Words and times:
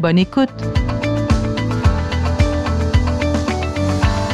Bonne 0.00 0.18
écoute! 0.18 0.50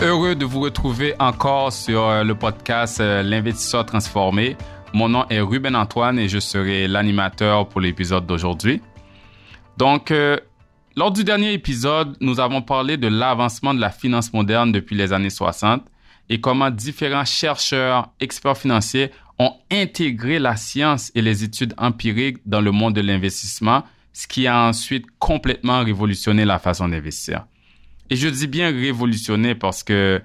Heureux 0.03 0.35
de 0.35 0.45
vous 0.45 0.61
retrouver 0.61 1.15
encore 1.21 1.73
sur 1.73 2.03
euh, 2.03 2.25
le 2.25 2.35
podcast 2.35 3.01
euh, 3.01 3.23
L'investisseur 3.23 3.87
transformé. 3.87 4.57
Mon 4.93 5.09
nom 5.09 5.25
est 5.29 5.41
Ruben 5.41 5.77
Antoine 5.77 6.19
et 6.19 6.29
je 6.29 6.41
serai 6.41 6.89
l'animateur 6.89 7.69
pour 7.69 7.81
l'épisode 7.81 8.27
d'aujourd'hui. 8.27 8.83
Donc, 9.77 10.11
euh, 10.11 10.37
lors 10.97 11.13
du 11.13 11.23
dernier 11.23 11.53
épisode, 11.53 12.17
nous 12.21 12.41
avons 12.41 12.63
parlé 12.63 12.97
de 12.97 13.07
l'avancement 13.07 13.73
de 13.73 13.81
la 13.81 13.91
finance 13.91 14.33
moderne 14.33 14.73
depuis 14.73 14.97
les 14.97 15.13
années 15.13 15.31
60 15.31 15.83
et 16.29 16.41
comment 16.41 16.71
différents 16.71 17.25
chercheurs, 17.25 18.11
experts 18.19 18.59
financiers 18.59 19.13
ont 19.39 19.55
intégré 19.71 20.41
la 20.41 20.57
science 20.57 21.13
et 21.15 21.23
les 21.23 21.45
études 21.45 21.75
empiriques 21.79 22.39
dans 22.47 22.61
le 22.61 22.73
monde 22.73 22.95
de 22.95 23.01
l'investissement, 23.01 23.85
ce 24.13 24.27
qui 24.27 24.47
a 24.47 24.69
ensuite 24.69 25.07
complètement 25.19 25.83
révolutionné 25.85 26.45
la 26.45 26.59
façon 26.59 26.89
d'investir. 26.89 27.47
Et 28.11 28.17
je 28.17 28.29
dis 28.29 28.47
bien 28.47 28.71
révolutionné 28.71 29.55
parce 29.55 29.83
que 29.83 30.21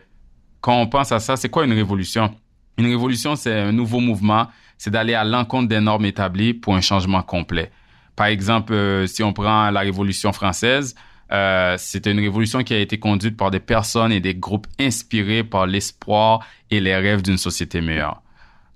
quand 0.62 0.80
on 0.80 0.88
pense 0.88 1.12
à 1.12 1.20
ça, 1.20 1.38
c'est 1.38 1.50
quoi 1.50 1.66
une 1.66 1.74
révolution? 1.74 2.36
Une 2.78 2.88
révolution, 2.88 3.36
c'est 3.36 3.54
un 3.54 3.72
nouveau 3.72 4.00
mouvement, 4.00 4.48
c'est 4.78 4.92
d'aller 4.92 5.14
à 5.14 5.24
l'encontre 5.24 5.70
des 5.70 5.80
normes 5.80 6.06
établies 6.06 6.54
pour 6.54 6.76
un 6.76 6.82
changement 6.82 7.22
complet. 7.22 7.72
Par 8.16 8.28
exemple, 8.28 8.74
euh, 8.74 9.08
si 9.08 9.24
on 9.24 9.32
prend 9.32 9.70
la 9.70 9.80
Révolution 9.82 10.34
française, 10.34 10.96
euh, 11.32 11.76
c'était 11.78 12.12
une 12.12 12.20
révolution 12.20 12.64
qui 12.64 12.74
a 12.74 12.80
été 12.80 13.00
conduite 13.00 13.38
par 13.38 13.52
des 13.52 13.60
personnes 13.60 14.12
et 14.12 14.20
des 14.20 14.36
groupes 14.36 14.68
inspirés 14.80 15.44
par 15.44 15.68
l'espoir 15.68 16.46
et 16.72 16.80
les 16.80 16.96
rêves 16.96 17.22
d'une 17.22 17.38
société 17.38 17.82
meilleure. 17.82 18.22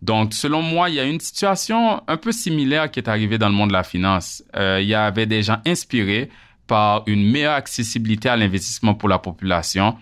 Donc, 0.01 0.33
selon 0.33 0.61
moi, 0.61 0.89
il 0.89 0.95
y 0.95 0.99
a 0.99 1.05
une 1.05 1.19
situation 1.19 2.01
un 2.07 2.17
peu 2.17 2.31
similaire 2.31 2.89
qui 2.89 2.99
est 2.99 3.07
arrivée 3.07 3.37
dans 3.37 3.49
le 3.49 3.55
monde 3.55 3.69
de 3.69 3.73
la 3.73 3.83
finance. 3.83 4.43
Euh, 4.55 4.79
il 4.81 4.87
y 4.87 4.95
avait 4.95 5.27
des 5.27 5.43
gens 5.43 5.59
inspirés 5.65 6.29
par 6.65 7.03
une 7.05 7.29
meilleure 7.29 7.53
accessibilité 7.53 8.29
à 8.29 8.35
l'investissement 8.35 8.95
pour 8.95 9.09
la 9.09 9.19
population, 9.19 9.95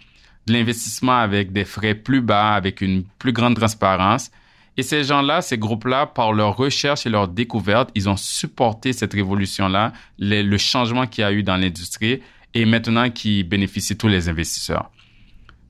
de 0.45 0.53
l'investissement 0.53 1.17
avec 1.17 1.51
des 1.51 1.65
frais 1.65 1.95
plus 1.95 2.21
bas, 2.21 2.53
avec 2.53 2.81
une 2.81 3.03
plus 3.17 3.33
grande 3.33 3.55
transparence. 3.55 4.31
Et 4.77 4.83
ces 4.83 5.03
gens-là, 5.03 5.41
ces 5.41 5.57
groupes-là, 5.57 6.05
par 6.05 6.31
leur 6.31 6.55
recherche 6.55 7.05
et 7.05 7.09
leur 7.09 7.27
découverte, 7.27 7.89
ils 7.95 8.07
ont 8.07 8.15
supporté 8.15 8.93
cette 8.93 9.13
révolution-là, 9.13 9.91
le 10.19 10.57
changement 10.57 11.07
qu'il 11.07 11.23
y 11.23 11.25
a 11.25 11.33
eu 11.33 11.43
dans 11.43 11.57
l'industrie 11.57 12.21
et 12.53 12.65
maintenant 12.65 13.09
qui 13.09 13.43
bénéficie 13.43 13.97
tous 13.97 14.07
les 14.07 14.29
investisseurs. 14.29 14.89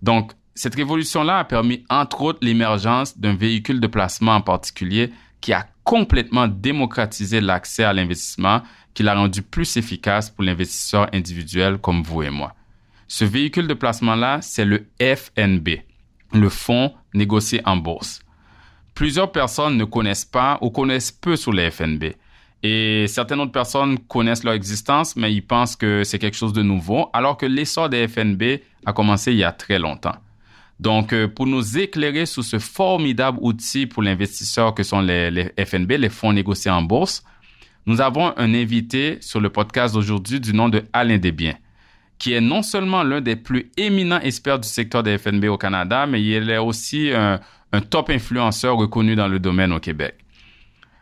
Donc, 0.04 0.34
cette 0.56 0.76
révolution-là 0.76 1.40
a 1.40 1.44
permis, 1.44 1.86
entre 1.90 2.22
autres, 2.22 2.40
l'émergence 2.42 3.18
d'un 3.18 3.36
véhicule 3.36 3.80
de 3.80 3.88
placement 3.88 4.36
en 4.36 4.42
particulier 4.42 5.12
qui 5.42 5.54
a 5.54 5.68
complètement 5.84 6.48
démocratisé 6.48 7.42
l'accès 7.42 7.84
à 7.84 7.94
l'investissement, 7.94 8.62
qui 8.94 9.04
l'a 9.04 9.16
rendu 9.16 9.42
plus 9.42 9.78
efficace 9.78 10.30
pour 10.30 10.44
l'investisseur 10.44 11.08
individuel 11.14 11.78
comme 11.78 12.04
vous 12.04 12.24
et 12.24 12.30
moi. 12.30 12.54
Ce 13.08 13.26
véhicule 13.26 13.68
de 13.68 13.74
placement-là, 13.74 14.40
c'est 14.42 14.66
le 14.66 14.88
FNB, 15.02 15.70
le 16.34 16.50
fonds 16.50 16.94
négocié 17.14 17.62
en 17.66 17.78
bourse. 17.78 18.22
Plusieurs 18.94 19.32
personnes 19.32 19.78
ne 19.78 19.86
connaissent 19.86 20.26
pas 20.26 20.58
ou 20.62 20.70
connaissent 20.70 21.12
peu 21.12 21.36
sur 21.36 21.54
le 21.54 21.70
FNB. 21.72 22.16
Et 22.62 23.08
certaines 23.08 23.40
autres 23.40 23.54
personnes 23.54 23.98
connaissent 23.98 24.44
leur 24.44 24.54
existence, 24.54 25.16
mais 25.16 25.34
ils 25.34 25.42
pensent 25.42 25.78
que 25.78 26.04
c'est 26.04 26.20
quelque 26.20 26.36
chose 26.36 26.54
de 26.54 26.62
nouveau, 26.62 27.10
alors 27.14 27.38
que 27.38 27.46
l'essor 27.46 27.88
des 27.90 28.08
FNB 28.08 28.60
a 28.86 28.92
commencé 28.92 29.32
il 29.32 29.38
y 29.38 29.44
a 29.44 29.54
très 29.54 29.80
longtemps. 29.80 30.16
Donc, 30.80 31.12
euh, 31.12 31.28
pour 31.28 31.46
nous 31.46 31.78
éclairer 31.78 32.26
sur 32.26 32.44
ce 32.44 32.58
formidable 32.60 33.38
outil 33.42 33.86
pour 33.86 34.02
l'investisseur 34.02 34.74
que 34.74 34.84
sont 34.84 35.02
les, 35.02 35.52
FNB, 35.58 35.92
les 35.92 36.10
fonds 36.10 36.32
négociés 36.32 36.72
en 36.72 36.82
bourse, 36.82 37.24
nous 37.86 38.02
avons 38.02 38.34
un 38.38 38.54
invité 38.54 39.18
sur 39.20 39.40
le 39.42 39.50
podcast 39.50 39.94
d'aujourd'hui 39.94 40.40
du 40.40 40.54
nom 40.54 40.70
de 40.70 40.84
Alain 40.94 41.18
Desbiens, 41.18 41.56
qui 42.18 42.34
est 42.34 42.42
non 42.42 42.62
seulement 42.62 43.04
l'un 43.04 43.20
des 43.20 43.36
plus 43.36 43.72
éminents 43.78 44.20
experts 44.20 44.60
du 44.60 44.68
secteur 44.68 45.04
des 45.04 45.18
FNB 45.18 45.46
au 45.46 45.58
Canada, 45.58 46.06
mais 46.06 46.24
il 46.24 46.50
est 46.50 46.58
aussi 46.58 47.12
un 47.14 47.82
top 47.90 48.10
influenceur 48.10 48.78
reconnu 48.78 49.16
dans 49.16 49.28
le 49.28 49.40
domaine 49.40 49.74
au 49.74 49.80
Québec. 49.80 50.16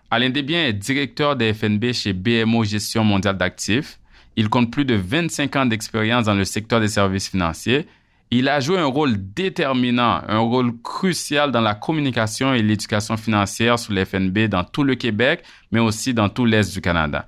Alain 0.09 0.29
Desbiens 0.29 0.65
est 0.65 0.73
directeur 0.73 1.35
des 1.35 1.53
FNB 1.53 1.91
chez 1.91 2.13
BMO 2.13 2.63
Gestion 2.63 3.03
mondiale 3.03 3.37
d'actifs. 3.37 3.99
Il 4.37 4.47
compte 4.47 4.71
plus 4.71 4.85
de 4.85 4.95
25 4.95 5.55
ans 5.57 5.65
d'expérience 5.65 6.25
dans 6.25 6.33
le 6.33 6.45
secteur 6.45 6.79
des 6.79 6.87
services 6.87 7.27
financiers. 7.27 7.87
Il 8.29 8.49
a 8.49 8.59
joué 8.59 8.77
un 8.77 8.87
rôle 8.87 9.13
déterminant, 9.15 10.19
un 10.27 10.39
rôle 10.39 10.73
crucial 10.81 11.49
dans 11.53 11.61
la 11.61 11.75
communication 11.75 12.53
et 12.53 12.61
l'éducation 12.61 13.15
financière 13.15 13.79
sur 13.79 13.93
FNB 13.93 14.49
dans 14.49 14.65
tout 14.65 14.83
le 14.83 14.95
Québec, 14.95 15.43
mais 15.71 15.79
aussi 15.79 16.13
dans 16.13 16.27
tout 16.27 16.43
l'Est 16.43 16.73
du 16.73 16.81
Canada. 16.81 17.27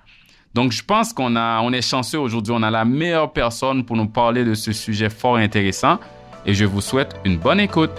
Donc, 0.53 0.73
je 0.73 0.83
pense 0.83 1.13
qu'on 1.13 1.37
a, 1.37 1.61
on 1.61 1.71
est 1.71 1.87
chanceux 1.87 2.19
aujourd'hui. 2.19 2.53
On 2.53 2.63
a 2.63 2.69
la 2.69 2.83
meilleure 2.83 3.31
personne 3.31 3.85
pour 3.85 3.95
nous 3.95 4.09
parler 4.09 4.43
de 4.43 4.53
ce 4.53 4.73
sujet 4.73 5.09
fort 5.09 5.37
intéressant 5.37 5.99
et 6.45 6.53
je 6.53 6.65
vous 6.65 6.81
souhaite 6.81 7.15
une 7.23 7.37
bonne 7.37 7.61
écoute. 7.61 7.91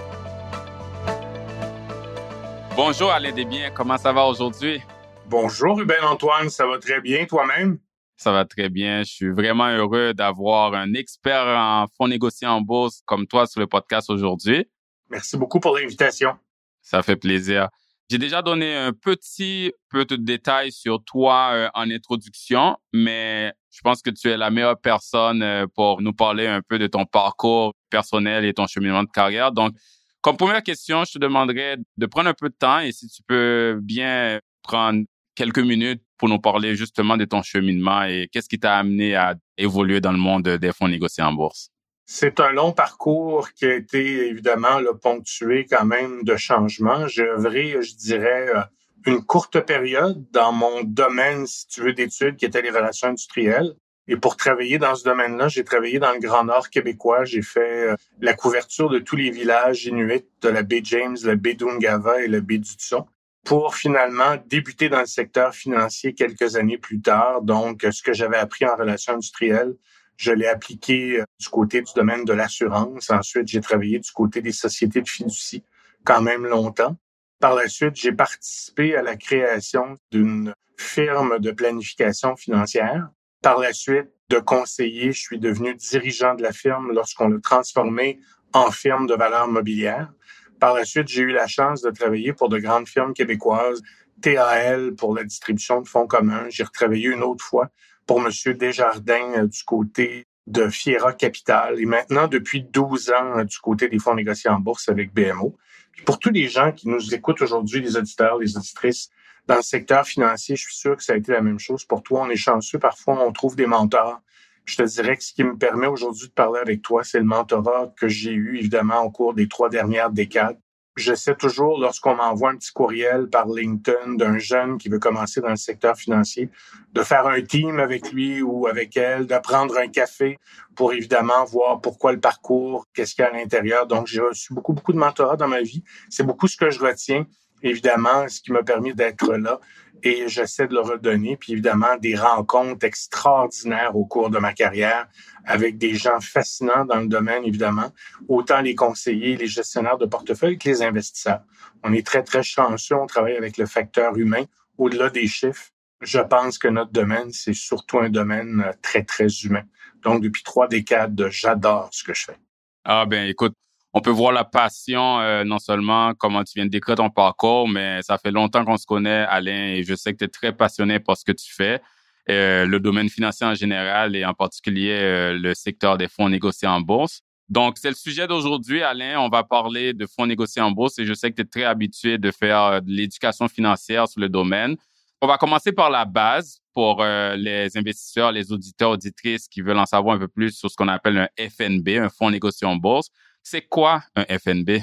Bonjour 2.75 3.11
Alain 3.11 3.31
Desbiens, 3.31 3.71
comment 3.73 3.97
ça 3.97 4.13
va 4.13 4.25
aujourd'hui? 4.25 4.79
Bonjour 5.27 5.77
Ruben 5.77 6.03
Antoine, 6.03 6.49
ça 6.49 6.67
va 6.67 6.77
très 6.77 7.01
bien 7.01 7.25
toi-même? 7.25 7.79
Ça 8.21 8.31
va 8.31 8.45
très 8.45 8.69
bien. 8.69 9.01
Je 9.01 9.11
suis 9.11 9.29
vraiment 9.31 9.67
heureux 9.69 10.13
d'avoir 10.13 10.75
un 10.75 10.93
expert 10.93 11.43
en 11.57 11.87
fonds 11.97 12.07
négociés 12.07 12.45
en 12.45 12.61
bourse 12.61 13.01
comme 13.07 13.25
toi 13.25 13.47
sur 13.47 13.59
le 13.61 13.65
podcast 13.65 14.11
aujourd'hui. 14.11 14.69
Merci 15.09 15.37
beaucoup 15.37 15.59
pour 15.59 15.75
l'invitation. 15.75 16.37
Ça 16.83 17.01
fait 17.01 17.15
plaisir. 17.15 17.69
J'ai 18.11 18.19
déjà 18.19 18.43
donné 18.43 18.75
un 18.75 18.93
petit 18.93 19.73
peu 19.89 20.05
de 20.05 20.17
détails 20.17 20.71
sur 20.71 21.03
toi 21.03 21.49
euh, 21.53 21.69
en 21.73 21.89
introduction, 21.89 22.77
mais 22.93 23.53
je 23.71 23.81
pense 23.81 24.03
que 24.03 24.11
tu 24.11 24.29
es 24.29 24.37
la 24.37 24.51
meilleure 24.51 24.79
personne 24.79 25.41
euh, 25.41 25.65
pour 25.73 26.03
nous 26.03 26.13
parler 26.13 26.45
un 26.45 26.61
peu 26.61 26.77
de 26.77 26.85
ton 26.85 27.05
parcours 27.05 27.73
personnel 27.89 28.45
et 28.45 28.53
ton 28.53 28.67
cheminement 28.67 29.01
de 29.01 29.09
carrière. 29.09 29.51
Donc, 29.51 29.73
comme 30.21 30.37
première 30.37 30.61
question, 30.61 31.05
je 31.05 31.13
te 31.13 31.17
demanderais 31.17 31.77
de 31.97 32.05
prendre 32.05 32.29
un 32.29 32.35
peu 32.35 32.49
de 32.49 32.55
temps 32.55 32.81
et 32.81 32.91
si 32.91 33.07
tu 33.07 33.23
peux 33.23 33.79
bien 33.81 34.39
prendre 34.61 35.05
quelques 35.41 35.57
minutes 35.57 36.03
pour 36.19 36.29
nous 36.29 36.37
parler 36.37 36.75
justement 36.75 37.17
de 37.17 37.25
ton 37.25 37.41
cheminement 37.41 38.03
et 38.03 38.29
qu'est-ce 38.31 38.47
qui 38.47 38.59
t'a 38.59 38.77
amené 38.77 39.15
à 39.15 39.33
évoluer 39.57 39.99
dans 39.99 40.11
le 40.11 40.19
monde 40.19 40.47
des 40.47 40.71
fonds 40.71 40.87
négociés 40.87 41.23
en 41.23 41.33
bourse? 41.33 41.71
C'est 42.05 42.39
un 42.39 42.51
long 42.51 42.73
parcours 42.73 43.51
qui 43.53 43.65
a 43.65 43.73
été 43.73 44.27
évidemment 44.27 44.77
ponctué 45.01 45.65
quand 45.67 45.85
même 45.85 46.23
de 46.23 46.35
changements. 46.35 47.07
J'ai 47.07 47.23
œuvré, 47.23 47.75
je 47.81 47.95
dirais, 47.95 48.49
euh, 48.55 48.61
une 49.07 49.23
courte 49.23 49.59
période 49.61 50.23
dans 50.31 50.51
mon 50.51 50.83
domaine, 50.83 51.47
si 51.47 51.65
tu 51.67 51.81
veux, 51.81 51.93
d'études, 51.93 52.35
qui 52.35 52.45
était 52.45 52.61
les 52.61 52.69
relations 52.69 53.07
industrielles. 53.07 53.73
Et 54.07 54.17
pour 54.17 54.37
travailler 54.37 54.77
dans 54.77 54.93
ce 54.93 55.05
domaine-là, 55.05 55.47
j'ai 55.47 55.63
travaillé 55.63 55.97
dans 55.97 56.11
le 56.11 56.19
Grand 56.19 56.43
Nord 56.43 56.69
québécois. 56.69 57.25
J'ai 57.25 57.41
fait 57.41 57.89
euh, 57.89 57.95
la 58.19 58.35
couverture 58.35 58.91
de 58.91 58.99
tous 58.99 59.15
les 59.15 59.31
villages 59.31 59.85
inuits 59.85 60.27
de 60.43 60.49
la 60.49 60.61
baie 60.61 60.81
James, 60.83 61.17
la 61.23 61.35
baie 61.35 61.55
d'Ungava 61.55 62.21
et 62.21 62.27
la 62.27 62.41
baie 62.41 62.59
du 62.59 62.73
Tson 62.73 63.07
pour 63.43 63.75
finalement 63.75 64.37
débuter 64.45 64.89
dans 64.89 64.99
le 64.99 65.05
secteur 65.05 65.53
financier 65.53 66.13
quelques 66.13 66.55
années 66.55 66.77
plus 66.77 67.01
tard. 67.01 67.41
Donc, 67.41 67.85
ce 67.89 68.03
que 68.03 68.13
j'avais 68.13 68.37
appris 68.37 68.65
en 68.65 68.75
relations 68.75 69.13
industrielles, 69.13 69.75
je 70.17 70.31
l'ai 70.31 70.47
appliqué 70.47 71.19
euh, 71.19 71.25
du 71.39 71.49
côté 71.49 71.81
du 71.81 71.91
domaine 71.95 72.25
de 72.25 72.33
l'assurance. 72.33 73.09
Ensuite, 73.09 73.47
j'ai 73.47 73.61
travaillé 73.61 73.99
du 73.99 74.11
côté 74.11 74.41
des 74.41 74.51
sociétés 74.51 75.01
de 75.01 75.09
fiducie 75.09 75.63
quand 76.03 76.21
même 76.21 76.45
longtemps. 76.45 76.95
Par 77.39 77.55
la 77.55 77.67
suite, 77.67 77.95
j'ai 77.95 78.11
participé 78.11 78.95
à 78.95 79.01
la 79.01 79.15
création 79.15 79.95
d'une 80.11 80.53
firme 80.77 81.39
de 81.39 81.51
planification 81.51 82.35
financière 82.35 83.09
par 83.41 83.57
la 83.57 83.73
suite, 83.73 84.09
de 84.29 84.39
conseiller, 84.39 85.11
je 85.11 85.19
suis 85.19 85.39
devenu 85.39 85.75
dirigeant 85.75 86.35
de 86.35 86.43
la 86.43 86.53
firme 86.53 86.91
lorsqu'on 86.93 87.27
l'a 87.27 87.39
transformé 87.39 88.19
en 88.53 88.69
firme 88.71 89.07
de 89.07 89.15
valeur 89.15 89.47
mobilière. 89.47 90.13
Par 90.61 90.75
la 90.75 90.85
suite, 90.85 91.07
j'ai 91.07 91.23
eu 91.23 91.31
la 91.31 91.47
chance 91.47 91.81
de 91.81 91.89
travailler 91.89 92.33
pour 92.33 92.47
de 92.47 92.59
grandes 92.59 92.87
firmes 92.87 93.15
québécoises, 93.15 93.81
TAL 94.21 94.93
pour 94.93 95.15
la 95.15 95.23
distribution 95.23 95.81
de 95.81 95.87
fonds 95.87 96.05
communs. 96.05 96.45
J'ai 96.49 96.63
retravaillé 96.63 97.07
une 97.07 97.23
autre 97.23 97.43
fois 97.43 97.71
pour 98.05 98.21
Monsieur 98.21 98.53
Desjardins 98.53 99.33
euh, 99.37 99.47
du 99.47 99.63
côté 99.63 100.27
de 100.45 100.69
Fiera 100.69 101.13
Capital 101.13 101.79
et 101.79 101.87
maintenant 101.87 102.27
depuis 102.27 102.61
12 102.61 103.09
ans 103.09 103.39
euh, 103.39 103.43
du 103.43 103.57
côté 103.57 103.89
des 103.89 103.97
fonds 103.97 104.13
négociés 104.13 104.51
en 104.51 104.59
bourse 104.59 104.87
avec 104.87 105.11
BMO. 105.15 105.57
pour 106.05 106.19
tous 106.19 106.29
les 106.29 106.47
gens 106.47 106.71
qui 106.71 106.89
nous 106.89 107.15
écoutent 107.15 107.41
aujourd'hui, 107.41 107.81
les 107.81 107.97
auditeurs, 107.97 108.37
les 108.37 108.55
auditrices, 108.55 109.09
dans 109.47 109.55
le 109.55 109.63
secteur 109.63 110.05
financier, 110.05 110.55
je 110.55 110.61
suis 110.61 110.75
sûr 110.75 110.95
que 110.95 111.03
ça 111.03 111.13
a 111.13 111.15
été 111.15 111.31
la 111.31 111.41
même 111.41 111.57
chose 111.57 111.85
pour 111.85 112.03
toi. 112.03 112.21
On 112.21 112.29
est 112.29 112.35
chanceux, 112.35 112.77
parfois 112.77 113.25
on 113.25 113.31
trouve 113.31 113.55
des 113.55 113.65
mentors 113.65 114.21
Je 114.65 114.77
te 114.77 114.83
dirais 114.83 115.17
que 115.17 115.23
ce 115.23 115.33
qui 115.33 115.43
me 115.43 115.57
permet 115.57 115.87
aujourd'hui 115.87 116.27
de 116.27 116.33
parler 116.33 116.59
avec 116.59 116.81
toi, 116.81 117.03
c'est 117.03 117.19
le 117.19 117.25
mentorat 117.25 117.93
que 117.97 118.07
j'ai 118.07 118.31
eu, 118.31 118.57
évidemment, 118.57 119.01
au 119.01 119.11
cours 119.11 119.33
des 119.33 119.47
trois 119.47 119.69
dernières 119.69 120.11
décades. 120.11 120.59
Je 120.97 121.15
sais 121.15 121.35
toujours, 121.35 121.79
lorsqu'on 121.79 122.15
m'envoie 122.15 122.51
un 122.51 122.57
petit 122.57 122.71
courriel 122.73 123.27
par 123.29 123.47
LinkedIn 123.47 124.15
d'un 124.15 124.37
jeune 124.37 124.77
qui 124.77 124.89
veut 124.89 124.99
commencer 124.99 125.39
dans 125.39 125.49
le 125.49 125.55
secteur 125.55 125.95
financier, 125.95 126.49
de 126.91 127.01
faire 127.01 127.25
un 127.27 127.41
team 127.41 127.79
avec 127.79 128.11
lui 128.11 128.41
ou 128.41 128.67
avec 128.67 128.97
elle, 128.97 129.25
de 129.25 129.37
prendre 129.37 129.77
un 129.77 129.87
café 129.87 130.37
pour 130.75 130.93
évidemment 130.93 131.45
voir 131.45 131.79
pourquoi 131.79 132.11
le 132.11 132.19
parcours, 132.19 132.85
qu'est-ce 132.93 133.15
qu'il 133.15 133.23
y 133.23 133.25
a 133.25 133.31
à 133.31 133.33
l'intérieur. 133.33 133.87
Donc, 133.87 134.07
j'ai 134.07 134.19
reçu 134.19 134.53
beaucoup, 134.53 134.73
beaucoup 134.73 134.91
de 134.91 134.97
mentorat 134.97 135.37
dans 135.37 135.47
ma 135.47 135.61
vie. 135.61 135.81
C'est 136.09 136.25
beaucoup 136.25 136.49
ce 136.49 136.57
que 136.57 136.69
je 136.69 136.79
retiens, 136.79 137.25
évidemment, 137.63 138.27
ce 138.27 138.41
qui 138.41 138.51
m'a 138.51 138.63
permis 138.63 138.93
d'être 138.93 139.33
là 139.33 139.59
et 140.03 140.27
j'essaie 140.27 140.67
de 140.67 140.73
le 140.73 140.81
redonner. 140.81 141.37
Puis 141.37 141.53
évidemment, 141.53 141.97
des 141.97 142.15
rencontres 142.15 142.85
extraordinaires 142.85 143.95
au 143.95 144.05
cours 144.05 144.29
de 144.29 144.39
ma 144.39 144.53
carrière 144.53 145.07
avec 145.45 145.77
des 145.77 145.95
gens 145.95 146.19
fascinants 146.19 146.85
dans 146.85 146.99
le 146.99 147.07
domaine, 147.07 147.43
évidemment, 147.43 147.91
autant 148.27 148.61
les 148.61 148.75
conseillers, 148.75 149.37
les 149.37 149.47
gestionnaires 149.47 149.97
de 149.97 150.05
portefeuille 150.05 150.57
que 150.57 150.69
les 150.69 150.81
investisseurs. 150.81 151.41
On 151.83 151.93
est 151.93 152.05
très, 152.05 152.23
très 152.23 152.43
chanceux. 152.43 152.95
On 152.95 153.07
travaille 153.07 153.35
avec 153.35 153.57
le 153.57 153.65
facteur 153.65 154.15
humain 154.17 154.45
au-delà 154.77 155.09
des 155.09 155.27
chiffres. 155.27 155.69
Je 156.01 156.19
pense 156.19 156.57
que 156.57 156.67
notre 156.67 156.91
domaine, 156.91 157.31
c'est 157.31 157.53
surtout 157.53 157.99
un 157.99 158.09
domaine 158.09 158.63
euh, 158.65 158.71
très, 158.81 159.03
très 159.03 159.27
humain. 159.43 159.63
Donc, 160.01 160.21
depuis 160.23 160.41
trois 160.41 160.67
décades, 160.67 161.27
j'adore 161.29 161.89
ce 161.91 162.03
que 162.03 162.13
je 162.13 162.25
fais. 162.25 162.37
Ah 162.83 163.05
ben, 163.05 163.27
écoute, 163.27 163.53
on 163.93 164.01
peut 164.01 164.11
voir 164.11 164.31
la 164.31 164.45
passion, 164.45 165.19
euh, 165.19 165.43
non 165.43 165.59
seulement 165.59 166.13
comment 166.13 166.43
tu 166.43 166.53
viens 166.55 166.65
de 166.65 166.71
décrire 166.71 166.95
ton 166.95 167.09
parcours, 167.09 167.67
mais 167.67 168.01
ça 168.01 168.17
fait 168.17 168.31
longtemps 168.31 168.63
qu'on 168.63 168.77
se 168.77 168.85
connaît, 168.85 169.25
Alain, 169.27 169.73
et 169.73 169.83
je 169.83 169.95
sais 169.95 170.13
que 170.13 170.19
tu 170.19 170.25
es 170.25 170.29
très 170.29 170.53
passionné 170.53 170.99
par 170.99 171.17
ce 171.17 171.25
que 171.25 171.33
tu 171.33 171.53
fais. 171.53 171.81
Euh, 172.29 172.65
le 172.65 172.79
domaine 172.79 173.09
financier 173.09 173.45
en 173.45 173.55
général 173.55 174.15
et 174.15 174.23
en 174.23 174.33
particulier 174.33 174.97
euh, 175.01 175.37
le 175.37 175.53
secteur 175.53 175.97
des 175.97 176.07
fonds 176.07 176.29
négociés 176.29 176.67
en 176.67 176.79
bourse. 176.79 177.21
Donc, 177.49 177.77
c'est 177.79 177.89
le 177.89 177.95
sujet 177.95 178.27
d'aujourd'hui, 178.27 178.81
Alain. 178.81 179.19
On 179.19 179.27
va 179.27 179.43
parler 179.43 179.93
de 179.93 180.05
fonds 180.05 180.25
négociés 180.25 180.61
en 180.61 180.71
bourse 180.71 180.97
et 180.99 181.05
je 181.05 181.13
sais 181.13 181.29
que 181.31 181.35
tu 181.35 181.41
es 181.41 181.45
très 181.45 181.63
habitué 181.65 182.17
de 182.17 182.31
faire 182.31 182.81
de 182.81 182.89
l'éducation 182.89 183.49
financière 183.49 184.07
sur 184.07 184.21
le 184.21 184.29
domaine. 184.29 184.77
On 185.19 185.27
va 185.27 185.37
commencer 185.37 185.73
par 185.73 185.89
la 185.89 186.05
base 186.05 186.59
pour 186.73 187.03
les 187.03 187.77
investisseurs, 187.77 188.31
les 188.31 188.53
auditeurs, 188.53 188.91
auditrices 188.91 189.49
qui 189.49 189.61
veulent 189.61 189.77
en 189.77 189.85
savoir 189.85 190.15
un 190.15 190.19
peu 190.19 190.29
plus 190.29 190.51
sur 190.51 190.71
ce 190.71 190.77
qu'on 190.77 190.87
appelle 190.87 191.17
un 191.17 191.27
FNB, 191.37 191.89
un 191.89 192.09
fonds 192.09 192.31
négocié 192.31 192.65
en 192.65 192.77
bourse. 192.77 193.09
C'est 193.43 193.63
quoi 193.63 194.03
un 194.15 194.25
FNB? 194.25 194.81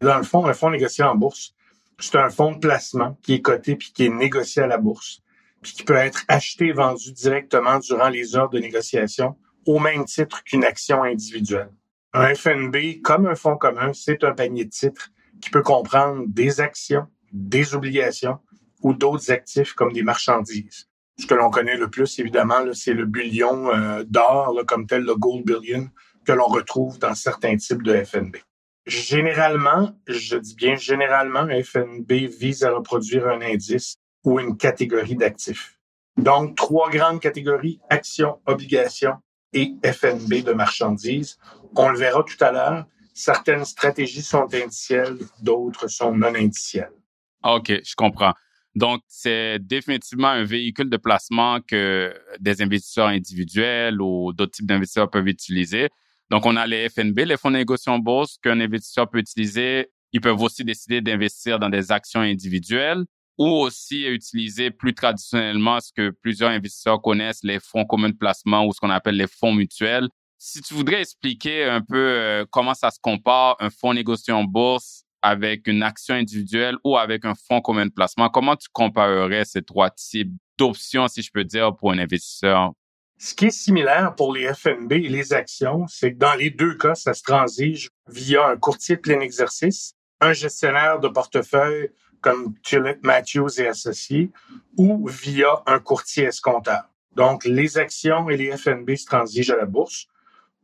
Dans 0.00 0.18
le 0.18 0.24
fond, 0.24 0.46
un 0.46 0.54
fonds 0.54 0.70
négocié 0.70 1.04
en 1.04 1.14
bourse, 1.14 1.54
c'est 1.98 2.16
un 2.16 2.30
fonds 2.30 2.52
de 2.52 2.58
placement 2.58 3.18
qui 3.22 3.34
est 3.34 3.42
coté 3.42 3.76
puis 3.76 3.92
qui 3.92 4.06
est 4.06 4.10
négocié 4.10 4.62
à 4.62 4.66
la 4.66 4.78
bourse, 4.78 5.20
puis 5.62 5.72
qui 5.72 5.82
peut 5.82 5.94
être 5.94 6.24
acheté 6.28 6.68
et 6.68 6.72
vendu 6.72 7.12
directement 7.12 7.78
durant 7.78 8.08
les 8.08 8.36
heures 8.36 8.50
de 8.50 8.58
négociation 8.58 9.36
au 9.66 9.78
même 9.78 10.04
titre 10.04 10.42
qu'une 10.44 10.64
action 10.64 11.02
individuelle. 11.02 11.70
Un 12.14 12.34
FNB, 12.34 13.02
comme 13.02 13.26
un 13.26 13.34
fonds 13.34 13.56
commun, 13.56 13.92
c'est 13.92 14.24
un 14.24 14.32
panier 14.32 14.64
de 14.64 14.70
titres 14.70 15.10
qui 15.42 15.50
peut 15.50 15.62
comprendre 15.62 16.24
des 16.26 16.60
actions, 16.60 17.06
des 17.32 17.74
obligations 17.74 18.38
ou 18.82 18.94
d'autres 18.94 19.30
actifs 19.30 19.74
comme 19.74 19.92
des 19.92 20.02
marchandises. 20.02 20.88
Ce 21.18 21.26
que 21.26 21.34
l'on 21.34 21.50
connaît 21.50 21.76
le 21.76 21.90
plus, 21.90 22.18
évidemment, 22.20 22.72
c'est 22.72 22.94
le 22.94 23.04
bullion 23.04 23.70
euh, 23.74 24.04
d'or, 24.06 24.54
comme 24.66 24.86
tel 24.86 25.02
le 25.02 25.16
gold 25.16 25.44
billion, 25.44 25.88
que 26.28 26.32
l'on 26.34 26.46
retrouve 26.46 26.98
dans 26.98 27.14
certains 27.14 27.56
types 27.56 27.82
de 27.82 28.04
FNB. 28.04 28.36
Généralement, 28.86 29.96
je 30.06 30.36
dis 30.36 30.54
bien 30.54 30.76
généralement, 30.76 31.38
un 31.38 31.62
FNB 31.62 32.12
vise 32.38 32.64
à 32.64 32.70
reproduire 32.70 33.28
un 33.28 33.40
indice 33.40 33.94
ou 34.24 34.38
une 34.38 34.58
catégorie 34.58 35.16
d'actifs. 35.16 35.78
Donc, 36.18 36.54
trois 36.54 36.90
grandes 36.90 37.20
catégories, 37.20 37.80
actions, 37.88 38.40
obligations 38.44 39.16
et 39.54 39.72
FNB 39.82 40.44
de 40.44 40.52
marchandises. 40.52 41.38
On 41.74 41.88
le 41.88 41.98
verra 41.98 42.22
tout 42.22 42.44
à 42.44 42.52
l'heure. 42.52 42.84
Certaines 43.14 43.64
stratégies 43.64 44.20
sont 44.20 44.52
indicielles, 44.52 45.16
d'autres 45.40 45.88
sont 45.88 46.14
non 46.14 46.34
indicielles. 46.34 46.92
OK, 47.42 47.68
je 47.68 47.94
comprends. 47.96 48.34
Donc, 48.74 49.00
c'est 49.08 49.60
définitivement 49.60 50.28
un 50.28 50.44
véhicule 50.44 50.90
de 50.90 50.98
placement 50.98 51.60
que 51.62 52.14
des 52.38 52.60
investisseurs 52.60 53.06
individuels 53.06 54.02
ou 54.02 54.34
d'autres 54.34 54.52
types 54.52 54.66
d'investisseurs 54.66 55.08
peuvent 55.08 55.26
utiliser. 55.26 55.88
Donc, 56.30 56.46
on 56.46 56.56
a 56.56 56.66
les 56.66 56.88
FNB, 56.88 57.20
les 57.20 57.36
fonds 57.36 57.50
de 57.50 57.56
négociation 57.56 57.94
en 57.94 57.98
bourse 57.98 58.38
qu'un 58.42 58.60
investisseur 58.60 59.08
peut 59.08 59.18
utiliser. 59.18 59.88
Ils 60.12 60.20
peuvent 60.20 60.40
aussi 60.40 60.64
décider 60.64 61.00
d'investir 61.00 61.58
dans 61.58 61.68
des 61.68 61.90
actions 61.92 62.20
individuelles 62.20 63.04
ou 63.38 63.46
aussi 63.46 64.04
utiliser 64.06 64.70
plus 64.70 64.94
traditionnellement 64.94 65.80
ce 65.80 65.92
que 65.92 66.10
plusieurs 66.10 66.50
investisseurs 66.50 67.00
connaissent, 67.00 67.44
les 67.44 67.60
fonds 67.60 67.84
communs 67.84 68.08
de 68.10 68.16
placement 68.16 68.66
ou 68.66 68.72
ce 68.72 68.80
qu'on 68.80 68.90
appelle 68.90 69.16
les 69.16 69.28
fonds 69.28 69.52
mutuels. 69.52 70.08
Si 70.38 70.60
tu 70.60 70.74
voudrais 70.74 71.00
expliquer 71.00 71.64
un 71.64 71.80
peu 71.80 71.96
euh, 71.96 72.44
comment 72.50 72.74
ça 72.74 72.90
se 72.90 72.98
compare 73.00 73.56
un 73.60 73.70
fonds 73.70 73.94
négocié 73.94 74.32
en 74.32 74.44
bourse 74.44 75.04
avec 75.22 75.66
une 75.66 75.82
action 75.82 76.14
individuelle 76.14 76.76
ou 76.84 76.96
avec 76.96 77.24
un 77.24 77.34
fonds 77.34 77.60
commun 77.60 77.86
de 77.86 77.92
placement, 77.92 78.28
comment 78.28 78.56
tu 78.56 78.68
comparerais 78.72 79.44
ces 79.44 79.62
trois 79.62 79.90
types 79.90 80.32
d'options, 80.56 81.08
si 81.08 81.22
je 81.22 81.30
peux 81.32 81.44
dire, 81.44 81.74
pour 81.76 81.92
un 81.92 81.98
investisseur? 81.98 82.72
Ce 83.20 83.34
qui 83.34 83.46
est 83.46 83.50
similaire 83.50 84.14
pour 84.14 84.32
les 84.32 84.54
FNB 84.54 84.92
et 84.92 85.08
les 85.08 85.32
actions, 85.32 85.88
c'est 85.88 86.12
que 86.12 86.18
dans 86.18 86.34
les 86.34 86.50
deux 86.50 86.76
cas, 86.76 86.94
ça 86.94 87.14
se 87.14 87.24
transige 87.24 87.90
via 88.06 88.46
un 88.46 88.56
courtier 88.56 88.96
plein 88.96 89.18
exercice, 89.18 89.94
un 90.20 90.32
gestionnaire 90.32 91.00
de 91.00 91.08
portefeuille 91.08 91.90
comme 92.20 92.54
Tulip 92.62 93.04
Matthews 93.04 93.60
et 93.60 93.66
associés, 93.66 94.30
ou 94.76 95.08
via 95.08 95.62
un 95.66 95.80
courtier 95.80 96.24
escompteur. 96.24 96.84
Donc, 97.16 97.44
les 97.44 97.76
actions 97.76 98.30
et 98.30 98.36
les 98.36 98.56
FNB 98.56 98.94
se 98.94 99.06
transigent 99.06 99.50
à 99.50 99.56
la 99.56 99.66
bourse. 99.66 100.06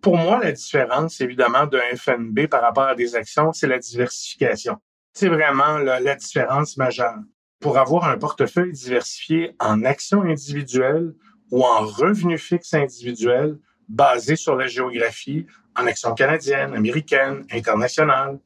Pour 0.00 0.16
moi, 0.16 0.38
la 0.40 0.52
différence, 0.52 1.20
évidemment, 1.20 1.66
d'un 1.66 1.96
FNB 1.96 2.46
par 2.46 2.62
rapport 2.62 2.84
à 2.84 2.94
des 2.94 3.16
actions, 3.16 3.52
c'est 3.52 3.66
la 3.66 3.80
diversification. 3.80 4.76
C'est 5.12 5.28
vraiment 5.28 5.78
la 5.78 6.14
différence 6.14 6.76
majeure. 6.76 7.18
Pour 7.58 7.78
avoir 7.78 8.04
un 8.04 8.18
portefeuille 8.18 8.72
diversifié 8.72 9.56
en 9.58 9.84
actions 9.84 10.22
individuelles 10.22 11.14
ou 11.54 11.62
en 11.62 11.86
revenu 11.86 12.36
fixe 12.36 12.74
individuel 12.74 13.56
basé 13.88 14.34
sur 14.34 14.56
la 14.56 14.66
géographie, 14.66 15.46
en 15.76 15.86
actions 15.86 16.12
canadiennes, 16.12 16.74
américaines, 16.74 17.46
internationales, 17.52 18.40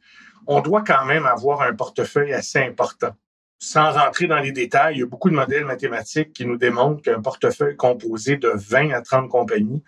on 0.47 0.61
doit 0.61 0.83
quand 0.83 1.07
même 1.07 1.25
avoir 1.25 1.63
un 1.63 1.75
portefeuille 1.75 2.35
assez 2.35 2.59
important. 2.59 3.17
Sans 3.59 3.93
rentrer 3.93 4.27
dans 4.27 4.41
les 4.41 4.53
détails, 4.53 4.97
il 4.97 4.99
y 5.01 5.03
a 5.03 5.07
beaucoup 5.07 5.31
de 5.31 5.35
modèles 5.35 5.65
mathématiques 5.65 6.35
qui 6.35 6.45
nous 6.45 6.59
démontrent 6.59 7.01
qu'un 7.01 7.23
portefeuille 7.23 7.77
composé 7.77 8.37
de 8.37 8.53
20 8.55 8.91
à 8.91 9.01
30 9.01 9.31
compagnies 9.31 9.83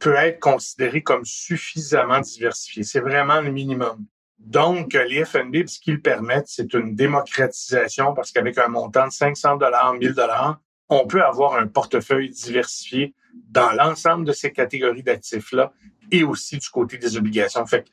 peut 0.00 0.16
être 0.16 0.40
considéré 0.40 1.00
comme 1.00 1.24
suffisamment 1.24 2.18
diversifié. 2.18 2.82
C'est 2.82 2.98
vraiment 2.98 3.40
le 3.40 3.52
minimum. 3.52 4.04
Donc, 4.40 4.94
les 4.94 5.24
FNB, 5.24 5.68
ce 5.68 5.78
qu'ils 5.78 6.02
permettent, 6.02 6.48
c'est 6.48 6.74
une 6.74 6.96
démocratisation 6.96 8.14
parce 8.14 8.32
qu'avec 8.32 8.58
un 8.58 8.66
montant 8.66 9.06
de 9.06 9.12
500 9.12 9.58
dollars, 9.58 9.94
1000 9.94 10.12
dollars, 10.12 10.58
on 10.88 11.06
peut 11.06 11.22
avoir 11.24 11.54
un 11.54 11.66
portefeuille 11.66 12.30
diversifié 12.30 13.14
dans 13.50 13.72
l'ensemble 13.72 14.24
de 14.24 14.32
ces 14.32 14.52
catégories 14.52 15.02
d'actifs-là 15.02 15.72
et 16.10 16.22
aussi 16.24 16.58
du 16.58 16.68
côté 16.68 16.98
des 16.98 17.16
obligations. 17.16 17.66
Fait 17.66 17.84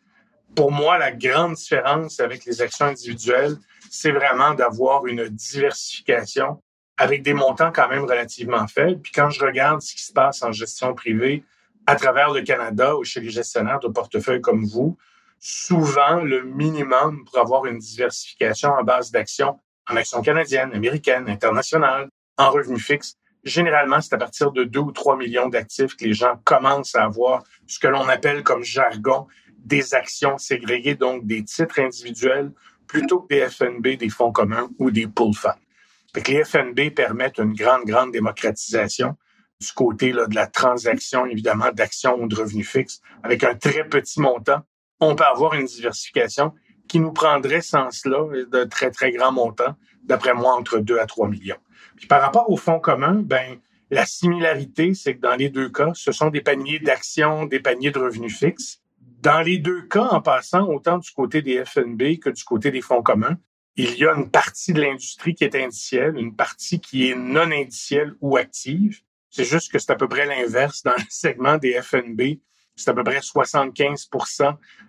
pour 0.55 0.71
moi, 0.71 0.97
la 0.97 1.11
grande 1.11 1.53
différence 1.53 2.19
avec 2.19 2.45
les 2.45 2.61
actions 2.61 2.87
individuelles, 2.87 3.57
c'est 3.89 4.11
vraiment 4.11 4.53
d'avoir 4.53 5.05
une 5.07 5.27
diversification 5.29 6.61
avec 6.97 7.23
des 7.23 7.33
montants 7.33 7.71
quand 7.71 7.87
même 7.87 8.03
relativement 8.03 8.67
faibles. 8.67 8.99
Puis 9.01 9.11
quand 9.13 9.29
je 9.29 9.43
regarde 9.43 9.81
ce 9.81 9.95
qui 9.95 10.03
se 10.03 10.11
passe 10.13 10.43
en 10.43 10.51
gestion 10.51 10.93
privée 10.93 11.43
à 11.87 11.95
travers 11.95 12.31
le 12.31 12.41
Canada 12.41 12.95
ou 12.95 13.03
chez 13.03 13.21
les 13.21 13.29
gestionnaires 13.29 13.79
de 13.79 13.87
portefeuille 13.87 14.41
comme 14.41 14.65
vous, 14.65 14.97
souvent 15.39 16.17
le 16.17 16.43
minimum 16.43 17.25
pour 17.25 17.39
avoir 17.39 17.65
une 17.65 17.79
diversification 17.79 18.69
en 18.69 18.83
base 18.83 19.09
d'actions 19.09 19.59
en 19.89 19.95
actions 19.95 20.21
canadiennes, 20.21 20.73
américaines, 20.73 21.27
internationales, 21.27 22.09
en 22.37 22.51
revenu 22.51 22.79
fixe, 22.79 23.17
généralement, 23.43 24.01
c'est 24.01 24.13
à 24.13 24.17
partir 24.17 24.51
de 24.51 24.63
2 24.63 24.79
ou 24.79 24.91
3 24.91 25.17
millions 25.17 25.49
d'actifs 25.49 25.95
que 25.95 26.05
les 26.05 26.13
gens 26.13 26.39
commencent 26.43 26.95
à 26.95 27.03
avoir 27.03 27.43
ce 27.67 27.79
que 27.79 27.87
l'on 27.87 28.07
appelle 28.07 28.43
comme 28.43 28.63
jargon 28.63 29.27
des 29.57 29.93
actions 29.93 30.37
ségrégées, 30.37 30.95
donc 30.95 31.25
des 31.25 31.43
titres 31.43 31.79
individuels, 31.79 32.51
plutôt 32.87 33.21
que 33.21 33.35
des 33.35 33.47
FNB, 33.47 33.97
des 33.97 34.09
fonds 34.09 34.31
communs 34.31 34.69
ou 34.79 34.91
des 34.91 35.07
pool 35.07 35.33
funds. 35.33 35.53
les 36.27 36.43
FNB 36.43 36.93
permettent 36.93 37.37
une 37.37 37.53
grande, 37.53 37.85
grande 37.85 38.11
démocratisation 38.11 39.15
du 39.61 39.71
côté 39.73 40.11
là, 40.11 40.25
de 40.25 40.35
la 40.35 40.47
transaction, 40.47 41.25
évidemment, 41.25 41.71
d'actions 41.71 42.19
ou 42.19 42.27
de 42.27 42.35
revenus 42.35 42.67
fixes. 42.67 42.99
Avec 43.23 43.43
un 43.43 43.53
très 43.53 43.83
petit 43.87 44.19
montant, 44.19 44.61
on 44.99 45.15
peut 45.15 45.23
avoir 45.23 45.53
une 45.53 45.65
diversification 45.65 46.53
qui 46.87 46.99
nous 46.99 47.13
prendrait 47.13 47.61
sans 47.61 47.91
cela 47.91 48.17
de 48.51 48.63
très, 48.65 48.91
très 48.91 49.11
grands 49.11 49.31
montants, 49.31 49.75
d'après 50.03 50.33
moi, 50.33 50.53
entre 50.55 50.79
2 50.79 50.99
à 50.99 51.05
3 51.05 51.29
millions. 51.29 51.59
Puis 51.95 52.07
par 52.07 52.21
rapport 52.21 52.49
au 52.49 52.57
fonds 52.57 52.79
commun, 52.79 53.21
ben 53.23 53.59
la 53.89 54.05
similarité, 54.05 54.93
c'est 54.93 55.15
que 55.15 55.21
dans 55.21 55.35
les 55.35 55.49
deux 55.49 55.69
cas, 55.69 55.91
ce 55.93 56.11
sont 56.11 56.29
des 56.29 56.41
paniers 56.41 56.79
d'actions, 56.79 57.45
des 57.45 57.59
paniers 57.59 57.91
de 57.91 57.99
revenus 57.99 58.37
fixes. 58.37 58.81
Dans 59.21 59.41
les 59.41 59.57
deux 59.57 59.83
cas, 59.83 60.07
en 60.11 60.21
passant 60.21 60.67
autant 60.67 60.97
du 60.97 61.11
côté 61.11 61.41
des 61.41 61.63
FNB 61.63 62.17
que 62.19 62.29
du 62.29 62.43
côté 62.43 62.71
des 62.71 62.81
fonds 62.81 63.03
communs, 63.03 63.37
il 63.75 63.97
y 63.97 64.05
a 64.05 64.13
une 64.13 64.29
partie 64.29 64.73
de 64.73 64.81
l'industrie 64.81 65.35
qui 65.35 65.43
est 65.43 65.55
indicielle, 65.55 66.17
une 66.17 66.35
partie 66.35 66.79
qui 66.79 67.09
est 67.09 67.15
non 67.15 67.51
indicielle 67.51 68.15
ou 68.21 68.37
active. 68.37 69.01
C'est 69.29 69.45
juste 69.45 69.71
que 69.71 69.79
c'est 69.79 69.91
à 69.91 69.95
peu 69.95 70.07
près 70.07 70.25
l'inverse 70.25 70.83
dans 70.83 70.95
le 70.97 71.03
segment 71.09 71.57
des 71.57 71.81
FNB. 71.81 72.39
C'est 72.75 72.89
à 72.89 72.93
peu 72.93 73.03
près 73.03 73.21
75 73.21 74.09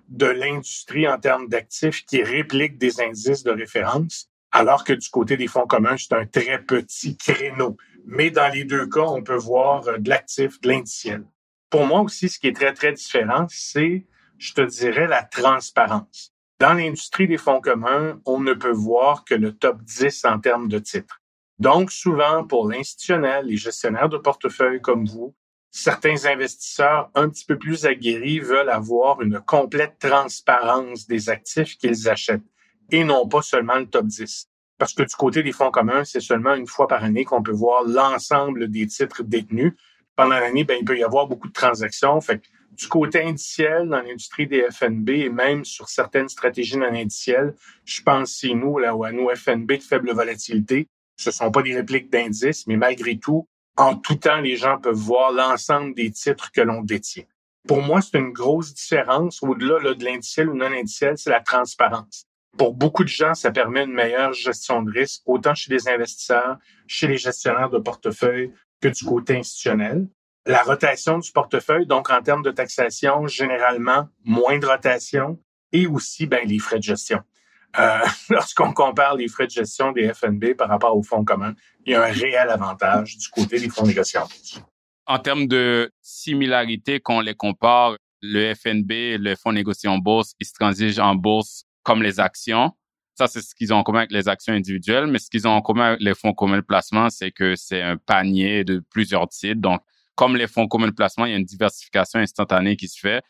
de 0.09 0.27
l'industrie 0.27 1.07
en 1.09 1.19
termes 1.19 1.49
d'actifs 1.49 2.05
qui 2.07 2.23
réplique 2.23 2.79
des 2.79 3.01
indices 3.01 3.43
de 3.43 3.51
référence, 3.51 4.31
alors 4.53 4.85
que 4.85 4.93
du 4.93 5.09
côté 5.09 5.37
des 5.37 5.49
fonds 5.49 5.67
communs, 5.67 5.97
c'est 5.97 6.13
un 6.13 6.27
très 6.27 6.63
petit 6.63 7.17
créneau. 7.17 7.77
Mais 8.05 8.31
dans 8.31 8.53
les 8.53 8.65
deux 8.65 8.87
cas, 8.87 9.07
on 9.07 9.23
peut 9.23 9.37
voir 9.37 9.89
euh, 9.89 9.99
de 9.99 10.09
l'actif, 10.11 10.61
de 10.61 10.69
l'indiciel. 10.69 11.25
Pour 11.71 11.87
moi 11.87 12.01
aussi, 12.03 12.29
ce 12.29 12.39
qui 12.39 12.49
est 12.49 12.57
très, 12.57 12.75
très 12.75 12.93
différent, 12.93 13.47
c'est, 13.49 14.07
je 14.39 14.53
te 14.53 14.61
dirais, 14.61 15.07
la 15.07 15.23
transparence. 15.23 16.33
Dans 16.61 16.75
l'industrie 16.75 17.27
des 17.27 17.39
fonds 17.39 17.61
communs, 17.61 18.21
on 18.27 18.41
ne 18.41 18.53
peut 18.53 18.73
voir 18.73 19.25
que 19.25 19.35
le 19.35 19.53
top 19.53 19.83
10 19.83 20.25
en 20.27 20.39
termes 20.39 20.69
de 20.69 20.79
titres. 20.79 21.21
Donc, 21.59 21.91
souvent, 21.91 22.45
pour 22.45 22.69
l'institutionnel, 22.69 23.47
les 23.47 23.57
gestionnaires 23.57 24.09
de 24.09 24.19
portefeuille 24.19 24.81
comme 24.81 25.07
vous, 25.07 25.35
certains 25.71 26.27
investisseurs 26.27 27.11
un 27.15 27.29
petit 27.31 27.47
peu 27.47 27.59
plus 27.59 27.87
aguerris 27.87 28.41
veulent 28.41 28.69
avoir 28.69 29.23
une 29.23 29.41
complète 29.41 29.99
transparence 29.99 31.07
des 31.07 31.31
actifs 31.31 31.79
qu'ils 31.79 32.09
achètent 32.09 32.43
et 32.93 33.05
non 33.05 33.27
pas 33.27 33.43
seulement 33.43 33.79
le 33.79 33.87
top 33.87 34.07
10. 34.07 34.49
Parce 34.79 34.95
que 34.95 35.03
du 35.03 35.15
côté 35.15 35.43
des 35.43 35.53
fonds 35.53 35.71
communs, 35.71 36.05
c'est 36.05 36.21
seulement 36.21 36.55
une 36.55 36.67
fois 36.67 36.87
par 36.87 37.03
année 37.03 37.25
qu'on 37.25 37.43
peut 37.43 37.53
voir 37.53 37.85
l'ensemble 37.85 38.71
des 38.71 38.87
titres 38.87 39.23
détenus. 39.23 39.73
Pendant 40.17 40.39
l'année, 40.39 40.65
ben, 40.65 40.77
il 40.81 40.85
peut 40.85 40.99
y 40.99 41.05
avoir 41.05 41.27
beaucoup 41.27 41.49
de 41.49 41.53
transactions. 41.53 42.19
Du 42.73 42.89
côté 42.89 43.23
indiciel 43.23 43.89
dans 43.89 44.01
l'industrie 44.01 44.47
des 44.47 44.67
FNB 44.71 45.11
et 45.11 45.29
même 45.29 45.65
sur 45.65 45.89
certaines 45.89 46.29
stratégies 46.29 46.79
non 46.79 46.93
indicielles, 46.93 47.55
je 47.85 48.03
pense 48.03 48.33
si 48.33 48.55
nous, 48.55 48.79
là, 48.79 48.93
à 48.93 49.13
nous 49.13 49.29
FNB 49.35 49.73
de 49.73 49.83
faible 49.83 50.13
volatilité, 50.13 50.89
ce 51.17 51.31
sont 51.31 51.51
pas 51.51 51.63
des 51.63 51.75
répliques 51.75 52.11
d'indices, 52.11 52.67
mais 52.67 52.77
malgré 52.77 53.19
tout, 53.19 53.47
en 53.77 53.95
tout 53.97 54.17
temps, 54.17 54.41
les 54.41 54.57
gens 54.57 54.79
peuvent 54.79 54.95
voir 54.95 55.33
l'ensemble 55.33 55.95
des 55.95 56.11
titres 56.11 56.51
que 56.51 56.61
l'on 56.61 56.83
détient. 56.83 57.25
Pour 57.69 57.83
moi, 57.83 58.01
c'est 58.01 58.19
une 58.19 58.33
grosse 58.33 58.75
différence 58.75 59.43
au-delà 59.43 59.95
de 59.95 60.05
l'indiciel 60.05 60.49
ou 60.49 60.55
non 60.55 60.67
indiciel, 60.67 61.17
c'est 61.17 61.31
la 61.31 61.41
transparence. 61.41 62.27
Pour 62.59 62.75
beaucoup 62.75 63.03
de 63.03 63.09
gens, 63.09 63.35
ça 63.35 63.51
permet 63.51 63.85
une 63.85 63.93
meilleure 63.93 64.33
gestion 64.33 64.83
de 64.83 64.91
risque, 64.91 65.23
autant 65.27 65.55
chez 65.55 65.73
les 65.73 65.89
investisseurs, 65.89 66.59
chez 66.87 67.07
les 67.07 67.17
gestionnaires 67.17 67.71
de 67.71 67.79
portefeuille 67.79 68.53
que 68.81 68.89
du 68.89 69.05
côté 69.05 69.39
institutionnel. 69.39 70.07
La 70.45 70.63
rotation 70.63 71.19
du 71.19 71.31
portefeuille, 71.33 71.87
donc 71.87 72.11
en 72.11 72.21
termes 72.21 72.43
de 72.43 72.51
taxation, 72.51 73.27
généralement 73.27 74.09
moins 74.25 74.59
de 74.59 74.67
rotation 74.67 75.39
et 75.73 75.87
aussi 75.87 76.27
ben, 76.27 76.47
les 76.47 76.59
frais 76.59 76.79
de 76.79 76.83
gestion. 76.83 77.21
Euh, 77.79 78.01
lorsqu'on 78.29 78.73
compare 78.73 79.17
les 79.17 79.29
frais 79.29 79.47
de 79.47 79.53
gestion 79.53 79.93
des 79.93 80.13
FNB 80.13 80.55
par 80.55 80.69
rapport 80.69 80.97
aux 80.97 81.03
fonds 81.03 81.25
communs, 81.25 81.55
il 81.87 81.93
y 81.93 81.95
a 81.95 82.03
un 82.03 82.13
réel 82.13 82.51
avantage 82.51 83.17
du 83.17 83.29
côté 83.29 83.59
des 83.59 83.71
fonds 83.71 83.87
négociants. 83.87 84.29
En 85.07 85.19
termes 85.19 85.47
de 85.47 85.91
similarité, 86.03 87.01
quand 87.01 87.19
on 87.19 87.21
les 87.21 87.35
compare, 87.35 87.97
le 88.21 88.55
FNB, 88.55 89.19
le 89.19 89.35
fonds 89.35 89.53
négocié 89.53 89.89
en 89.89 89.99
bourse, 89.99 90.35
ils 90.39 90.47
se 90.47 90.53
transigent 90.53 91.01
en 91.01 91.15
bourse 91.15 91.65
comme 91.83 92.03
les 92.03 92.21
actions. 92.21 92.73
Ça, 93.15 93.27
c'est 93.27 93.43
ce 93.43 93.55
qu'ils 93.55 93.73
ont 93.73 93.77
en 93.77 93.83
commun 93.83 94.01
avec 94.01 94.12
les 94.12 94.29
actions 94.29 94.55
individuelles, 94.55 95.07
mais 95.07 95.19
ce 95.19 95.29
qu'ils 95.29 95.47
ont 95.47 95.53
en 95.53 95.61
commun 95.61 95.91
avec 95.91 96.01
les 96.01 96.15
fonds 96.15 96.33
communs 96.33 96.59
de 96.59 96.62
placement, 96.62 97.11
c'est 97.11 97.31
que 97.31 97.57
c'est 97.57 97.83
un 97.83 97.97
panier 97.97 98.65
de 98.65 98.83
plusieurs 98.91 99.29
titres. 99.29 99.61
Donc, 99.61 99.83
comme 100.15 100.37
les 100.37 100.47
fonds 100.47 100.67
communs 100.67 100.89
de 100.89 100.95
placement, 100.95 101.27
il 101.27 101.33
y 101.33 101.35
a 101.35 101.39
une 101.39 101.45
diversification 101.45 102.21
instantanée 102.21 102.77
qui 102.77 102.89
se 102.89 102.99
fait 102.99 103.23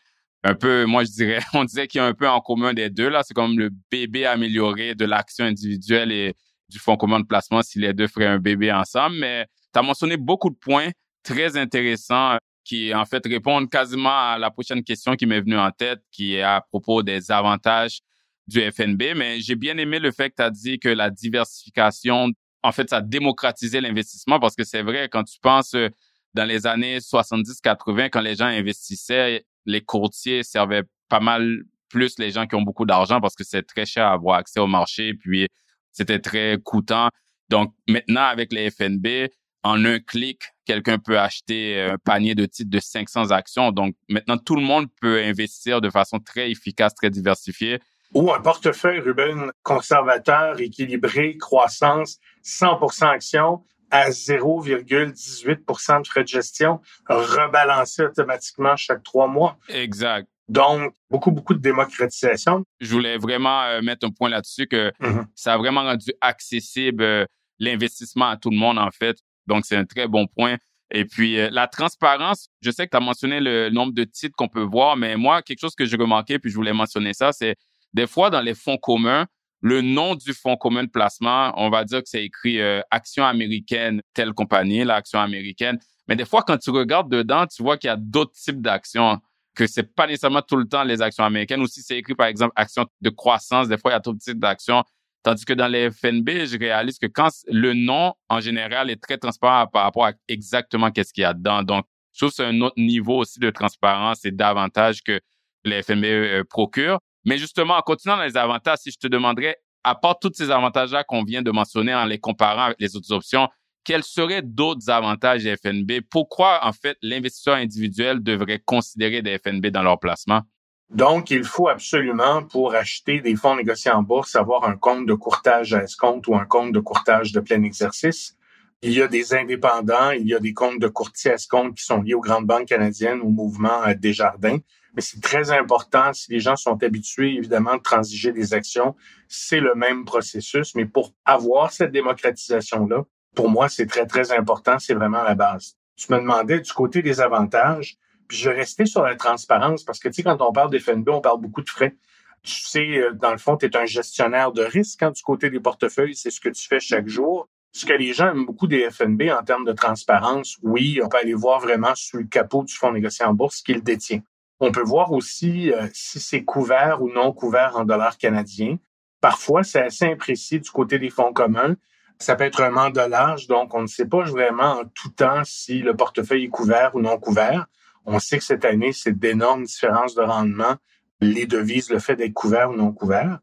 un 0.43 0.55
peu, 0.55 0.85
moi 0.85 1.03
je 1.03 1.11
dirais, 1.11 1.39
on 1.53 1.63
disait 1.63 1.87
qu'il 1.87 1.99
y 1.99 2.01
a 2.01 2.05
un 2.05 2.13
peu 2.13 2.27
en 2.27 2.41
commun 2.41 2.73
des 2.73 2.89
deux 2.89 3.09
là. 3.09 3.23
C'est 3.23 3.33
comme 3.33 3.57
le 3.57 3.69
bébé 3.91 4.25
amélioré 4.25 4.95
de 4.95 5.05
l'action 5.05 5.45
individuelle 5.45 6.11
et 6.11 6.35
du 6.69 6.79
fonds 6.79 6.97
commun 6.97 7.19
de 7.19 7.25
placement 7.25 7.61
si 7.61 7.79
les 7.79 7.93
deux 7.93 8.07
feraient 8.07 8.27
un 8.27 8.39
bébé 8.39 8.71
ensemble. 8.71 9.17
Mais 9.17 9.45
tu 9.73 9.79
as 9.79 9.81
mentionné 9.81 10.17
beaucoup 10.17 10.49
de 10.49 10.55
points 10.55 10.89
très 11.23 11.57
intéressants 11.57 12.37
qui 12.65 12.93
en 12.93 13.05
fait 13.05 13.25
répondent 13.25 13.69
quasiment 13.69 14.31
à 14.31 14.37
la 14.37 14.49
prochaine 14.49 14.83
question 14.83 15.15
qui 15.15 15.25
m'est 15.25 15.41
venue 15.41 15.57
en 15.57 15.71
tête, 15.71 15.99
qui 16.11 16.35
est 16.35 16.41
à 16.41 16.61
propos 16.61 17.03
des 17.03 17.31
avantages 17.31 17.99
du 18.47 18.59
FNB. 18.59 19.13
Mais 19.15 19.39
j'ai 19.41 19.55
bien 19.55 19.77
aimé 19.77 19.99
le 19.99 20.11
fait 20.11 20.29
que 20.29 20.35
tu 20.37 20.43
as 20.43 20.51
dit 20.51 20.79
que 20.79 20.89
la 20.89 21.09
diversification, 21.09 22.29
en 22.61 22.71
fait, 22.71 22.89
ça 22.89 23.01
démocratisait 23.01 23.81
l'investissement 23.81 24.39
parce 24.39 24.55
que 24.55 24.63
c'est 24.63 24.81
vrai, 24.81 25.09
quand 25.09 25.23
tu 25.23 25.39
penses 25.39 25.73
euh, 25.75 25.89
dans 26.33 26.45
les 26.45 26.65
années 26.65 26.99
70-80, 26.99 28.09
quand 28.09 28.21
les 28.21 28.35
gens 28.35 28.45
investissaient, 28.45 29.45
les 29.65 29.81
courtiers 29.81 30.43
servaient 30.43 30.83
pas 31.09 31.19
mal 31.19 31.63
plus 31.89 32.17
les 32.17 32.31
gens 32.31 32.47
qui 32.47 32.55
ont 32.55 32.61
beaucoup 32.61 32.85
d'argent 32.85 33.21
parce 33.21 33.35
que 33.35 33.43
c'est 33.43 33.63
très 33.63 33.85
cher 33.85 34.07
à 34.07 34.13
avoir 34.13 34.37
accès 34.39 34.59
au 34.59 34.67
marché, 34.67 35.13
puis 35.13 35.47
c'était 35.91 36.19
très 36.19 36.57
coûtant. 36.63 37.09
Donc 37.49 37.73
maintenant, 37.87 38.23
avec 38.23 38.51
les 38.51 38.71
FNB, 38.71 39.29
en 39.63 39.85
un 39.85 39.99
clic, 39.99 40.41
quelqu'un 40.65 40.97
peut 40.97 41.19
acheter 41.19 41.79
un 41.81 41.97
panier 41.97 42.35
de 42.35 42.45
titres 42.45 42.71
de 42.71 42.79
500 42.79 43.31
actions. 43.31 43.71
Donc 43.71 43.95
maintenant, 44.09 44.37
tout 44.37 44.55
le 44.55 44.61
monde 44.61 44.87
peut 44.99 45.21
investir 45.21 45.81
de 45.81 45.89
façon 45.89 46.19
très 46.19 46.51
efficace, 46.51 46.93
très 46.95 47.09
diversifiée. 47.09 47.79
Ou 48.13 48.31
un 48.31 48.39
portefeuille, 48.41 48.99
Ruben, 48.99 49.51
conservateur, 49.63 50.59
équilibré, 50.59 51.37
croissance, 51.37 52.19
100% 52.43 53.05
actions, 53.05 53.63
à 53.89 54.09
0,18% 54.09 56.01
de 56.01 56.07
frais 56.07 56.23
de 56.23 56.27
gestion 56.27 56.81
rebalancés 57.07 58.03
automatiquement 58.03 58.75
chaque 58.75 59.03
trois 59.03 59.27
mois. 59.27 59.57
Exact. 59.69 60.27
Donc, 60.49 60.93
beaucoup, 61.09 61.31
beaucoup 61.31 61.53
de 61.53 61.59
démocratisation. 61.59 62.65
Je 62.81 62.91
voulais 62.91 63.17
vraiment 63.17 63.63
euh, 63.63 63.81
mettre 63.81 64.05
un 64.05 64.11
point 64.11 64.29
là-dessus 64.29 64.67
que 64.67 64.91
mm-hmm. 64.99 65.25
ça 65.35 65.53
a 65.53 65.57
vraiment 65.57 65.83
rendu 65.83 66.11
accessible 66.21 67.03
euh, 67.03 67.25
l'investissement 67.59 68.29
à 68.29 68.37
tout 68.37 68.49
le 68.49 68.57
monde, 68.57 68.77
en 68.77 68.91
fait. 68.91 69.17
Donc, 69.47 69.65
c'est 69.65 69.75
un 69.75 69.85
très 69.85 70.07
bon 70.07 70.27
point. 70.27 70.57
Et 70.91 71.05
puis, 71.05 71.39
euh, 71.39 71.49
la 71.51 71.67
transparence, 71.67 72.49
je 72.61 72.71
sais 72.71 72.85
que 72.85 72.91
tu 72.91 72.97
as 72.97 72.99
mentionné 72.99 73.39
le 73.39 73.69
nombre 73.69 73.93
de 73.93 74.03
titres 74.03 74.35
qu'on 74.35 74.49
peut 74.49 74.63
voir, 74.63 74.97
mais 74.97 75.15
moi, 75.17 75.41
quelque 75.41 75.59
chose 75.59 75.75
que 75.75 75.85
j'ai 75.85 75.97
remarqué, 75.97 76.39
puis 76.39 76.51
je 76.51 76.55
voulais 76.55 76.73
mentionner 76.73 77.13
ça, 77.13 77.31
c'est 77.31 77.55
des 77.93 78.07
fois 78.07 78.29
dans 78.29 78.41
les 78.41 78.55
fonds 78.55 78.77
communs, 78.77 79.27
le 79.61 79.81
nom 79.81 80.15
du 80.15 80.33
fonds 80.33 80.57
commun 80.57 80.83
de 80.83 80.89
placement, 80.89 81.53
on 81.55 81.69
va 81.69 81.85
dire 81.85 81.99
que 81.99 82.09
c'est 82.09 82.25
écrit 82.25 82.59
euh, 82.59 82.81
action 82.91 83.25
américaine, 83.25 84.01
telle 84.13 84.33
compagnie, 84.33 84.83
l'action 84.83 85.19
américaine. 85.19 85.79
Mais 86.07 86.17
des 86.17 86.25
fois, 86.25 86.43
quand 86.43 86.57
tu 86.57 86.69
regardes 86.69 87.09
dedans, 87.09 87.47
tu 87.47 87.63
vois 87.63 87.77
qu'il 87.77 87.87
y 87.87 87.91
a 87.91 87.95
d'autres 87.95 88.33
types 88.33 88.61
d'actions, 88.61 89.19
que 89.55 89.67
c'est 89.67 89.95
pas 89.95 90.05
nécessairement 90.05 90.41
tout 90.41 90.57
le 90.57 90.67
temps 90.67 90.83
les 90.83 91.01
actions 91.01 91.23
américaines. 91.23 91.61
Ou 91.61 91.67
si 91.67 91.81
c'est 91.81 91.97
écrit, 91.97 92.15
par 92.15 92.27
exemple, 92.27 92.51
action 92.57 92.85
de 92.99 93.09
croissance, 93.09 93.69
des 93.69 93.77
fois, 93.77 93.91
il 93.91 93.93
y 93.93 93.97
a 93.97 93.99
d'autres 93.99 94.19
types 94.19 94.39
d'actions. 94.39 94.83
Tandis 95.23 95.45
que 95.45 95.53
dans 95.53 95.67
les 95.67 95.89
FNB, 95.89 96.45
je 96.45 96.57
réalise 96.59 96.99
que 96.99 97.05
quand 97.05 97.29
le 97.47 97.73
nom, 97.73 98.13
en 98.27 98.41
général, 98.41 98.89
est 98.89 99.01
très 99.01 99.17
transparent 99.17 99.67
par 99.67 99.83
rapport 99.83 100.05
à 100.05 100.11
exactement 100.27 100.91
qu'est-ce 100.91 101.13
qu'il 101.13 101.21
y 101.21 101.25
a 101.25 101.33
dedans. 101.33 101.63
Donc, 101.63 101.85
je 102.11 102.19
trouve 102.19 102.29
que 102.31 102.35
c'est 102.35 102.45
un 102.45 102.59
autre 102.59 102.75
niveau 102.77 103.19
aussi 103.19 103.39
de 103.39 103.49
transparence 103.49 104.25
et 104.25 104.31
d'avantage 104.31 105.01
que 105.01 105.21
les 105.63 105.81
FNB 105.81 106.03
euh, 106.03 106.43
procurent. 106.43 106.99
Mais 107.25 107.37
justement, 107.37 107.75
en 107.75 107.81
continuant 107.81 108.17
dans 108.17 108.23
les 108.23 108.37
avantages, 108.37 108.79
si 108.79 108.91
je 108.91 108.97
te 108.97 109.07
demanderais, 109.07 109.57
à 109.83 109.95
part 109.95 110.19
tous 110.19 110.31
ces 110.33 110.51
avantages-là 110.51 111.03
qu'on 111.03 111.23
vient 111.23 111.41
de 111.41 111.51
mentionner 111.51 111.93
en 111.93 112.05
les 112.05 112.19
comparant 112.19 112.65
avec 112.65 112.79
les 112.79 112.95
autres 112.95 113.11
options, 113.11 113.49
quels 113.83 114.03
seraient 114.03 114.41
d'autres 114.41 114.89
avantages 114.89 115.43
des 115.43 115.55
FNB? 115.57 116.01
Pourquoi, 116.09 116.65
en 116.65 116.71
fait, 116.71 116.97
l'investisseur 117.01 117.55
individuel 117.55 118.23
devrait 118.23 118.59
considérer 118.59 119.21
des 119.21 119.37
FNB 119.37 119.67
dans 119.67 119.83
leur 119.83 119.99
placement? 119.99 120.41
Donc, 120.89 121.31
il 121.31 121.43
faut 121.43 121.67
absolument, 121.67 122.43
pour 122.43 122.75
acheter 122.75 123.19
des 123.19 123.35
fonds 123.35 123.55
négociés 123.55 123.91
en 123.91 124.03
bourse, 124.03 124.35
avoir 124.35 124.65
un 124.65 124.77
compte 124.77 125.05
de 125.05 125.13
courtage 125.13 125.73
à 125.73 125.83
escompte 125.83 126.27
ou 126.27 126.35
un 126.35 126.45
compte 126.45 126.71
de 126.71 126.79
courtage 126.79 127.31
de 127.31 127.39
plein 127.39 127.63
exercice. 127.63 128.37
Il 128.81 128.93
y 128.93 129.01
a 129.01 129.07
des 129.07 129.33
indépendants, 129.33 130.11
il 130.11 130.27
y 130.27 130.35
a 130.35 130.39
des 130.39 130.53
comptes 130.53 130.79
de 130.79 130.87
courtiers 130.87 131.31
à 131.31 131.35
escompte 131.35 131.77
qui 131.77 131.85
sont 131.85 132.01
liés 132.01 132.13
aux 132.13 132.21
grandes 132.21 132.45
banques 132.45 132.67
canadiennes, 132.67 133.21
au 133.21 133.29
mouvement 133.29 133.81
Desjardins 133.97 134.59
mais 134.93 135.01
c'est 135.01 135.21
très 135.21 135.51
important. 135.51 136.13
Si 136.13 136.31
les 136.31 136.39
gens 136.39 136.55
sont 136.55 136.81
habitués, 136.83 137.35
évidemment, 137.35 137.77
de 137.77 137.81
transiger 137.81 138.31
des 138.31 138.53
actions, 138.53 138.95
c'est 139.27 139.59
le 139.59 139.75
même 139.75 140.05
processus. 140.05 140.75
Mais 140.75 140.85
pour 140.85 141.13
avoir 141.25 141.71
cette 141.71 141.91
démocratisation-là, 141.91 143.03
pour 143.35 143.49
moi, 143.49 143.69
c'est 143.69 143.87
très, 143.87 144.05
très 144.05 144.31
important. 144.31 144.77
C'est 144.79 144.93
vraiment 144.93 145.23
la 145.23 145.35
base. 145.35 145.75
Tu 145.95 146.11
me 146.11 146.19
demandais 146.19 146.59
du 146.59 146.71
côté 146.71 147.01
des 147.01 147.21
avantages, 147.21 147.97
puis 148.27 148.37
je 148.37 148.49
restais 148.49 148.85
sur 148.85 149.03
la 149.03 149.15
transparence 149.15 149.83
parce 149.83 149.99
que, 149.99 150.09
tu 150.09 150.15
sais, 150.15 150.23
quand 150.23 150.41
on 150.41 150.51
parle 150.51 150.69
des 150.69 150.79
FNB, 150.79 151.09
on 151.09 151.21
parle 151.21 151.41
beaucoup 151.41 151.61
de 151.61 151.69
frais. 151.69 151.95
Tu 152.43 152.61
sais, 152.61 152.97
euh, 152.97 153.13
dans 153.13 153.31
le 153.31 153.37
fond, 153.37 153.57
tu 153.57 153.65
es 153.65 153.77
un 153.77 153.85
gestionnaire 153.85 154.51
de 154.51 154.63
risque 154.63 154.99
quand 154.99 155.07
hein, 155.07 155.11
du 155.11 155.23
côté 155.23 155.49
des 155.49 155.59
portefeuilles, 155.59 156.15
c'est 156.15 156.29
ce 156.29 156.41
que 156.41 156.49
tu 156.49 156.67
fais 156.67 156.79
chaque 156.79 157.07
jour. 157.07 157.47
Ce 157.71 157.85
que 157.85 157.93
les 157.93 158.13
gens 158.13 158.29
aiment 158.29 158.45
beaucoup 158.45 158.67
des 158.67 158.89
FNB 158.91 159.23
en 159.31 159.43
termes 159.43 159.65
de 159.65 159.71
transparence, 159.71 160.57
oui, 160.61 160.99
on 161.03 161.09
peut 161.09 161.17
aller 161.17 161.33
voir 161.33 161.59
vraiment 161.59 161.95
sous 161.95 162.17
le 162.17 162.25
capot 162.25 162.63
du 162.63 162.73
fonds 162.73 162.91
négocié 162.91 163.25
en 163.25 163.33
bourse 163.33 163.61
qu'il 163.61 163.81
détient. 163.81 164.21
On 164.65 164.71
peut 164.71 164.81
voir 164.81 165.11
aussi 165.11 165.73
euh, 165.73 165.89
si 165.91 166.21
c'est 166.21 166.45
couvert 166.45 167.01
ou 167.01 167.11
non 167.11 167.33
couvert 167.33 167.75
en 167.75 167.83
dollars 167.83 168.17
canadiens. 168.17 168.77
Parfois, 169.19 169.61
c'est 169.65 169.81
assez 169.81 170.05
imprécis 170.05 170.61
du 170.61 170.69
côté 170.69 170.99
des 170.99 171.09
fonds 171.09 171.33
communs. 171.33 171.75
Ça 172.17 172.37
peut 172.37 172.45
être 172.45 172.61
un 172.61 172.69
mandolage, 172.69 173.47
donc 173.47 173.73
on 173.73 173.81
ne 173.81 173.87
sait 173.87 174.07
pas 174.07 174.23
vraiment 174.23 174.79
en 174.79 174.85
tout 174.85 175.09
temps 175.09 175.43
si 175.43 175.79
le 175.79 175.97
portefeuille 175.97 176.45
est 176.45 176.47
couvert 176.47 176.95
ou 176.95 177.01
non 177.01 177.17
couvert. 177.17 177.65
On 178.05 178.19
sait 178.19 178.37
que 178.37 178.45
cette 178.45 178.63
année, 178.63 178.93
c'est 178.93 179.19
d'énormes 179.19 179.65
différences 179.65 180.15
de 180.15 180.21
rendement. 180.21 180.77
Les 181.19 181.45
devises, 181.45 181.89
le 181.89 181.99
fait 181.99 182.15
d'être 182.15 182.33
couvert 182.33 182.69
ou 182.69 182.75
non 182.77 182.93
couvert. 182.93 183.39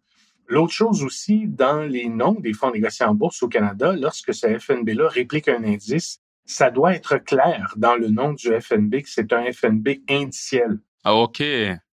L'autre 0.47 0.73
chose 0.73 1.05
aussi, 1.05 1.47
dans 1.47 1.83
les 1.83 2.09
noms 2.09 2.41
des 2.41 2.55
fonds 2.55 2.71
négociés 2.71 3.05
en 3.05 3.15
bourse 3.15 3.43
au 3.43 3.49
Canada, 3.49 3.93
lorsque 3.93 4.33
ce 4.33 4.59
FNB-là 4.59 5.11
réplique 5.11 5.49
un 5.49 5.65
indice, 5.65 6.23
ça 6.47 6.71
doit 6.71 6.95
être 6.95 7.19
clair 7.19 7.75
dans 7.77 7.95
le 7.95 8.09
nom 8.09 8.33
du 8.33 8.59
FNB 8.59 9.03
que 9.03 9.11
c'est 9.11 9.35
un 9.35 9.53
FNB 9.53 10.01
indiciel. 10.09 10.79
Ah, 11.05 11.15
OK. 11.15 11.43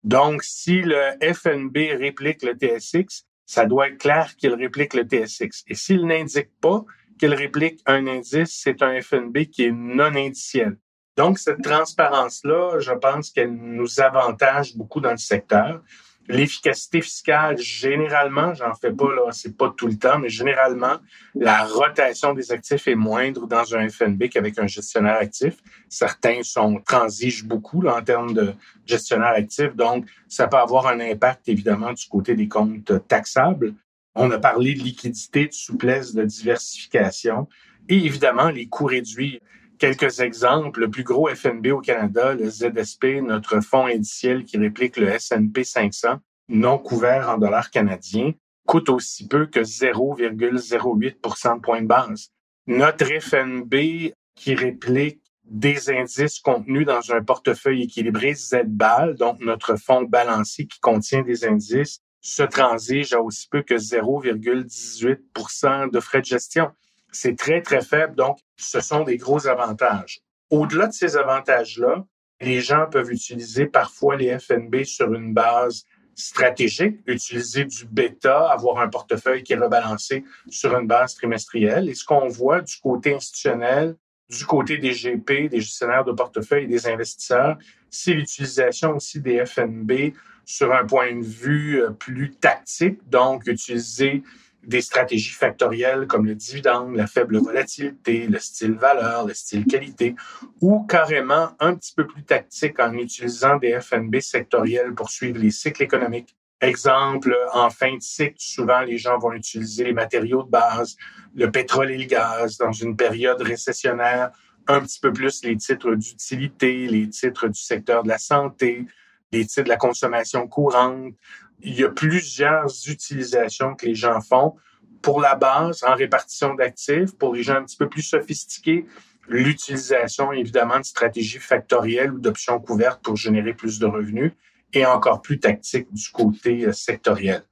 Donc, 0.03 0.43
si 0.43 0.81
le 0.81 1.13
FNB 1.21 1.97
réplique 1.97 2.43
le 2.43 2.53
TSX, 2.53 3.25
ça 3.45 3.65
doit 3.65 3.89
être 3.89 3.97
clair 3.97 4.35
qu'il 4.35 4.53
réplique 4.53 4.93
le 4.93 5.03
TSX. 5.03 5.63
Et 5.67 5.75
s'il 5.75 6.05
n'indique 6.05 6.51
pas 6.59 6.83
qu'il 7.19 7.33
réplique 7.33 7.81
un 7.85 8.07
indice, 8.07 8.59
c'est 8.63 8.81
un 8.81 8.99
FNB 9.01 9.45
qui 9.51 9.65
est 9.65 9.71
non 9.71 10.15
indiciel. 10.15 10.77
Donc, 11.17 11.37
cette 11.37 11.61
transparence-là, 11.61 12.79
je 12.79 12.93
pense 12.93 13.29
qu'elle 13.29 13.53
nous 13.53 13.99
avantage 13.99 14.75
beaucoup 14.75 15.01
dans 15.01 15.11
le 15.11 15.17
secteur. 15.17 15.83
L'efficacité 16.27 17.01
fiscale, 17.01 17.57
généralement, 17.57 18.53
j'en 18.53 18.73
fais 18.75 18.91
pas 18.91 19.13
là, 19.13 19.31
c'est 19.31 19.57
pas 19.57 19.73
tout 19.75 19.87
le 19.87 19.97
temps, 19.97 20.19
mais 20.19 20.29
généralement, 20.29 20.97
la 21.35 21.65
rotation 21.65 22.33
des 22.33 22.51
actifs 22.51 22.87
est 22.87 22.95
moindre 22.95 23.47
dans 23.47 23.75
un 23.75 23.89
FNB 23.89 24.29
qu'avec 24.29 24.57
un 24.59 24.67
gestionnaire 24.67 25.17
actif. 25.17 25.55
Certains 25.89 26.43
sont 26.43 26.79
transigent 26.85 27.45
beaucoup 27.47 27.81
là, 27.81 27.97
en 27.97 28.01
termes 28.01 28.33
de 28.33 28.53
gestionnaire 28.85 29.33
actif, 29.35 29.75
donc 29.75 30.05
ça 30.27 30.47
peut 30.47 30.57
avoir 30.57 30.87
un 30.87 30.99
impact 30.99 31.49
évidemment 31.49 31.91
du 31.91 32.07
côté 32.07 32.35
des 32.35 32.47
comptes 32.47 33.07
taxables. 33.07 33.73
On 34.15 34.29
a 34.31 34.37
parlé 34.37 34.73
de 34.73 34.79
liquidité, 34.79 35.47
de 35.47 35.53
souplesse, 35.53 36.13
de 36.13 36.23
diversification 36.23 37.47
et 37.89 37.97
évidemment 37.97 38.49
les 38.49 38.67
coûts 38.67 38.85
réduits. 38.85 39.41
Quelques 39.81 40.19
exemples. 40.19 40.81
Le 40.81 40.91
plus 40.91 41.03
gros 41.03 41.27
FNB 41.27 41.71
au 41.71 41.81
Canada, 41.81 42.35
le 42.35 42.47
ZSP, 42.47 43.23
notre 43.23 43.61
fonds 43.61 43.87
indiciel 43.87 44.45
qui 44.45 44.59
réplique 44.59 44.95
le 44.95 45.07
S&P 45.07 45.63
500, 45.63 46.19
non 46.49 46.77
couvert 46.77 47.31
en 47.31 47.39
dollars 47.39 47.71
canadiens, 47.71 48.33
coûte 48.67 48.89
aussi 48.89 49.27
peu 49.27 49.47
que 49.47 49.61
0,08% 49.61 51.55
de 51.55 51.61
point 51.61 51.81
de 51.81 51.87
base. 51.87 52.29
Notre 52.67 53.07
FNB 53.07 54.13
qui 54.35 54.53
réplique 54.53 55.23
des 55.45 55.89
indices 55.89 56.39
contenus 56.39 56.85
dans 56.85 57.11
un 57.11 57.23
portefeuille 57.23 57.81
équilibré 57.81 58.35
ZBAL, 58.35 59.15
donc 59.15 59.39
notre 59.39 59.77
fonds 59.77 60.03
balancier 60.03 60.67
qui 60.67 60.79
contient 60.79 61.23
des 61.23 61.43
indices, 61.43 62.01
se 62.21 62.43
transige 62.43 63.13
à 63.13 63.21
aussi 63.21 63.47
peu 63.49 63.63
que 63.63 63.73
0,18% 63.73 65.89
de 65.89 65.99
frais 65.99 66.21
de 66.21 66.25
gestion. 66.25 66.69
C'est 67.11 67.37
très, 67.37 67.61
très 67.61 67.81
faible. 67.81 68.15
Donc, 68.15 68.39
ce 68.57 68.79
sont 68.79 69.03
des 69.03 69.17
gros 69.17 69.47
avantages. 69.47 70.21
Au-delà 70.49 70.87
de 70.87 70.93
ces 70.93 71.17
avantages-là, 71.17 72.05
les 72.41 72.61
gens 72.61 72.87
peuvent 72.89 73.11
utiliser 73.11 73.65
parfois 73.67 74.15
les 74.15 74.37
FNB 74.37 74.83
sur 74.83 75.13
une 75.13 75.33
base 75.33 75.85
stratégique, 76.15 76.99
utiliser 77.05 77.65
du 77.65 77.85
bêta, 77.85 78.49
avoir 78.49 78.79
un 78.79 78.87
portefeuille 78.87 79.43
qui 79.43 79.53
est 79.53 79.57
rebalancé 79.57 80.23
sur 80.49 80.77
une 80.77 80.87
base 80.87 81.15
trimestrielle. 81.15 81.89
Et 81.89 81.93
ce 81.93 82.03
qu'on 82.03 82.27
voit 82.27 82.61
du 82.61 82.75
côté 82.81 83.15
institutionnel, 83.15 83.95
du 84.29 84.45
côté 84.45 84.77
des 84.77 84.91
GP, 84.91 85.49
des 85.49 85.59
gestionnaires 85.59 86.05
de 86.05 86.11
portefeuille 86.11 86.63
et 86.63 86.67
des 86.67 86.87
investisseurs, 86.87 87.57
c'est 87.89 88.13
l'utilisation 88.13 88.95
aussi 88.95 89.19
des 89.19 89.45
FNB 89.45 90.13
sur 90.45 90.73
un 90.73 90.85
point 90.85 91.15
de 91.15 91.23
vue 91.23 91.81
euh, 91.81 91.91
plus 91.91 92.31
tactique, 92.31 92.99
donc 93.09 93.45
utiliser 93.47 94.23
des 94.63 94.81
stratégies 94.81 95.33
factorielles 95.33 96.07
comme 96.07 96.25
le 96.25 96.35
dividende, 96.35 96.95
la 96.95 97.07
faible 97.07 97.37
volatilité, 97.37 98.27
le 98.27 98.39
style 98.39 98.73
valeur, 98.73 99.25
le 99.25 99.33
style 99.33 99.65
qualité, 99.65 100.15
ou 100.61 100.83
carrément 100.85 101.51
un 101.59 101.75
petit 101.75 101.93
peu 101.95 102.05
plus 102.05 102.23
tactique 102.23 102.79
en 102.79 102.93
utilisant 102.93 103.57
des 103.57 103.79
FNB 103.79 104.19
sectoriels 104.19 104.93
pour 104.93 105.09
suivre 105.09 105.39
les 105.39 105.51
cycles 105.51 105.83
économiques. 105.83 106.35
Exemple, 106.61 107.35
en 107.53 107.71
fin 107.71 107.95
de 107.95 108.01
cycle, 108.01 108.35
souvent 108.37 108.81
les 108.81 108.99
gens 108.99 109.17
vont 109.17 109.33
utiliser 109.33 109.83
les 109.83 109.93
matériaux 109.93 110.43
de 110.43 110.49
base, 110.49 110.95
le 111.33 111.49
pétrole 111.49 111.89
et 111.91 111.97
le 111.97 112.05
gaz 112.05 112.57
dans 112.57 112.71
une 112.71 112.95
période 112.95 113.41
récessionnaire, 113.41 114.29
un 114.67 114.81
petit 114.81 114.99
peu 114.99 115.11
plus 115.11 115.43
les 115.43 115.57
titres 115.57 115.95
d'utilité, 115.95 116.87
les 116.87 117.09
titres 117.09 117.47
du 117.47 117.59
secteur 117.59 118.03
de 118.03 118.09
la 118.09 118.19
santé, 118.19 118.85
les 119.31 119.45
titres 119.45 119.63
de 119.63 119.69
la 119.69 119.77
consommation 119.77 120.47
courante, 120.47 121.15
il 121.63 121.79
y 121.79 121.83
a 121.83 121.89
plusieurs 121.89 122.67
utilisations 122.87 123.75
que 123.75 123.85
les 123.85 123.95
gens 123.95 124.21
font. 124.21 124.55
Pour 125.01 125.19
la 125.19 125.35
base, 125.35 125.83
en 125.83 125.95
répartition 125.95 126.53
d'actifs, 126.53 127.17
pour 127.17 127.33
les 127.33 127.43
gens 127.43 127.55
un 127.55 127.63
petit 127.63 127.77
peu 127.77 127.89
plus 127.89 128.03
sophistiqués, 128.03 128.85
l'utilisation 129.27 130.31
évidemment 130.31 130.79
de 130.79 130.85
stratégies 130.85 131.39
factorielles 131.39 132.11
ou 132.11 132.19
d'options 132.19 132.59
couvertes 132.59 133.01
pour 133.01 133.15
générer 133.15 133.53
plus 133.53 133.79
de 133.79 133.85
revenus 133.85 134.33
et 134.73 134.85
encore 134.85 135.21
plus 135.21 135.39
tactique 135.39 135.91
du 135.91 136.09
côté 136.09 136.65
euh, 136.65 136.71
sectoriel. 136.71 137.43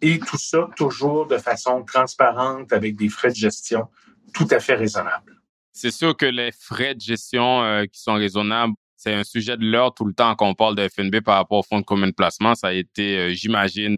Et 0.00 0.18
tout 0.18 0.38
ça 0.38 0.68
toujours 0.76 1.26
de 1.26 1.38
façon 1.38 1.82
transparente 1.84 2.72
avec 2.72 2.96
des 2.96 3.08
frais 3.08 3.30
de 3.30 3.36
gestion 3.36 3.88
tout 4.32 4.46
à 4.50 4.60
fait 4.60 4.74
raisonnables. 4.74 5.40
C'est 5.72 5.90
sûr 5.90 6.16
que 6.16 6.26
les 6.26 6.52
frais 6.52 6.94
de 6.94 7.00
gestion 7.00 7.62
euh, 7.62 7.84
qui 7.84 8.00
sont 8.00 8.14
raisonnables, 8.14 8.74
c'est 8.98 9.14
un 9.14 9.22
sujet 9.22 9.56
de 9.56 9.64
l'heure 9.64 9.94
tout 9.94 10.04
le 10.04 10.12
temps 10.12 10.34
quand 10.34 10.48
on 10.48 10.54
parle 10.54 10.74
de 10.74 10.86
FNB 10.88 11.20
par 11.20 11.36
rapport 11.36 11.58
au 11.60 11.62
fonds 11.62 11.78
de 11.78 11.84
commun 11.84 12.08
de 12.08 12.12
placement. 12.12 12.56
Ça 12.56 12.68
a 12.68 12.72
été, 12.72 13.16
euh, 13.16 13.32
j'imagine, 13.32 13.96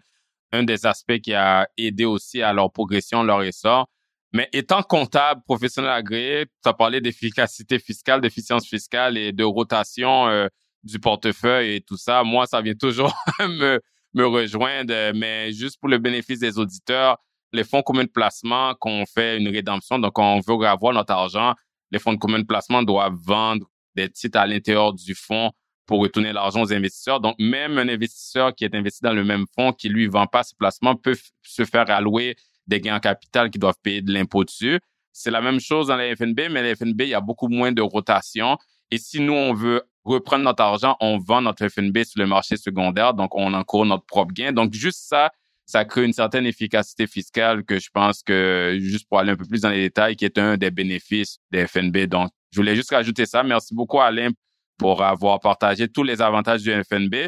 un 0.51 0.61
des 0.63 0.85
aspects 0.85 1.19
qui 1.19 1.33
a 1.33 1.67
aidé 1.75 2.05
aussi 2.05 2.43
à 2.43 2.53
leur 2.53 2.71
progression, 2.71 3.23
leur 3.23 3.41
essor. 3.41 3.89
Mais 4.31 4.47
étant 4.53 4.83
comptable, 4.83 5.41
professionnel 5.43 5.89
agréé, 5.89 6.45
tu 6.45 6.69
as 6.69 6.73
parlé 6.73 7.01
d'efficacité 7.01 7.79
fiscale, 7.79 8.21
d'efficience 8.21 8.67
fiscale 8.67 9.17
et 9.17 9.31
de 9.31 9.43
rotation 9.43 10.27
euh, 10.27 10.47
du 10.83 10.99
portefeuille 10.99 11.75
et 11.77 11.81
tout 11.81 11.97
ça. 11.97 12.23
Moi, 12.23 12.45
ça 12.45 12.61
vient 12.61 12.75
toujours 12.75 13.11
me, 13.39 13.81
me 14.13 14.27
rejoindre. 14.27 14.93
Mais 15.15 15.51
juste 15.51 15.79
pour 15.79 15.89
le 15.89 15.97
bénéfice 15.97 16.39
des 16.39 16.59
auditeurs, 16.59 17.17
les 17.53 17.63
fonds 17.63 17.81
communs 17.81 18.03
de 18.03 18.09
placement, 18.09 18.75
qu'on 18.75 19.07
fait 19.07 19.39
une 19.39 19.49
rédemption, 19.49 19.97
donc 19.97 20.19
on 20.19 20.41
veut 20.41 20.67
avoir 20.67 20.93
notre 20.93 21.11
argent, 21.11 21.55
les 21.89 21.97
fonds 21.97 22.13
de 22.13 22.19
commun 22.19 22.39
de 22.39 22.45
placement 22.45 22.83
doivent 22.83 23.17
vendre 23.25 23.65
des 23.95 24.09
titres 24.09 24.39
à 24.39 24.47
l'intérieur 24.47 24.93
du 24.93 25.15
fonds 25.15 25.51
pour 25.85 25.99
retourner 25.99 26.31
l'argent 26.31 26.61
aux 26.61 26.73
investisseurs. 26.73 27.19
Donc, 27.19 27.35
même 27.39 27.77
un 27.77 27.89
investisseur 27.89 28.55
qui 28.55 28.63
est 28.63 28.73
investi 28.73 29.01
dans 29.01 29.13
le 29.13 29.23
même 29.23 29.45
fonds, 29.55 29.73
qui 29.73 29.89
lui 29.89 30.07
vend 30.07 30.27
pas 30.27 30.43
ses 30.43 30.55
placements, 30.55 30.95
peut 30.95 31.17
se 31.43 31.65
faire 31.65 31.89
allouer 31.89 32.35
des 32.67 32.79
gains 32.79 32.95
en 32.95 32.99
capital 32.99 33.49
qui 33.49 33.59
doivent 33.59 33.79
payer 33.83 34.01
de 34.01 34.13
l'impôt 34.13 34.43
dessus. 34.43 34.79
C'est 35.11 35.31
la 35.31 35.41
même 35.41 35.59
chose 35.59 35.87
dans 35.87 35.97
les 35.97 36.15
FNB, 36.15 36.49
mais 36.49 36.63
les 36.63 36.75
FNB, 36.75 37.01
il 37.01 37.09
y 37.09 37.13
a 37.13 37.21
beaucoup 37.21 37.49
moins 37.49 37.71
de 37.71 37.81
rotation. 37.81 38.57
Et 38.89 38.97
si 38.97 39.19
nous, 39.19 39.33
on 39.33 39.53
veut 39.53 39.81
reprendre 40.03 40.45
notre 40.45 40.63
argent, 40.63 40.95
on 41.01 41.17
vend 41.17 41.41
notre 41.41 41.67
FNB 41.67 42.03
sur 42.03 42.19
le 42.21 42.27
marché 42.27 42.57
secondaire, 42.57 43.13
donc 43.13 43.35
on 43.35 43.53
encourt 43.53 43.85
notre 43.85 44.05
propre 44.05 44.33
gain. 44.33 44.51
Donc, 44.51 44.73
juste 44.73 45.01
ça, 45.07 45.31
ça 45.65 45.85
crée 45.85 46.05
une 46.05 46.13
certaine 46.13 46.45
efficacité 46.45 47.07
fiscale 47.07 47.63
que 47.63 47.79
je 47.79 47.89
pense 47.93 48.23
que, 48.23 48.77
juste 48.79 49.07
pour 49.07 49.19
aller 49.19 49.31
un 49.31 49.35
peu 49.35 49.45
plus 49.45 49.61
dans 49.61 49.69
les 49.69 49.81
détails, 49.81 50.15
qui 50.15 50.25
est 50.25 50.37
un 50.37 50.57
des 50.57 50.71
bénéfices 50.71 51.37
des 51.51 51.67
FNB. 51.67 52.07
Donc, 52.07 52.29
je 52.51 52.59
voulais 52.59 52.75
juste 52.75 52.91
rajouter 52.91 53.25
ça. 53.25 53.43
Merci 53.43 53.73
beaucoup, 53.73 53.99
Alain, 53.99 54.29
pour 54.77 55.03
avoir 55.03 55.39
partagé 55.39 55.87
tous 55.87 56.03
les 56.03 56.21
avantages 56.21 56.61
du 56.61 56.71
FNB. 56.71 57.27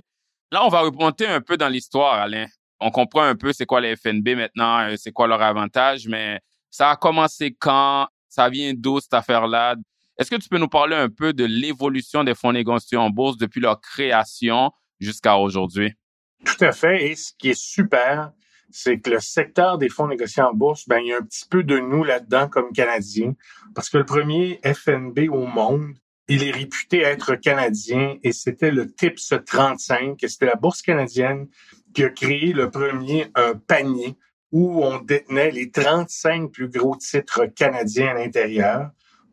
Là, 0.52 0.66
on 0.66 0.70
va 0.70 0.82
remonter 0.82 1.26
un 1.26 1.42
peu 1.42 1.58
dans 1.58 1.70
l'histoire, 1.70 2.16
Alain. 2.16 2.46
On 2.80 2.92
comprend 2.92 3.24
un 3.24 3.36
peu 3.36 3.54
c'est 3.54 3.66
quoi 3.66 3.80
les 3.80 3.96
FNB 3.96 4.36
maintenant, 4.36 4.80
euh, 4.82 4.96
c'est 4.98 5.12
quoi 5.12 5.28
leur 5.28 5.42
avantage, 5.42 6.08
mais 6.08 6.40
ça 6.70 6.92
a 6.92 6.96
commencé 6.96 7.56
quand? 7.58 8.08
Ça 8.28 8.50
vient 8.50 8.74
d'où 8.76 9.00
cette 9.00 9.14
affaire-là? 9.14 9.76
Est-ce 10.18 10.30
que 10.30 10.36
tu 10.36 10.50
peux 10.50 10.58
nous 10.58 10.68
parler 10.68 10.96
un 10.96 11.10
peu 11.10 11.34
de 11.34 11.46
l'évolution 11.46 12.24
des 12.24 12.36
fonds 12.36 12.52
négociés 12.52 12.98
en 12.98 13.10
bourse 13.10 13.38
depuis 13.38 13.62
leur 13.62 13.80
création 13.80 14.72
jusqu'à 15.00 15.38
aujourd'hui? 15.38 15.94
Tout 16.44 16.66
à 16.66 16.72
fait. 16.72 17.12
Et 17.12 17.16
ce 17.16 17.32
qui 17.38 17.50
est 17.50 17.60
super, 17.60 18.32
c'est 18.74 19.00
que 19.00 19.10
le 19.10 19.20
secteur 19.20 19.78
des 19.78 19.90
fonds 19.90 20.08
négociés 20.08 20.44
en 20.44 20.54
bourse, 20.54 20.88
ben, 20.88 21.00
il 21.00 21.08
y 21.08 21.14
a 21.14 21.18
un 21.18 21.22
petit 21.22 21.46
peu 21.50 21.64
de 21.64 21.80
nous 21.80 22.04
là-dedans 22.04 22.50
comme 22.50 22.74
Canadiens, 22.74 23.34
parce 23.76 23.90
que 23.90 23.98
le 23.98 24.06
premier 24.06 24.60
FNB 24.64 25.30
au 25.30 25.46
monde, 25.46 25.94
il 26.28 26.44
est 26.44 26.52
réputé 26.52 27.02
être 27.02 27.36
canadien 27.36 28.18
et 28.24 28.32
c'était 28.32 28.72
le 28.72 28.92
TIPS 28.92 29.34
35, 29.46 30.24
et 30.24 30.28
c'était 30.28 30.46
la 30.46 30.56
bourse 30.56 30.82
canadienne 30.82 31.48
qui 31.94 32.04
a 32.04 32.10
créé 32.10 32.54
le 32.54 32.72
premier 32.72 33.28
un 33.36 33.54
panier 33.56 34.18
où 34.52 34.84
on 34.84 35.00
détenait 35.00 35.52
les 35.52 35.70
35 35.70 36.52
plus 36.52 36.70
gros 36.70 36.96
titres 36.96 37.46
canadiens 37.48 38.10
à 38.10 38.14
l'intérieur. 38.14 38.92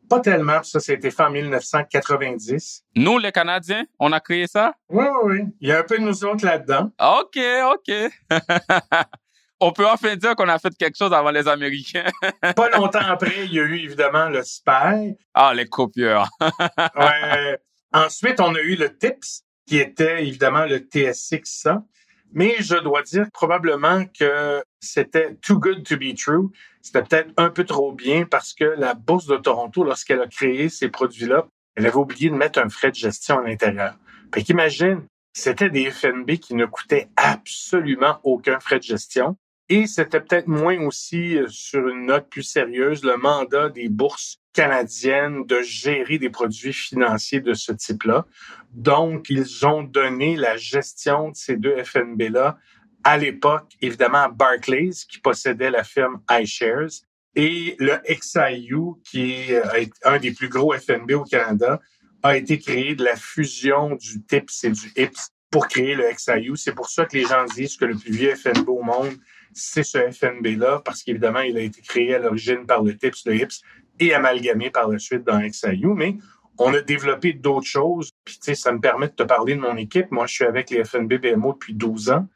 Pas 0.08 0.18
tellement, 0.18 0.62
ça, 0.64 0.80
ça 0.80 0.90
a 0.90 0.96
été 0.96 1.10
fait 1.10 1.22
en 1.22 1.30
1990. 1.30 2.84
Nous, 2.96 3.18
les 3.18 3.30
Canadiens, 3.30 3.84
on 4.00 4.10
a 4.10 4.18
créé 4.18 4.48
ça? 4.48 4.74
Oui, 4.88 5.04
oui, 5.22 5.32
oui. 5.32 5.46
Il 5.60 5.68
y 5.68 5.72
a 5.72 5.78
un 5.78 5.82
peu 5.84 5.98
de 5.98 6.02
nous 6.02 6.24
autres 6.24 6.44
là-dedans. 6.44 6.90
OK, 6.98 7.38
OK. 7.72 7.92
on 9.60 9.72
peut 9.72 9.86
enfin 9.86 10.16
dire 10.16 10.34
qu'on 10.34 10.48
a 10.48 10.58
fait 10.58 10.74
quelque 10.76 10.96
chose 10.96 11.12
avant 11.12 11.30
les 11.30 11.46
Américains. 11.46 12.10
pas 12.56 12.70
longtemps 12.70 13.00
après, 13.00 13.44
il 13.44 13.52
y 13.52 13.60
a 13.60 13.62
eu 13.62 13.78
évidemment 13.78 14.28
le 14.28 14.42
SPY. 14.42 15.16
Ah, 15.34 15.52
les 15.54 15.66
copieurs. 15.66 16.28
ouais. 16.40 17.58
Ensuite, 17.92 18.40
on 18.40 18.54
a 18.54 18.60
eu 18.60 18.76
le 18.76 18.96
TIPS, 18.96 19.42
qui 19.66 19.78
était 19.78 20.26
évidemment 20.26 20.64
le 20.64 20.78
TSX 20.78 21.42
100. 21.44 21.86
Mais 22.32 22.56
je 22.60 22.76
dois 22.76 23.02
dire 23.02 23.26
probablement 23.32 24.04
que 24.06 24.62
c'était 24.80 25.34
too 25.42 25.58
good 25.58 25.84
to 25.84 25.96
be 25.96 26.14
true. 26.14 26.48
C'était 26.80 27.02
peut-être 27.02 27.32
un 27.36 27.50
peu 27.50 27.64
trop 27.64 27.92
bien 27.92 28.24
parce 28.24 28.54
que 28.54 28.64
la 28.64 28.94
Bourse 28.94 29.26
de 29.26 29.36
Toronto, 29.36 29.82
lorsqu'elle 29.84 30.20
a 30.20 30.28
créé 30.28 30.68
ces 30.68 30.88
produits-là, 30.88 31.46
elle 31.74 31.86
avait 31.86 31.96
oublié 31.96 32.30
de 32.30 32.36
mettre 32.36 32.60
un 32.60 32.68
frais 32.68 32.90
de 32.90 32.96
gestion 32.96 33.40
à 33.40 33.42
l'intérieur. 33.42 33.96
Fait 34.32 34.42
qu'imagine, 34.42 35.02
c'était 35.32 35.70
des 35.70 35.90
FNB 35.90 36.38
qui 36.38 36.54
ne 36.54 36.66
coûtaient 36.66 37.08
absolument 37.16 38.18
aucun 38.22 38.60
frais 38.60 38.78
de 38.78 38.84
gestion. 38.84 39.36
Et 39.70 39.86
c'était 39.86 40.20
peut-être 40.20 40.48
moins 40.48 40.78
aussi, 40.84 41.38
euh, 41.38 41.46
sur 41.48 41.88
une 41.88 42.06
note 42.06 42.28
plus 42.28 42.42
sérieuse, 42.42 43.04
le 43.04 43.16
mandat 43.16 43.68
des 43.68 43.88
bourses 43.88 44.40
canadienne 44.52 45.44
de 45.46 45.62
gérer 45.62 46.18
des 46.18 46.28
produits 46.28 46.72
financiers 46.72 47.40
de 47.40 47.54
ce 47.54 47.70
type-là. 47.70 48.26
Donc, 48.72 49.30
ils 49.30 49.64
ont 49.64 49.84
donné 49.84 50.34
la 50.36 50.56
gestion 50.56 51.30
de 51.30 51.36
ces 51.36 51.56
deux 51.56 51.82
FNB-là 51.84 52.58
à 53.04 53.16
l'époque, 53.16 53.72
évidemment, 53.80 54.28
Barclays, 54.28 54.90
qui 55.08 55.20
possédait 55.20 55.70
la 55.70 55.84
firme 55.84 56.20
iShares, 56.30 57.04
et 57.36 57.76
le 57.78 57.96
XIU, 58.08 59.00
qui 59.04 59.32
est 59.32 59.52
euh, 59.54 59.86
un 60.04 60.18
des 60.18 60.32
plus 60.32 60.48
gros 60.48 60.74
FNB 60.76 61.12
au 61.12 61.24
Canada, 61.24 61.80
a 62.22 62.36
été 62.36 62.58
créé 62.58 62.96
de 62.96 63.04
la 63.04 63.16
fusion 63.16 63.94
du 63.94 64.22
TIPS 64.22 64.64
et 64.64 64.70
du 64.70 64.92
IPS 64.96 65.30
pour 65.50 65.68
créer 65.68 65.94
le 65.94 66.10
XIU. 66.12 66.56
C'est 66.56 66.74
pour 66.74 66.90
ça 66.90 67.06
que 67.06 67.16
les 67.16 67.24
gens 67.24 67.44
disent 67.44 67.76
que 67.76 67.84
le 67.84 67.96
plus 67.96 68.12
vieux 68.12 68.34
FNB 68.34 68.68
au 68.68 68.82
monde, 68.82 69.16
c'est 69.52 69.82
ce 69.82 69.98
FNB-là, 70.10 70.82
parce 70.84 71.02
qu'évidemment, 71.02 71.40
il 71.40 71.56
a 71.56 71.60
été 71.60 71.80
créé 71.82 72.14
à 72.14 72.18
l'origine 72.18 72.66
par 72.66 72.82
le 72.82 72.96
TIPS, 72.96 73.26
le 73.26 73.36
IPS, 73.36 73.62
et 73.98 74.14
amalgamé 74.14 74.70
par 74.70 74.88
la 74.88 74.98
suite 74.98 75.24
dans 75.24 75.40
XIU. 75.40 75.94
Mais 75.94 76.16
on 76.58 76.72
a 76.74 76.80
développé 76.80 77.32
d'autres 77.32 77.66
choses. 77.66 78.10
Puis, 78.24 78.36
tu 78.36 78.44
sais, 78.44 78.54
ça 78.54 78.72
me 78.72 78.80
permet 78.80 79.08
de 79.08 79.12
te 79.12 79.22
parler 79.22 79.54
de 79.54 79.60
mon 79.60 79.76
équipe. 79.76 80.10
Moi, 80.10 80.26
je 80.26 80.34
suis 80.34 80.44
avec 80.44 80.70
les 80.70 80.84
FNB 80.84 81.14
BMO 81.14 81.54
depuis 81.54 81.74
12 81.74 82.10
ans. 82.10 82.26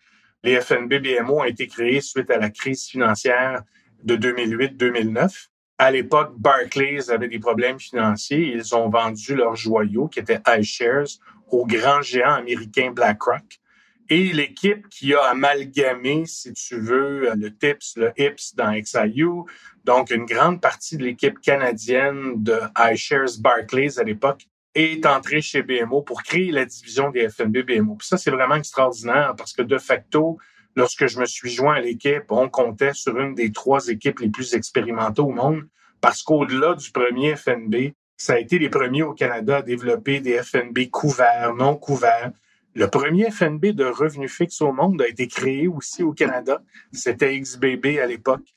Les 0.43 0.61
FNB 0.61 0.95
BMO 0.95 1.41
ont 1.41 1.45
été 1.45 1.67
créés 1.67 2.01
suite 2.01 2.31
à 2.31 2.39
la 2.39 2.51
crise 2.51 2.87
financière 2.87 3.63
de 4.03 4.17
2008-2009. 4.17 5.49
À 5.79 5.91
l'époque, 5.91 6.35
Barclays 6.39 7.11
avait 7.11 7.29
des 7.29 7.39
problèmes 7.39 7.81
financiers. 7.81 8.53
Ils 8.55 8.75
ont 8.75 8.89
vendu 8.89 9.35
leurs 9.35 9.57
joyaux, 9.57 10.09
qui 10.09 10.21
étaient 10.21 10.41
iShares, 10.47 11.19
au 11.49 11.67
grand 11.67 12.03
géant 12.03 12.35
américain 12.35 12.93
BlackRock. 12.93 13.61
Et 14.11 14.33
l'équipe 14.33 14.89
qui 14.89 15.15
a 15.15 15.23
amalgamé, 15.23 16.27
si 16.27 16.53
tu 16.53 16.79
veux, 16.79 17.33
le 17.35 17.51
TIPS, 17.51 17.97
le 17.97 18.13
HIPS 18.19 18.55
dans 18.55 18.73
XIU, 18.79 19.51
donc 19.85 20.11
une 20.11 20.27
grande 20.27 20.61
partie 20.61 20.97
de 20.97 21.05
l'équipe 21.05 21.41
canadienne 21.41 22.43
de 22.43 22.59
iShares 22.93 23.39
Barclays 23.41 23.99
à 23.99 24.03
l'époque, 24.03 24.47
est 24.75 25.07
entrée 25.07 25.41
chez 25.41 25.63
BMO 25.63 26.03
pour 26.03 26.23
créer 26.23 26.51
la 26.51 26.65
division 26.65 27.11
des 27.11 27.29
FNB 27.29 27.59
BMO. 27.59 27.95
Puis 27.95 28.09
ça, 28.09 28.19
c'est 28.19 28.31
vraiment 28.31 28.57
extraordinaire 28.57 29.35
parce 29.37 29.53
que 29.53 29.63
de 29.63 29.79
facto, 29.79 30.39
lorsque 30.77 31.07
je 31.07 31.19
me 31.19 31.27
suis 31.27 31.51
joint 31.51 31.77
à 31.77 31.81
l'équipe, 31.81 32.25
on 32.31 32.49
comptait 32.49 32.93
sur 32.93 33.19
une 33.19 33.35
des 33.35 33.53
trois 33.53 33.89
équipes 33.89 34.19
les 34.21 34.29
plus 34.29 34.55
expérimentées 34.55 35.23
au 35.23 35.31
monde 35.31 35.67
parce 36.01 36.23
qu'au-delà 36.23 36.75
du 36.75 36.91
premier 36.91 37.37
FNB, 37.37 37.93
ça 38.17 38.35
a 38.35 38.39
été 38.39 38.59
les 38.59 38.69
premiers 38.69 39.03
au 39.03 39.15
Canada 39.15 39.59
à 39.59 39.63
développer 39.63 40.21
des 40.21 40.43
FNB 40.43 40.91
couverts, 40.91 41.55
non 41.55 41.77
couverts. 41.77 42.33
Le 42.75 42.89
premier 42.89 43.31
FNB 43.31 43.67
de 43.67 43.85
revenu 43.85 44.29
fixe 44.29 44.61
au 44.61 44.73
monde 44.73 45.01
a 45.03 45.09
été 45.09 45.29
créé 45.29 45.69
aussi 45.69 46.03
au 46.03 46.13
Canada. 46.13 46.63
C'était 46.93 47.39
XBB 47.39 47.99
à 48.03 48.07
l'époque. 48.07 48.53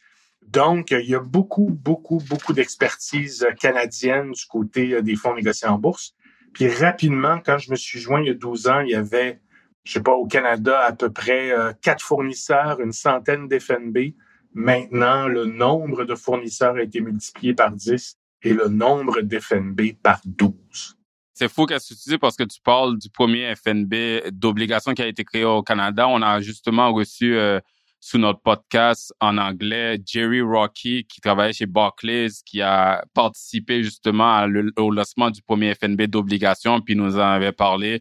Donc, 0.48 0.92
il 0.92 1.10
y 1.10 1.16
a 1.16 1.20
beaucoup, 1.20 1.70
beaucoup, 1.70 2.22
beaucoup 2.30 2.54
d'expertise 2.54 3.46
canadienne 3.60 4.32
du 4.32 4.46
côté 4.46 4.94
euh, 4.94 5.02
des 5.02 5.16
fonds 5.16 5.36
négociés 5.36 5.68
en 5.68 5.78
bourse. 5.78 6.16
Puis 6.54 6.70
rapidement, 6.70 7.40
quand 7.46 7.58
je 7.58 7.70
me 7.70 7.76
suis 7.76 8.00
joint 8.00 8.22
il 8.22 8.28
y 8.28 8.32
a 8.32 8.34
12 8.34 8.68
ans, 8.68 8.80
il 8.80 8.92
y 8.92 8.96
avait 8.96 9.42
je 9.88 9.94
sais 9.94 10.02
pas, 10.02 10.12
au 10.12 10.28
Canada, 10.28 10.82
à 10.82 10.92
peu 10.92 11.10
près 11.10 11.52
euh, 11.52 11.72
quatre 11.82 12.04
fournisseurs, 12.04 12.82
une 12.82 12.92
centaine 12.92 13.48
d'FNB. 13.48 14.16
Maintenant, 14.54 15.30
le 15.30 15.46
nombre 15.46 16.04
de 16.04 16.14
fournisseurs 16.14 16.76
a 16.76 16.82
été 16.82 17.00
multiplié 17.00 17.54
par 17.54 17.72
10 17.72 18.18
et 18.44 18.54
le 18.54 18.68
nombre 18.68 19.22
d'FNB 19.22 19.94
par 20.04 20.20
12. 20.26 20.97
C'est 21.40 21.50
fou 21.50 21.68
qu'est-ce 21.68 21.94
que 22.10 22.16
parce 22.16 22.36
que 22.36 22.46
tu 22.46 22.60
parles 22.60 22.98
du 22.98 23.12
premier 23.12 23.54
FNB 23.56 24.32
d'obligation 24.32 24.96
qui 24.96 25.04
a 25.04 25.08
été 25.08 25.24
créé 25.24 25.44
au 25.44 25.62
Canada. 25.62 26.08
On 26.08 26.24
a 26.24 26.42
justement 26.42 26.92
reçu 26.92 27.38
euh, 27.38 27.60
sous 28.00 28.18
notre 28.18 28.42
podcast 28.42 29.14
en 29.20 29.38
anglais 29.38 30.02
Jerry 30.04 30.42
Rocky 30.42 31.06
qui 31.06 31.22
travaillait 31.22 31.54
chez 31.54 31.68
Barclays 31.68 32.32
qui 32.44 32.64
a 32.64 33.06
participé 33.14 33.84
justement 33.84 34.48
au 34.78 34.90
lancement 34.90 35.30
du 35.30 35.44
premier 35.44 35.76
FNB 35.76 36.08
d'obligation 36.08 36.82
puis 36.82 36.96
nous 36.96 37.18
en 37.18 37.30
avait 37.30 37.52
parlé 37.52 38.00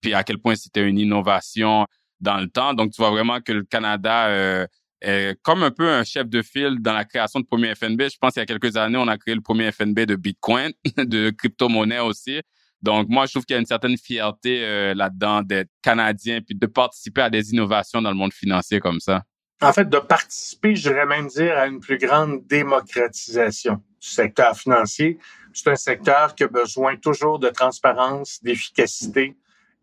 puis 0.00 0.14
à 0.14 0.22
quel 0.22 0.38
point 0.38 0.54
c'était 0.54 0.88
une 0.88 1.00
innovation 1.00 1.86
dans 2.20 2.38
le 2.38 2.46
temps. 2.48 2.72
Donc, 2.72 2.92
tu 2.92 3.02
vois 3.02 3.10
vraiment 3.10 3.40
que 3.40 3.50
le 3.50 3.64
Canada 3.64 4.28
euh, 4.28 4.66
est 5.00 5.36
comme 5.42 5.64
un 5.64 5.72
peu 5.72 5.88
un 5.88 6.04
chef 6.04 6.28
de 6.28 6.40
file 6.40 6.76
dans 6.78 6.92
la 6.92 7.04
création 7.04 7.40
de 7.40 7.46
premier 7.46 7.74
FNB. 7.74 8.02
Je 8.02 8.16
pense 8.20 8.34
qu'il 8.34 8.40
y 8.40 8.44
a 8.44 8.46
quelques 8.46 8.76
années, 8.76 8.96
on 8.96 9.08
a 9.08 9.18
créé 9.18 9.34
le 9.34 9.40
premier 9.40 9.72
FNB 9.72 10.00
de 10.00 10.14
Bitcoin, 10.14 10.70
de 10.96 11.30
crypto-monnaie 11.30 11.98
aussi. 11.98 12.40
Donc, 12.82 13.08
moi, 13.08 13.26
je 13.26 13.32
trouve 13.32 13.44
qu'il 13.44 13.54
y 13.54 13.56
a 13.56 13.60
une 13.60 13.66
certaine 13.66 13.96
fierté 13.96 14.64
euh, 14.64 14.94
là-dedans 14.94 15.42
d'être 15.42 15.70
Canadien 15.82 16.40
puis 16.40 16.54
de 16.54 16.66
participer 16.66 17.22
à 17.22 17.30
des 17.30 17.50
innovations 17.52 18.02
dans 18.02 18.10
le 18.10 18.16
monde 18.16 18.32
financier 18.32 18.80
comme 18.80 19.00
ça. 19.00 19.22
En 19.62 19.72
fait, 19.72 19.88
de 19.88 19.98
participer, 19.98 20.76
je 20.76 20.90
dirais 20.90 21.06
même 21.06 21.28
dire, 21.28 21.56
à 21.56 21.66
une 21.66 21.80
plus 21.80 21.96
grande 21.96 22.46
démocratisation 22.46 23.76
du 24.00 24.08
secteur 24.08 24.56
financier. 24.56 25.18
C'est 25.54 25.70
un 25.70 25.76
secteur 25.76 26.34
qui 26.34 26.44
a 26.44 26.48
besoin 26.48 26.96
toujours 26.96 27.38
de 27.38 27.48
transparence, 27.48 28.42
d'efficacité, 28.42 29.34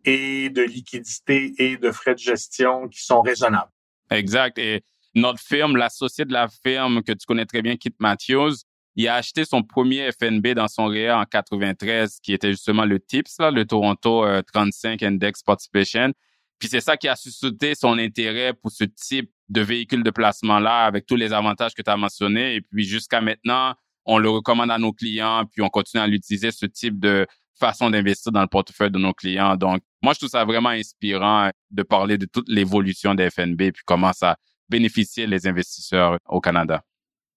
et 0.04 0.50
de 0.50 0.62
liquidité 0.62 1.54
et 1.58 1.76
de 1.76 1.90
frais 1.90 2.14
de 2.14 2.18
gestion 2.18 2.88
qui 2.88 3.02
sont 3.02 3.22
raisonnables. 3.22 3.70
Exact. 4.10 4.58
Et 4.58 4.84
notre 5.14 5.40
firme, 5.40 5.76
l'associé 5.76 6.24
de 6.24 6.32
la 6.32 6.48
firme 6.48 7.02
que 7.02 7.12
tu 7.12 7.26
connais 7.26 7.46
très 7.46 7.62
bien, 7.62 7.76
Kit 7.76 7.94
Matthews, 7.98 8.52
il 8.96 9.08
a 9.08 9.16
acheté 9.16 9.44
son 9.44 9.62
premier 9.62 10.10
FNB 10.12 10.48
dans 10.54 10.68
son 10.68 10.86
REA 10.86 11.10
en 11.10 11.24
93, 11.24 12.20
qui 12.22 12.32
était 12.32 12.50
justement 12.50 12.84
le 12.84 13.00
TIPS, 13.00 13.38
là, 13.40 13.50
le 13.50 13.64
Toronto 13.64 14.24
35 14.52 15.02
euh, 15.02 15.06
Index 15.08 15.42
Participation. 15.42 16.12
Puis 16.58 16.68
c'est 16.68 16.80
ça 16.80 16.96
qui 16.96 17.08
a 17.08 17.16
suscité 17.16 17.74
son 17.74 17.98
intérêt 17.98 18.54
pour 18.54 18.70
ce 18.70 18.84
type 18.84 19.30
de 19.48 19.60
véhicule 19.60 20.02
de 20.02 20.10
placement-là, 20.10 20.84
avec 20.84 21.06
tous 21.06 21.16
les 21.16 21.32
avantages 21.32 21.74
que 21.74 21.82
tu 21.82 21.90
as 21.90 21.96
mentionnés. 21.96 22.54
Et 22.54 22.60
puis 22.60 22.84
jusqu'à 22.84 23.20
maintenant, 23.20 23.74
on 24.06 24.18
le 24.18 24.30
recommande 24.30 24.70
à 24.70 24.78
nos 24.78 24.92
clients, 24.92 25.44
puis 25.50 25.62
on 25.62 25.68
continue 25.68 26.02
à 26.02 26.06
l'utiliser, 26.06 26.50
ce 26.50 26.66
type 26.66 26.98
de 27.00 27.26
façon 27.58 27.90
d'investir 27.90 28.32
dans 28.32 28.42
le 28.42 28.48
portefeuille 28.48 28.90
de 28.90 28.98
nos 28.98 29.12
clients. 29.12 29.56
Donc, 29.56 29.82
moi, 30.02 30.12
je 30.12 30.18
trouve 30.20 30.30
ça 30.30 30.44
vraiment 30.44 30.70
inspirant 30.70 31.50
de 31.70 31.82
parler 31.82 32.18
de 32.18 32.26
toute 32.26 32.48
l'évolution 32.48 33.14
des 33.14 33.30
FNB 33.30 33.72
puis 33.72 33.82
comment 33.86 34.12
ça 34.12 34.36
bénéficie 34.68 35.26
les 35.26 35.46
investisseurs 35.46 36.18
au 36.28 36.40
Canada. 36.40 36.82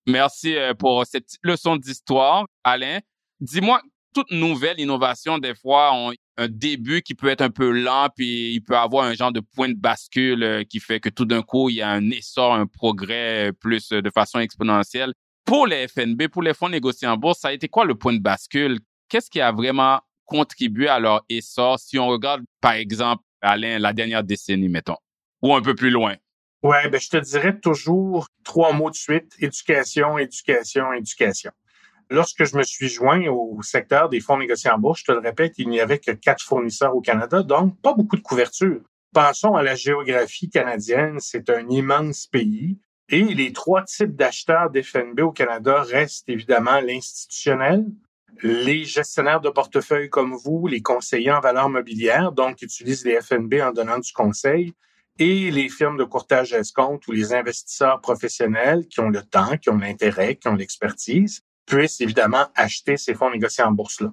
Merci 0.08 0.56
euh, 0.56 0.74
pour 0.74 1.06
cette 1.06 1.28
leçon 1.44 1.76
d'histoire. 1.76 2.48
Alain, 2.64 3.00
dis-moi, 3.42 3.82
toute 4.14 4.32
nouvelle 4.32 4.80
innovation, 4.80 5.38
des 5.38 5.54
fois, 5.54 5.94
ont 5.94 6.14
un 6.38 6.48
début 6.48 7.02
qui 7.02 7.14
peut 7.14 7.28
être 7.28 7.42
un 7.42 7.50
peu 7.50 7.72
lent, 7.72 8.08
puis 8.16 8.54
il 8.54 8.62
peut 8.62 8.78
avoir 8.78 9.04
un 9.04 9.14
genre 9.14 9.34
de 9.34 9.42
point 9.42 9.68
de 9.68 9.76
bascule 9.76 10.44
euh, 10.44 10.64
qui 10.64 10.80
fait 10.80 11.02
que 11.02 11.10
tout 11.10 11.26
d'un 11.26 11.42
coup, 11.42 11.70
il 11.70 11.76
y 11.76 11.82
a 11.82 11.90
un 11.90 12.10
essor, 12.10 12.54
un 12.54 12.68
progrès 12.68 13.50
euh, 13.50 13.52
plus 13.52 13.90
de 13.90 14.10
façon 14.10 14.40
exponentielle. 14.40 15.14
Pour 15.44 15.68
les 15.68 15.90
FNB, 15.90 16.30
pour 16.30 16.42
les 16.42 16.54
fonds 16.54 16.70
négociés 16.70 17.08
en 17.08 17.18
bourse, 17.18 17.40
ça 17.40 17.50
a 17.50 17.54
été 17.54 17.68
quoi 17.68 17.84
le 17.84 17.96
point 17.96 18.14
de 18.14 18.22
bascule? 18.22 18.80
Qu'est-ce 19.10 19.30
qui 19.30 19.42
a 19.42 19.52
vraiment 19.52 20.00
contribué 20.24 20.88
à 20.88 21.00
leur 21.00 21.26
essor 21.28 21.80
si 21.80 22.00
on 22.00 22.08
regarde, 22.08 22.44
par 22.62 22.74
exemple, 22.74 23.24
Alain, 23.42 23.78
la 23.78 23.92
dernière 23.92 24.24
décennie, 24.24 24.70
mettons, 24.70 24.98
ou 25.42 25.54
un 25.54 25.62
peu 25.62 25.76
plus 25.76 25.90
loin? 25.90 26.16
Ouais, 26.68 26.90
ben, 26.90 27.00
je 27.00 27.08
te 27.08 27.16
dirais 27.16 27.58
toujours 27.58 28.28
trois 28.44 28.74
mots 28.74 28.90
de 28.90 28.96
suite. 28.96 29.32
Éducation, 29.40 30.18
éducation, 30.18 30.92
éducation. 30.92 31.52
Lorsque 32.10 32.44
je 32.44 32.58
me 32.58 32.64
suis 32.64 32.90
joint 32.90 33.26
au 33.30 33.62
secteur 33.62 34.10
des 34.10 34.20
fonds 34.20 34.38
négociés 34.38 34.70
en 34.70 34.78
bourse, 34.78 35.00
je 35.00 35.06
te 35.06 35.12
le 35.14 35.20
répète, 35.20 35.54
il 35.60 35.70
n'y 35.70 35.80
avait 35.80 36.00
que 36.00 36.12
quatre 36.12 36.44
fournisseurs 36.44 36.94
au 36.94 37.00
Canada, 37.00 37.42
donc 37.42 37.80
pas 37.80 37.94
beaucoup 37.94 38.18
de 38.18 38.22
couverture. 38.22 38.82
Pensons 39.14 39.56
à 39.56 39.64
la 39.64 39.76
géographie 39.76 40.50
canadienne, 40.50 41.22
c'est 41.22 41.50
un 41.50 41.66
immense 41.70 42.28
pays. 42.28 42.78
Et 43.08 43.24
les 43.24 43.54
trois 43.54 43.84
types 43.84 44.18
d'acheteurs 44.18 44.70
d'FNB 44.70 45.22
au 45.22 45.32
Canada 45.32 45.84
restent 45.84 46.28
évidemment 46.28 46.82
l'institutionnel, 46.82 47.86
les 48.44 48.84
gestionnaires 48.84 49.40
de 49.40 49.50
portefeuille 49.50 50.10
comme 50.10 50.36
vous, 50.36 50.68
les 50.68 50.82
conseillers 50.82 51.32
en 51.32 51.40
valeur 51.40 51.70
mobilière, 51.70 52.34
donc 52.34 52.62
utilisent 52.62 53.06
les 53.06 53.22
FNB 53.22 53.54
en 53.62 53.72
donnant 53.72 54.00
du 54.00 54.12
conseil, 54.12 54.74
et 55.20 55.52
les 55.52 55.70
firmes 55.70 55.98
de 55.98 56.04
courtage 56.04 56.54
escompte 56.54 57.08
ou 57.08 57.12
les 57.12 57.34
investisseurs 57.34 58.02
professionnels 58.02 58.88
qui 58.88 59.00
ont 59.00 59.10
le 59.10 59.24
temps, 59.24 59.58
qui 59.58 59.70
ont 59.70 59.78
l'intérêt, 59.78 60.36
qui 60.36 60.48
ont 60.48 60.56
l'expertise, 60.56 61.42
puissent 61.66 62.02
évidemment 62.02 62.48
acheter 62.56 62.98
ces 62.98 63.14
fonds 63.14 63.32
négociés 63.32 63.64
en 63.64 63.72
bourse-là. 63.72 64.12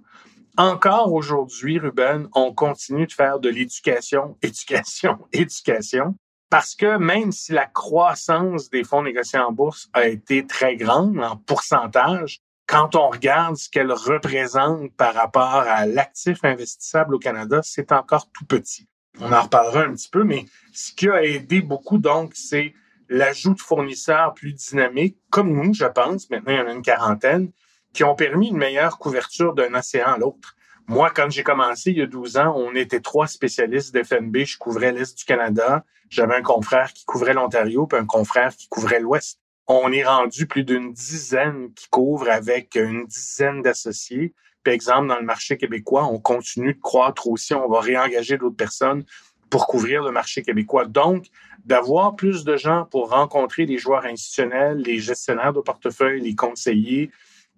Encore 0.56 1.12
aujourd'hui, 1.12 1.78
Ruben, 1.78 2.28
on 2.34 2.52
continue 2.52 3.06
de 3.06 3.12
faire 3.12 3.40
de 3.40 3.48
l'éducation, 3.48 4.36
éducation, 4.42 5.18
éducation, 5.32 6.14
parce 6.48 6.74
que 6.74 6.96
même 6.98 7.32
si 7.32 7.52
la 7.52 7.66
croissance 7.66 8.70
des 8.70 8.84
fonds 8.84 9.02
négociés 9.02 9.40
en 9.40 9.50
bourse 9.50 9.88
a 9.92 10.06
été 10.06 10.46
très 10.46 10.76
grande 10.76 11.18
en 11.18 11.36
pourcentage, 11.36 12.40
quand 12.66 12.94
on 12.94 13.08
regarde 13.08 13.56
ce 13.56 13.68
qu'elle 13.68 13.92
représente 13.92 14.92
par 14.94 15.14
rapport 15.14 15.44
à 15.44 15.86
l'actif 15.86 16.44
investissable 16.44 17.14
au 17.14 17.18
Canada, 17.18 17.60
c'est 17.62 17.92
encore 17.92 18.30
tout 18.32 18.46
petit. 18.46 18.86
On 19.20 19.32
en 19.32 19.42
reparlera 19.42 19.82
un 19.82 19.94
petit 19.94 20.08
peu, 20.08 20.24
mais 20.24 20.46
ce 20.72 20.92
qui 20.92 21.08
a 21.08 21.22
aidé 21.22 21.60
beaucoup, 21.60 21.98
donc, 21.98 22.32
c'est 22.34 22.74
l'ajout 23.08 23.54
de 23.54 23.60
fournisseurs 23.60 24.34
plus 24.34 24.52
dynamiques, 24.52 25.18
comme 25.30 25.52
nous, 25.52 25.72
je 25.74 25.84
pense, 25.84 26.30
maintenant 26.30 26.52
il 26.52 26.58
y 26.58 26.60
en 26.60 26.66
a 26.66 26.72
une 26.72 26.82
quarantaine, 26.82 27.52
qui 27.92 28.04
ont 28.04 28.14
permis 28.14 28.48
une 28.48 28.56
meilleure 28.56 28.98
couverture 28.98 29.54
d'un 29.54 29.74
océan 29.74 30.14
à 30.14 30.18
l'autre. 30.18 30.56
Moi, 30.86 31.10
quand 31.10 31.30
j'ai 31.30 31.42
commencé 31.42 31.92
il 31.92 31.98
y 31.98 32.02
a 32.02 32.06
12 32.06 32.36
ans, 32.36 32.54
on 32.56 32.74
était 32.74 33.00
trois 33.00 33.26
spécialistes 33.26 33.94
d'FNB. 33.94 34.38
Je 34.44 34.58
couvrais 34.58 34.92
l'Est 34.92 35.16
du 35.16 35.24
Canada. 35.24 35.84
J'avais 36.10 36.34
un 36.34 36.42
confrère 36.42 36.92
qui 36.92 37.04
couvrait 37.06 37.32
l'Ontario, 37.32 37.86
puis 37.86 37.98
un 37.98 38.04
confrère 38.04 38.54
qui 38.54 38.68
couvrait 38.68 39.00
l'Ouest. 39.00 39.40
On 39.66 39.90
est 39.92 40.04
rendu 40.04 40.46
plus 40.46 40.62
d'une 40.62 40.92
dizaine 40.92 41.72
qui 41.74 41.88
couvrent 41.88 42.28
avec 42.28 42.74
une 42.74 43.06
dizaine 43.06 43.62
d'associés. 43.62 44.34
Par 44.64 44.74
exemple, 44.74 45.08
dans 45.08 45.18
le 45.18 45.24
marché 45.24 45.56
québécois, 45.56 46.06
on 46.06 46.18
continue 46.18 46.74
de 46.74 46.80
croître 46.80 47.28
aussi. 47.28 47.54
On 47.54 47.68
va 47.68 47.80
réengager 47.80 48.38
d'autres 48.38 48.56
personnes 48.56 49.04
pour 49.50 49.66
couvrir 49.66 50.02
le 50.02 50.10
marché 50.10 50.42
québécois. 50.42 50.86
Donc, 50.86 51.26
d'avoir 51.64 52.16
plus 52.16 52.44
de 52.44 52.56
gens 52.56 52.86
pour 52.90 53.10
rencontrer 53.10 53.66
les 53.66 53.78
joueurs 53.78 54.04
institutionnels, 54.04 54.78
les 54.78 54.98
gestionnaires 54.98 55.52
de 55.52 55.60
portefeuille, 55.60 56.20
les 56.20 56.34
conseillers, 56.34 57.10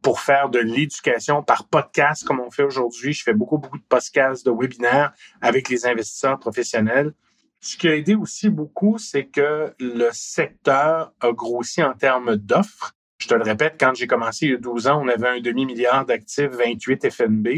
pour 0.02 0.20
faire 0.20 0.48
de 0.50 0.58
l'éducation 0.58 1.42
par 1.42 1.66
podcast 1.66 2.24
comme 2.24 2.40
on 2.40 2.50
fait 2.50 2.62
aujourd'hui. 2.62 3.12
Je 3.12 3.22
fais 3.22 3.32
beaucoup, 3.32 3.58
beaucoup 3.58 3.78
de 3.78 3.84
podcasts, 3.88 4.44
de 4.44 4.50
webinaires 4.50 5.12
avec 5.40 5.68
les 5.68 5.86
investisseurs 5.86 6.38
professionnels. 6.38 7.12
Ce 7.60 7.76
qui 7.76 7.88
a 7.88 7.96
aidé 7.96 8.14
aussi 8.14 8.48
beaucoup, 8.48 8.98
c'est 8.98 9.26
que 9.26 9.74
le 9.80 10.10
secteur 10.12 11.12
a 11.20 11.32
grossi 11.32 11.82
en 11.82 11.94
termes 11.94 12.36
d'offres. 12.36 12.92
Je 13.18 13.28
te 13.28 13.34
le 13.34 13.42
répète, 13.42 13.76
quand 13.80 13.94
j'ai 13.94 14.06
commencé 14.06 14.46
il 14.46 14.52
y 14.52 14.54
a 14.54 14.58
12 14.58 14.88
ans, 14.88 15.02
on 15.02 15.08
avait 15.08 15.28
un 15.28 15.40
demi-milliard 15.40 16.04
d'actifs, 16.04 16.50
28 16.50 17.10
FNB. 17.10 17.48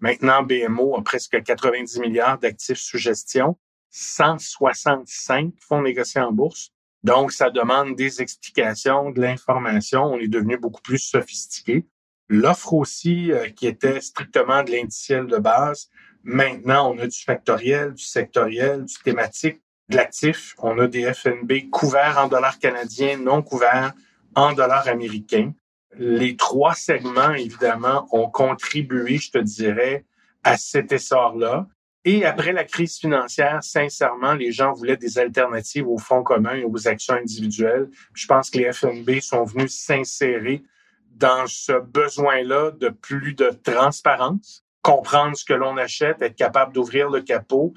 Maintenant, 0.00 0.42
BMO 0.42 0.96
a 0.96 1.02
presque 1.02 1.42
90 1.42 2.00
milliards 2.00 2.38
d'actifs 2.38 2.78
sous 2.78 2.98
gestion, 2.98 3.56
165 3.90 5.54
fonds 5.58 5.82
négociés 5.82 6.20
en 6.20 6.32
bourse. 6.32 6.70
Donc, 7.02 7.32
ça 7.32 7.50
demande 7.50 7.96
des 7.96 8.20
explications, 8.20 9.10
de 9.10 9.20
l'information. 9.20 10.04
On 10.04 10.18
est 10.18 10.28
devenu 10.28 10.58
beaucoup 10.58 10.82
plus 10.82 10.98
sophistiqué. 10.98 11.86
L'offre 12.28 12.74
aussi, 12.74 13.32
euh, 13.32 13.48
qui 13.48 13.68
était 13.68 14.00
strictement 14.00 14.64
de 14.64 14.72
l'indiciel 14.72 15.26
de 15.26 15.38
base, 15.38 15.88
maintenant, 16.24 16.92
on 16.92 16.98
a 16.98 17.06
du 17.06 17.18
factoriel, 17.18 17.94
du 17.94 18.02
sectoriel, 18.02 18.84
du 18.84 18.94
thématique, 19.02 19.62
de 19.88 19.96
l'actif. 19.96 20.56
On 20.58 20.78
a 20.78 20.88
des 20.88 21.14
FNB 21.14 21.70
couverts 21.70 22.18
en 22.18 22.28
dollars 22.28 22.58
canadiens, 22.58 23.16
non 23.16 23.40
couverts 23.42 23.92
en 24.36 24.52
dollars 24.52 24.86
américains. 24.86 25.52
Les 25.98 26.36
trois 26.36 26.74
segments, 26.74 27.32
évidemment, 27.32 28.06
ont 28.12 28.30
contribué, 28.30 29.16
je 29.16 29.32
te 29.32 29.38
dirais, 29.38 30.04
à 30.44 30.56
cet 30.56 30.92
essor-là. 30.92 31.66
Et 32.04 32.24
après 32.24 32.52
la 32.52 32.62
crise 32.62 32.98
financière, 32.98 33.64
sincèrement, 33.64 34.34
les 34.34 34.52
gens 34.52 34.72
voulaient 34.72 34.96
des 34.96 35.18
alternatives 35.18 35.88
aux 35.88 35.98
fonds 35.98 36.22
communs 36.22 36.54
et 36.54 36.64
aux 36.64 36.86
actions 36.86 37.14
individuelles. 37.14 37.88
Je 38.14 38.26
pense 38.26 38.50
que 38.50 38.58
les 38.58 38.72
FNB 38.72 39.18
sont 39.20 39.42
venus 39.42 39.74
s'insérer 39.74 40.62
dans 41.10 41.46
ce 41.48 41.72
besoin-là 41.80 42.72
de 42.72 42.90
plus 42.90 43.34
de 43.34 43.50
transparence, 43.64 44.64
comprendre 44.82 45.36
ce 45.36 45.44
que 45.44 45.54
l'on 45.54 45.78
achète, 45.78 46.22
être 46.22 46.36
capable 46.36 46.74
d'ouvrir 46.74 47.10
le 47.10 47.22
capot 47.22 47.74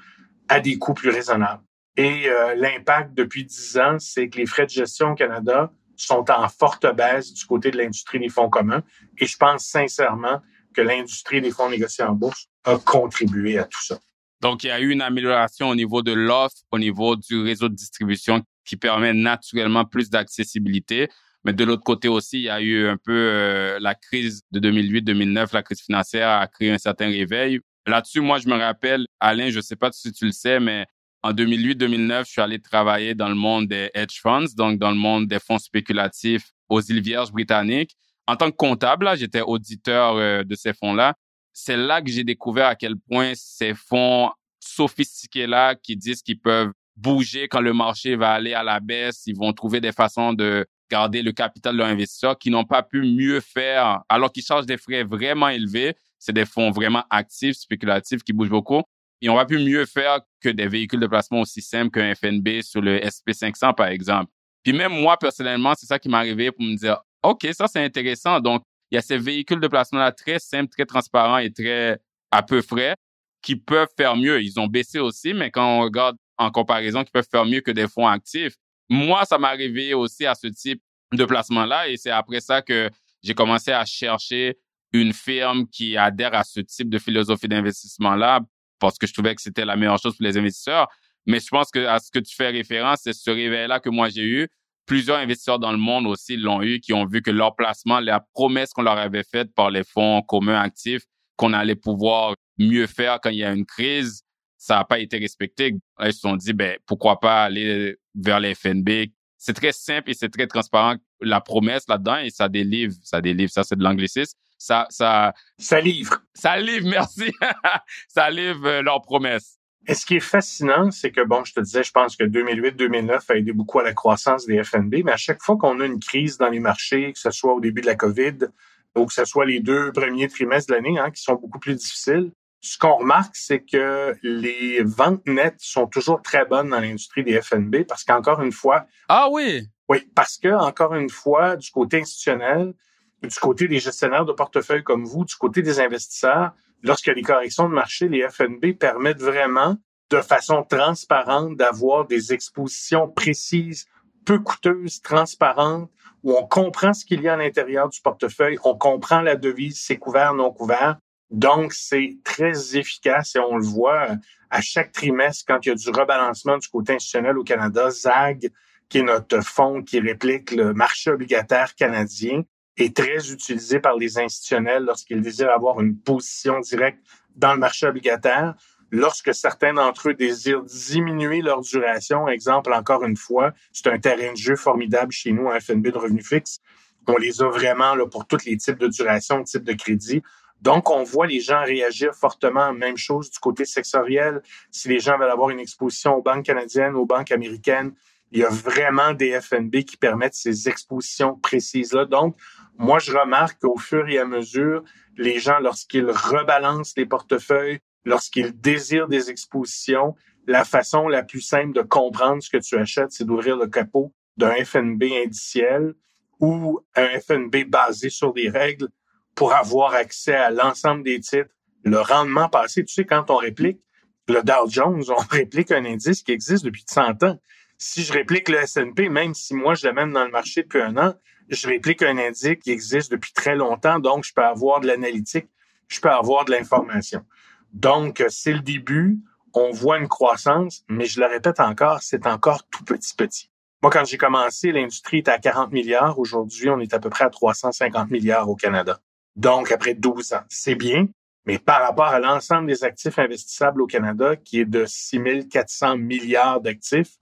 à 0.48 0.60
des 0.60 0.78
coûts 0.78 0.94
plus 0.94 1.10
raisonnables. 1.10 1.62
Et 1.96 2.28
euh, 2.28 2.54
l'impact 2.54 3.14
depuis 3.14 3.44
dix 3.44 3.78
ans, 3.78 3.98
c'est 3.98 4.28
que 4.28 4.38
les 4.38 4.46
frais 4.46 4.66
de 4.66 4.70
gestion 4.70 5.12
au 5.12 5.14
Canada 5.14 5.72
sont 6.02 6.24
en 6.30 6.48
forte 6.48 6.86
baisse 6.94 7.32
du 7.32 7.44
côté 7.44 7.70
de 7.70 7.78
l'industrie 7.78 8.18
des 8.18 8.28
fonds 8.28 8.48
communs. 8.48 8.82
Et 9.18 9.26
je 9.26 9.36
pense 9.36 9.66
sincèrement 9.66 10.40
que 10.74 10.80
l'industrie 10.80 11.40
des 11.40 11.50
fonds 11.50 11.70
négociés 11.70 12.04
en 12.04 12.12
bourse 12.12 12.46
a 12.64 12.76
contribué 12.78 13.58
à 13.58 13.64
tout 13.64 13.82
ça. 13.82 13.98
Donc, 14.40 14.64
il 14.64 14.68
y 14.68 14.70
a 14.70 14.80
eu 14.80 14.90
une 14.90 15.02
amélioration 15.02 15.68
au 15.68 15.74
niveau 15.74 16.02
de 16.02 16.12
l'offre, 16.12 16.56
au 16.72 16.78
niveau 16.78 17.16
du 17.16 17.42
réseau 17.42 17.68
de 17.68 17.74
distribution 17.74 18.42
qui 18.64 18.76
permet 18.76 19.12
naturellement 19.12 19.84
plus 19.84 20.08
d'accessibilité. 20.08 21.08
Mais 21.44 21.52
de 21.52 21.64
l'autre 21.64 21.82
côté 21.82 22.08
aussi, 22.08 22.38
il 22.38 22.44
y 22.44 22.50
a 22.50 22.60
eu 22.60 22.86
un 22.86 22.96
peu 22.96 23.12
euh, 23.12 23.78
la 23.80 23.94
crise 23.94 24.42
de 24.50 24.60
2008-2009, 24.60 25.48
la 25.52 25.62
crise 25.62 25.80
financière 25.80 26.28
a 26.28 26.46
créé 26.46 26.70
un 26.70 26.78
certain 26.78 27.06
réveil. 27.06 27.60
Là-dessus, 27.86 28.20
moi, 28.20 28.38
je 28.38 28.48
me 28.48 28.56
rappelle, 28.56 29.06
Alain, 29.20 29.50
je 29.50 29.60
sais 29.60 29.76
pas 29.76 29.90
si 29.92 30.12
tu 30.12 30.26
le 30.26 30.32
sais, 30.32 30.60
mais 30.60 30.86
en 31.22 31.32
2008-2009, 31.32 32.24
je 32.26 32.30
suis 32.30 32.40
allé 32.40 32.60
travailler 32.60 33.14
dans 33.14 33.28
le 33.28 33.34
monde 33.34 33.68
des 33.68 33.90
hedge 33.94 34.20
funds, 34.20 34.54
donc 34.56 34.78
dans 34.78 34.90
le 34.90 34.96
monde 34.96 35.26
des 35.26 35.38
fonds 35.38 35.58
spéculatifs 35.58 36.52
aux 36.68 36.80
îles 36.80 37.02
Vierges 37.02 37.30
britanniques. 37.30 37.96
En 38.26 38.36
tant 38.36 38.50
que 38.50 38.56
comptable, 38.56 39.08
j'étais 39.16 39.42
auditeur 39.42 40.16
euh, 40.16 40.44
de 40.44 40.54
ces 40.54 40.72
fonds-là. 40.72 41.14
C'est 41.52 41.76
là 41.76 42.00
que 42.00 42.10
j'ai 42.10 42.24
découvert 42.24 42.68
à 42.68 42.74
quel 42.74 42.96
point 42.96 43.32
ces 43.34 43.74
fonds 43.74 44.30
sophistiqués-là 44.60 45.74
qui 45.74 45.96
disent 45.96 46.22
qu'ils 46.22 46.40
peuvent 46.40 46.72
bouger 46.96 47.48
quand 47.48 47.60
le 47.60 47.72
marché 47.72 48.16
va 48.16 48.30
aller 48.32 48.54
à 48.54 48.62
la 48.62 48.78
baisse, 48.78 49.22
ils 49.26 49.36
vont 49.36 49.52
trouver 49.52 49.80
des 49.80 49.92
façons 49.92 50.32
de 50.32 50.66
garder 50.90 51.22
le 51.22 51.32
capital 51.32 51.74
de 51.74 51.78
leurs 51.78 51.88
investisseurs 51.88 52.38
qui 52.38 52.50
n'ont 52.50 52.64
pas 52.64 52.82
pu 52.82 53.02
mieux 53.02 53.40
faire 53.40 54.00
alors 54.08 54.32
qu'ils 54.32 54.42
chargent 54.42 54.66
des 54.66 54.76
frais 54.76 55.04
vraiment 55.04 55.48
élevés. 55.48 55.94
C'est 56.18 56.32
des 56.32 56.44
fonds 56.44 56.70
vraiment 56.70 57.04
actifs, 57.08 57.56
spéculatifs 57.56 58.22
qui 58.22 58.32
bougent 58.32 58.50
beaucoup. 58.50 58.82
Ils 59.20 59.28
n'ont 59.28 59.36
pas 59.36 59.46
pu 59.46 59.58
mieux 59.58 59.84
faire 59.86 60.20
que 60.40 60.48
des 60.48 60.66
véhicules 60.66 61.00
de 61.00 61.06
placement 61.06 61.40
aussi 61.40 61.60
simples 61.60 61.90
qu'un 61.90 62.14
FNB 62.14 62.62
sur 62.62 62.80
le 62.80 62.98
SP500, 62.98 63.74
par 63.74 63.88
exemple. 63.88 64.30
Puis 64.62 64.72
même 64.72 64.92
moi, 64.92 65.16
personnellement, 65.16 65.74
c'est 65.76 65.86
ça 65.86 65.98
qui 65.98 66.08
m'est 66.08 66.16
arrivé 66.16 66.50
pour 66.50 66.64
me 66.64 66.76
dire, 66.76 67.00
OK, 67.22 67.46
ça, 67.52 67.66
c'est 67.66 67.84
intéressant. 67.84 68.40
Donc, 68.40 68.62
il 68.90 68.96
y 68.96 68.98
a 68.98 69.02
ces 69.02 69.18
véhicules 69.18 69.60
de 69.60 69.68
placement-là 69.68 70.12
très 70.12 70.38
simples, 70.38 70.70
très 70.70 70.86
transparents 70.86 71.38
et 71.38 71.52
très 71.52 71.98
à 72.30 72.42
peu 72.42 72.62
frais 72.62 72.94
qui 73.42 73.56
peuvent 73.56 73.88
faire 73.96 74.16
mieux. 74.16 74.42
Ils 74.42 74.58
ont 74.58 74.66
baissé 74.66 74.98
aussi, 74.98 75.32
mais 75.34 75.50
quand 75.50 75.78
on 75.78 75.80
regarde 75.82 76.16
en 76.40 76.50
comparaison, 76.50 77.04
qui 77.04 77.10
peuvent 77.10 77.28
faire 77.30 77.44
mieux 77.44 77.60
que 77.60 77.70
des 77.70 77.86
fonds 77.86 78.08
actifs. 78.08 78.54
Moi, 78.88 79.24
ça 79.26 79.38
m'est 79.38 79.46
arrivé 79.46 79.92
aussi 79.92 80.24
à 80.24 80.34
ce 80.34 80.46
type 80.46 80.82
de 81.12 81.24
placement-là 81.24 81.88
et 81.88 81.96
c'est 81.96 82.10
après 82.10 82.40
ça 82.40 82.62
que 82.62 82.88
j'ai 83.22 83.34
commencé 83.34 83.72
à 83.72 83.84
chercher 83.84 84.56
une 84.92 85.12
firme 85.12 85.68
qui 85.68 85.96
adhère 85.96 86.34
à 86.34 86.42
ce 86.42 86.60
type 86.60 86.88
de 86.88 86.98
philosophie 86.98 87.46
d'investissement-là 87.46 88.40
parce 88.80 88.98
que 88.98 89.06
je 89.06 89.12
trouvais 89.12 89.34
que 89.34 89.42
c'était 89.42 89.64
la 89.64 89.76
meilleure 89.76 89.98
chose 89.98 90.16
pour 90.16 90.24
les 90.24 90.36
investisseurs. 90.36 90.88
Mais 91.26 91.38
je 91.38 91.48
pense 91.48 91.70
que 91.70 91.86
à 91.86 91.98
ce 91.98 92.10
que 92.10 92.18
tu 92.18 92.34
fais 92.34 92.48
référence, 92.48 93.00
c'est 93.04 93.12
ce 93.12 93.30
réveil-là 93.30 93.78
que 93.78 93.90
moi 93.90 94.08
j'ai 94.08 94.24
eu. 94.24 94.48
Plusieurs 94.86 95.18
investisseurs 95.18 95.58
dans 95.58 95.70
le 95.70 95.78
monde 95.78 96.06
aussi 96.06 96.36
l'ont 96.36 96.62
eu, 96.62 96.80
qui 96.80 96.92
ont 96.92 97.04
vu 97.04 97.22
que 97.22 97.30
leur 97.30 97.54
placement, 97.54 98.00
la 98.00 98.20
promesse 98.34 98.72
qu'on 98.72 98.82
leur 98.82 98.98
avait 98.98 99.22
faite 99.22 99.54
par 99.54 99.70
les 99.70 99.84
fonds 99.84 100.22
communs 100.22 100.60
actifs, 100.60 101.02
qu'on 101.36 101.52
allait 101.52 101.76
pouvoir 101.76 102.34
mieux 102.58 102.86
faire 102.86 103.20
quand 103.22 103.30
il 103.30 103.38
y 103.38 103.44
a 103.44 103.52
une 103.52 103.66
crise, 103.66 104.22
ça 104.56 104.76
n'a 104.76 104.84
pas 104.84 104.98
été 104.98 105.18
respecté. 105.18 105.74
ils 106.04 106.12
se 106.12 106.20
sont 106.20 106.36
dit, 106.36 106.52
ben, 106.52 106.76
pourquoi 106.86 107.20
pas 107.20 107.44
aller 107.44 107.96
vers 108.14 108.40
les 108.40 108.54
FNB. 108.54 109.10
C'est 109.38 109.54
très 109.54 109.72
simple 109.72 110.10
et 110.10 110.14
c'est 110.14 110.28
très 110.28 110.46
transparent. 110.46 110.96
La 111.20 111.40
promesse 111.40 111.84
là-dedans 111.88 112.18
et 112.18 112.30
ça 112.30 112.48
délivre, 112.48 112.94
ça 113.02 113.22
délivre. 113.22 113.50
Ça, 113.50 113.64
c'est 113.64 113.76
de 113.76 113.82
l'anglicisme. 113.82 114.36
Ça, 114.60 114.86
ça, 114.90 115.32
ça 115.58 115.80
livre. 115.80 116.20
Ça 116.34 116.58
livre, 116.58 116.86
merci. 116.86 117.32
ça 118.08 118.28
livre 118.28 118.66
euh, 118.66 118.82
leur 118.82 119.00
promesse. 119.00 119.58
Et 119.88 119.94
ce 119.94 120.04
qui 120.04 120.16
est 120.16 120.20
fascinant, 120.20 120.90
c'est 120.90 121.10
que, 121.10 121.22
bon, 121.22 121.44
je 121.44 121.54
te 121.54 121.60
disais, 121.60 121.82
je 121.82 121.90
pense 121.90 122.14
que 122.14 122.24
2008-2009 122.24 123.22
a 123.26 123.36
aidé 123.36 123.52
beaucoup 123.54 123.78
à 123.78 123.82
la 123.82 123.94
croissance 123.94 124.44
des 124.44 124.62
FNB, 124.62 124.96
mais 125.02 125.12
à 125.12 125.16
chaque 125.16 125.42
fois 125.42 125.56
qu'on 125.56 125.80
a 125.80 125.86
une 125.86 125.98
crise 125.98 126.36
dans 126.36 126.50
les 126.50 126.60
marchés, 126.60 127.14
que 127.14 127.18
ce 127.18 127.30
soit 127.30 127.54
au 127.54 127.60
début 127.60 127.80
de 127.80 127.86
la 127.86 127.94
COVID 127.94 128.48
ou 128.96 129.06
que 129.06 129.14
ce 129.14 129.24
soit 129.24 129.46
les 129.46 129.60
deux 129.60 129.92
premiers 129.92 130.28
trimestres 130.28 130.68
de 130.68 130.74
l'année, 130.74 130.98
hein, 130.98 131.10
qui 131.10 131.22
sont 131.22 131.36
beaucoup 131.36 131.58
plus 131.58 131.76
difficiles, 131.76 132.30
ce 132.60 132.76
qu'on 132.76 132.96
remarque, 132.96 133.34
c'est 133.36 133.60
que 133.60 134.14
les 134.22 134.82
ventes 134.82 135.26
nettes 135.26 135.60
sont 135.60 135.86
toujours 135.86 136.20
très 136.20 136.44
bonnes 136.44 136.68
dans 136.68 136.80
l'industrie 136.80 137.24
des 137.24 137.40
FNB 137.40 137.84
parce 137.88 138.04
qu'encore 138.04 138.42
une 138.42 138.52
fois. 138.52 138.84
Ah 139.08 139.28
oui. 139.30 139.66
Oui, 139.88 140.06
parce 140.14 140.36
que 140.36 140.48
encore 140.48 140.94
une 140.94 141.08
fois, 141.08 141.56
du 141.56 141.70
côté 141.70 142.00
institutionnel, 142.00 142.74
du 143.22 143.38
côté 143.40 143.68
des 143.68 143.80
gestionnaires 143.80 144.24
de 144.24 144.32
portefeuille 144.32 144.82
comme 144.82 145.04
vous, 145.04 145.24
du 145.24 145.34
côté 145.34 145.62
des 145.62 145.80
investisseurs, 145.80 146.52
a 146.86 147.14
des 147.14 147.22
corrections 147.22 147.68
de 147.68 147.74
marché, 147.74 148.08
les 148.08 148.26
FNB 148.28 148.78
permettent 148.78 149.20
vraiment, 149.20 149.76
de 150.10 150.20
façon 150.20 150.64
transparente, 150.64 151.56
d'avoir 151.56 152.06
des 152.06 152.32
expositions 152.32 153.08
précises, 153.08 153.86
peu 154.24 154.38
coûteuses, 154.38 155.02
transparentes, 155.02 155.90
où 156.22 156.36
on 156.36 156.46
comprend 156.46 156.92
ce 156.92 157.04
qu'il 157.04 157.22
y 157.22 157.28
a 157.28 157.34
à 157.34 157.36
l'intérieur 157.36 157.88
du 157.88 158.00
portefeuille, 158.00 158.58
on 158.64 158.76
comprend 158.76 159.20
la 159.20 159.36
devise, 159.36 159.80
c'est 159.80 159.96
couvert, 159.96 160.34
non 160.34 160.52
couvert, 160.52 160.98
donc, 161.30 161.72
c'est 161.72 162.18
très 162.24 162.76
efficace 162.76 163.36
et 163.36 163.38
on 163.38 163.56
le 163.56 163.64
voit 163.64 164.08
à 164.50 164.60
chaque 164.60 164.90
trimestre 164.90 165.44
quand 165.46 165.64
il 165.64 165.68
y 165.68 165.72
a 165.72 165.74
du 165.76 165.90
rebalancement 165.90 166.58
du 166.58 166.68
côté 166.68 166.94
institutionnel 166.94 167.38
au 167.38 167.44
Canada. 167.44 167.90
ZAG, 167.90 168.50
qui 168.88 168.98
est 168.98 169.02
notre 169.02 169.40
fonds 169.40 169.82
qui 169.82 170.00
réplique 170.00 170.50
le 170.50 170.74
marché 170.74 171.10
obligataire 171.10 171.76
canadien, 171.76 172.42
est 172.84 172.96
très 172.96 173.30
utilisé 173.30 173.80
par 173.80 173.96
les 173.96 174.18
institutionnels 174.18 174.84
lorsqu'ils 174.84 175.20
désirent 175.20 175.50
avoir 175.50 175.80
une 175.80 175.96
position 175.96 176.60
directe 176.60 176.98
dans 177.36 177.54
le 177.54 177.58
marché 177.58 177.86
obligataire. 177.86 178.54
Lorsque 178.92 179.32
certains 179.34 179.74
d'entre 179.74 180.10
eux 180.10 180.14
désirent 180.14 180.62
diminuer 180.62 181.42
leur 181.42 181.60
duration, 181.60 182.26
exemple 182.28 182.72
encore 182.72 183.04
une 183.04 183.16
fois, 183.16 183.52
c'est 183.72 183.86
un 183.86 183.98
terrain 183.98 184.32
de 184.32 184.36
jeu 184.36 184.56
formidable 184.56 185.12
chez 185.12 185.30
nous, 185.30 185.48
un 185.48 185.60
FNB 185.60 185.88
de 185.88 185.98
revenu 185.98 186.22
fixe. 186.22 186.60
On 187.06 187.16
les 187.16 187.40
a 187.40 187.48
vraiment 187.48 187.94
là, 187.94 188.06
pour 188.06 188.26
tous 188.26 188.44
les 188.44 188.56
types 188.56 188.78
de 188.78 188.88
duration, 188.88 189.42
types 189.44 189.64
de 189.64 189.72
crédit. 189.72 190.22
Donc, 190.60 190.90
on 190.90 191.04
voit 191.04 191.26
les 191.26 191.40
gens 191.40 191.62
réagir 191.62 192.14
fortement. 192.14 192.72
Même 192.72 192.96
chose 192.96 193.30
du 193.30 193.38
côté 193.38 193.64
sectoriel. 193.64 194.42
Si 194.70 194.88
les 194.88 195.00
gens 195.00 195.18
veulent 195.18 195.30
avoir 195.30 195.50
une 195.50 195.60
exposition 195.60 196.16
aux 196.16 196.22
banques 196.22 196.44
canadiennes, 196.44 196.94
aux 196.96 197.06
banques 197.06 197.32
américaines, 197.32 197.94
il 198.32 198.40
y 198.40 198.44
a 198.44 198.50
vraiment 198.50 199.12
des 199.12 199.40
FNB 199.40 199.82
qui 199.84 199.96
permettent 199.96 200.34
ces 200.34 200.68
expositions 200.68 201.36
précises-là. 201.36 202.04
Donc, 202.04 202.36
moi, 202.80 202.98
je 202.98 203.12
remarque 203.12 203.60
qu'au 203.60 203.76
fur 203.76 204.08
et 204.08 204.18
à 204.18 204.24
mesure, 204.24 204.82
les 205.18 205.38
gens, 205.38 205.58
lorsqu'ils 205.60 206.10
rebalancent 206.10 206.94
les 206.96 207.04
portefeuilles, 207.04 207.80
lorsqu'ils 208.06 208.58
désirent 208.58 209.06
des 209.06 209.28
expositions, 209.28 210.14
la 210.46 210.64
façon 210.64 211.06
la 211.06 211.22
plus 211.22 211.42
simple 211.42 211.74
de 211.74 211.82
comprendre 211.82 212.42
ce 212.42 212.48
que 212.48 212.56
tu 212.56 212.78
achètes, 212.78 213.12
c'est 213.12 213.26
d'ouvrir 213.26 213.58
le 213.58 213.66
capot 213.66 214.14
d'un 214.38 214.54
FNB 214.64 215.02
indiciel 215.26 215.92
ou 216.40 216.80
un 216.96 217.20
FNB 217.20 217.64
basé 217.68 218.08
sur 218.08 218.32
des 218.32 218.48
règles 218.48 218.88
pour 219.34 219.52
avoir 219.52 219.92
accès 219.92 220.34
à 220.34 220.50
l'ensemble 220.50 221.02
des 221.02 221.20
titres. 221.20 221.50
Le 221.84 222.00
rendement 222.00 222.48
passé, 222.48 222.82
tu 222.82 222.94
sais, 222.94 223.04
quand 223.04 223.30
on 223.30 223.36
réplique 223.36 223.82
le 224.26 224.42
Dow 224.42 224.70
Jones, 224.70 225.04
on 225.10 225.16
réplique 225.30 225.70
un 225.70 225.84
indice 225.84 226.22
qui 226.22 226.32
existe 226.32 226.64
depuis 226.64 226.84
100 226.88 227.24
ans. 227.24 227.38
Si 227.76 228.04
je 228.04 228.14
réplique 228.14 228.48
le 228.48 228.56
S&P, 228.56 229.10
même 229.10 229.34
si 229.34 229.54
moi 229.54 229.74
je 229.74 229.86
l'amène 229.86 230.12
dans 230.12 230.24
le 230.24 230.30
marché 230.30 230.62
depuis 230.62 230.80
un 230.80 230.96
an, 230.96 231.14
je 231.50 231.68
réplique 231.68 232.02
un 232.02 232.16
indice 232.16 232.56
qui 232.62 232.70
existe 232.70 233.10
depuis 233.10 233.32
très 233.32 233.56
longtemps, 233.56 233.98
donc 233.98 234.24
je 234.24 234.32
peux 234.32 234.44
avoir 234.44 234.80
de 234.80 234.86
l'analytique, 234.86 235.48
je 235.88 236.00
peux 236.00 236.10
avoir 236.10 236.44
de 236.44 236.52
l'information. 236.52 237.24
Donc, 237.72 238.24
c'est 238.28 238.52
le 238.52 238.60
début, 238.60 239.18
on 239.52 239.70
voit 239.70 239.98
une 239.98 240.08
croissance, 240.08 240.84
mais 240.88 241.06
je 241.06 241.20
le 241.20 241.26
répète 241.26 241.60
encore, 241.60 242.02
c'est 242.02 242.26
encore 242.26 242.66
tout 242.68 242.84
petit 242.84 243.14
petit. 243.14 243.50
Moi, 243.82 243.90
quand 243.90 244.04
j'ai 244.04 244.18
commencé, 244.18 244.72
l'industrie 244.72 245.18
était 245.18 245.30
à 245.30 245.38
40 245.38 245.72
milliards. 245.72 246.18
Aujourd'hui, 246.18 246.68
on 246.68 246.78
est 246.80 246.92
à 246.92 246.98
peu 246.98 247.08
près 247.08 247.24
à 247.24 247.30
350 247.30 248.10
milliards 248.10 248.48
au 248.48 248.54
Canada. 248.54 249.00
Donc, 249.36 249.72
après 249.72 249.94
12 249.94 250.34
ans, 250.34 250.42
c'est 250.48 250.74
bien, 250.74 251.06
mais 251.46 251.58
par 251.58 251.80
rapport 251.82 252.06
à 252.06 252.20
l'ensemble 252.20 252.66
des 252.66 252.84
actifs 252.84 253.18
investissables 253.18 253.80
au 253.80 253.86
Canada, 253.86 254.36
qui 254.36 254.60
est 254.60 254.66
de 254.66 254.84
6 254.86 255.48
400 255.50 255.96
milliards 255.96 256.60
d'actifs, 256.60 257.16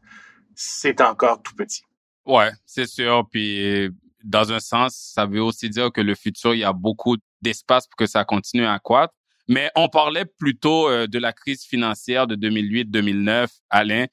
c'est 0.54 1.00
encore 1.00 1.42
tout 1.42 1.54
petit. 1.54 1.82
Ouais, 2.26 2.50
c'est 2.66 2.86
sûr. 2.86 3.26
Puis, 3.30 3.88
dans 4.24 4.52
un 4.52 4.60
sens, 4.60 5.12
ça 5.14 5.26
veut 5.26 5.42
aussi 5.42 5.70
dire 5.70 5.92
que 5.92 6.00
le 6.00 6.14
futur, 6.14 6.54
il 6.54 6.60
y 6.60 6.64
a 6.64 6.72
beaucoup 6.72 7.16
d'espace 7.40 7.86
pour 7.86 7.96
que 7.96 8.06
ça 8.06 8.24
continue 8.24 8.66
à 8.66 8.78
croître. 8.78 9.14
Mais 9.48 9.70
on 9.76 9.88
parlait 9.88 10.26
plutôt 10.26 10.88
euh, 10.88 11.06
de 11.06 11.18
la 11.18 11.32
crise 11.32 11.64
financière 11.64 12.26
de 12.26 12.36
2008-2009, 12.36 13.48
Alain. 13.70 14.06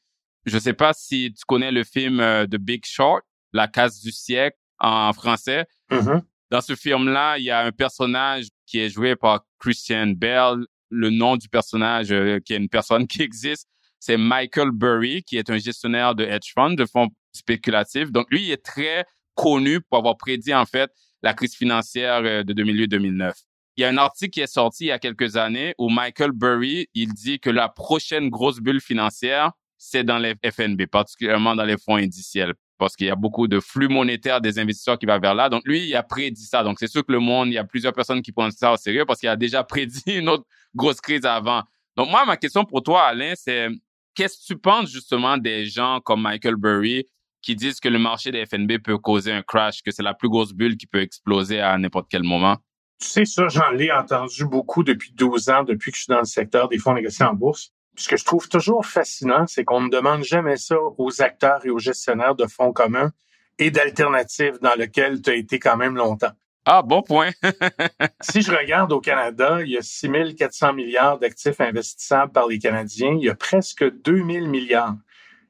Je 0.45 0.55
ne 0.55 0.61
sais 0.61 0.73
pas 0.73 0.93
si 0.93 1.33
tu 1.33 1.43
connais 1.45 1.71
le 1.71 1.83
film 1.83 2.19
euh, 2.19 2.45
The 2.45 2.55
Big 2.55 2.85
Short, 2.85 3.23
La 3.51 3.67
casse 3.67 3.99
du 4.01 4.11
siècle 4.11 4.57
en 4.79 5.11
français. 5.11 5.65
Mm-hmm. 5.91 6.21
Dans 6.51 6.61
ce 6.61 6.75
film-là, 6.75 7.37
il 7.37 7.45
y 7.45 7.51
a 7.51 7.61
un 7.65 7.71
personnage 7.71 8.45
qui 8.65 8.79
est 8.79 8.89
joué 8.89 9.15
par 9.15 9.41
Christian 9.59 10.07
Bell. 10.07 10.65
Le 10.89 11.09
nom 11.09 11.35
du 11.35 11.49
personnage, 11.49 12.11
euh, 12.11 12.39
qui 12.39 12.53
est 12.53 12.57
une 12.57 12.69
personne 12.69 13.07
qui 13.07 13.21
existe, 13.21 13.67
c'est 13.99 14.17
Michael 14.17 14.71
Burry, 14.71 15.23
qui 15.23 15.37
est 15.37 15.49
un 15.49 15.57
gestionnaire 15.57 16.15
de 16.15 16.23
hedge 16.23 16.53
fund, 16.53 16.75
de 16.75 16.85
fonds 16.85 17.09
spéculatifs. 17.33 18.11
Donc, 18.11 18.27
lui, 18.29 18.43
il 18.43 18.51
est 18.51 18.63
très 18.63 19.05
connu 19.35 19.81
pour 19.81 19.99
avoir 19.99 20.17
prédit, 20.17 20.53
en 20.53 20.65
fait, 20.65 20.91
la 21.21 21.33
crise 21.33 21.55
financière 21.55 22.21
de 22.21 22.53
2008-2009. 22.53 23.33
Il 23.77 23.81
y 23.81 23.83
a 23.83 23.89
un 23.89 23.97
article 23.97 24.31
qui 24.31 24.39
est 24.39 24.47
sorti 24.47 24.85
il 24.85 24.87
y 24.87 24.91
a 24.91 24.99
quelques 24.99 25.35
années 25.35 25.75
où 25.77 25.89
Michael 25.89 26.31
Burry, 26.31 26.87
il 26.93 27.13
dit 27.13 27.39
que 27.39 27.49
la 27.49 27.67
prochaine 27.67 28.29
grosse 28.29 28.59
bulle 28.59 28.79
financière, 28.79 29.51
c'est 29.77 30.03
dans 30.03 30.17
les 30.17 30.35
FNB, 30.49 30.85
particulièrement 30.85 31.55
dans 31.55 31.65
les 31.65 31.77
fonds 31.77 31.97
indiciels, 31.97 32.53
parce 32.77 32.95
qu'il 32.95 33.07
y 33.07 33.09
a 33.09 33.15
beaucoup 33.15 33.47
de 33.47 33.59
flux 33.59 33.89
monétaires 33.89 34.39
des 34.39 34.59
investisseurs 34.59 34.97
qui 34.97 35.05
va 35.05 35.19
vers 35.19 35.35
là. 35.35 35.49
Donc 35.49 35.63
lui, 35.65 35.87
il 35.87 35.95
a 35.95 36.03
prédit 36.03 36.45
ça. 36.45 36.63
Donc 36.63 36.79
c'est 36.79 36.87
sûr 36.87 37.05
que 37.05 37.11
le 37.11 37.19
monde, 37.19 37.49
il 37.49 37.53
y 37.53 37.57
a 37.57 37.65
plusieurs 37.65 37.93
personnes 37.93 38.21
qui 38.21 38.31
prennent 38.31 38.51
ça 38.51 38.71
au 38.71 38.77
sérieux 38.77 39.03
parce 39.05 39.19
qu'il 39.19 39.29
a 39.29 39.35
déjà 39.35 39.63
prédit 39.65 40.01
une 40.07 40.29
autre 40.29 40.45
grosse 40.73 41.01
crise 41.01 41.25
avant. 41.25 41.61
Donc 41.97 42.09
moi, 42.09 42.25
ma 42.25 42.37
question 42.37 42.63
pour 42.63 42.81
toi, 42.81 43.03
Alain, 43.03 43.33
c'est 43.35 43.67
qu'est-ce 44.13 44.37
que 44.37 44.53
tu 44.53 44.57
penses 44.57 44.89
justement 44.89 45.37
des 45.37 45.65
gens 45.65 45.99
comme 45.99 46.21
Michael 46.21 46.55
Burry 46.55 47.05
qui 47.45 47.55
disent 47.55 47.79
que 47.79 47.87
le 47.87 47.99
marché 47.99 48.31
des 48.31 48.45
FNB 48.45 48.79
peut 48.83 48.97
causer 48.97 49.31
un 49.31 49.43
crash, 49.43 49.83
que 49.83 49.91
c'est 49.91 50.03
la 50.03 50.15
plus 50.15 50.29
grosse 50.29 50.53
bulle 50.53 50.75
qui 50.75 50.87
peut 50.87 51.01
exploser 51.01 51.61
à 51.61 51.77
n'importe 51.77 52.07
quel 52.09 52.23
moment? 52.23 52.57
Tu 52.99 53.07
sais, 53.07 53.25
ça, 53.25 53.47
j'en 53.49 53.77
ai 53.77 53.91
entendu 53.91 54.45
beaucoup 54.45 54.83
depuis 54.83 55.11
12 55.13 55.49
ans, 55.49 55.63
depuis 55.63 55.91
que 55.91 55.97
je 55.97 56.03
suis 56.03 56.11
dans 56.11 56.19
le 56.19 56.25
secteur 56.25 56.67
des 56.67 56.79
fonds 56.79 56.93
négociés 56.93 57.25
en 57.25 57.33
bourse. 57.33 57.71
Ce 57.97 58.09
que 58.09 58.17
je 58.17 58.25
trouve 58.25 58.49
toujours 58.49 58.85
fascinant, 58.85 59.45
c'est 59.47 59.63
qu'on 59.63 59.81
ne 59.81 59.89
demande 59.89 60.23
jamais 60.23 60.57
ça 60.57 60.75
aux 60.97 61.21
acteurs 61.21 61.65
et 61.65 61.69
aux 61.69 61.79
gestionnaires 61.79 62.35
de 62.35 62.47
fonds 62.47 62.73
communs 62.73 63.11
et 63.59 63.69
d'alternatives 63.71 64.57
dans 64.61 64.75
lesquelles 64.75 65.21
tu 65.21 65.29
as 65.29 65.35
été 65.35 65.59
quand 65.59 65.77
même 65.77 65.95
longtemps. 65.95 66.33
Ah, 66.65 66.81
bon 66.81 67.03
point. 67.03 67.29
si 68.21 68.41
je 68.41 68.51
regarde 68.51 68.91
au 68.91 68.99
Canada, 68.99 69.59
il 69.61 69.69
y 69.69 69.77
a 69.77 69.83
6 69.83 70.35
400 70.35 70.73
milliards 70.73 71.19
d'actifs 71.19 71.61
investissables 71.61 72.31
par 72.31 72.47
les 72.47 72.57
Canadiens. 72.57 73.15
Il 73.19 73.23
y 73.23 73.29
a 73.29 73.35
presque 73.35 73.83
2 74.01 74.15
000 74.15 74.47
milliards. 74.47 74.95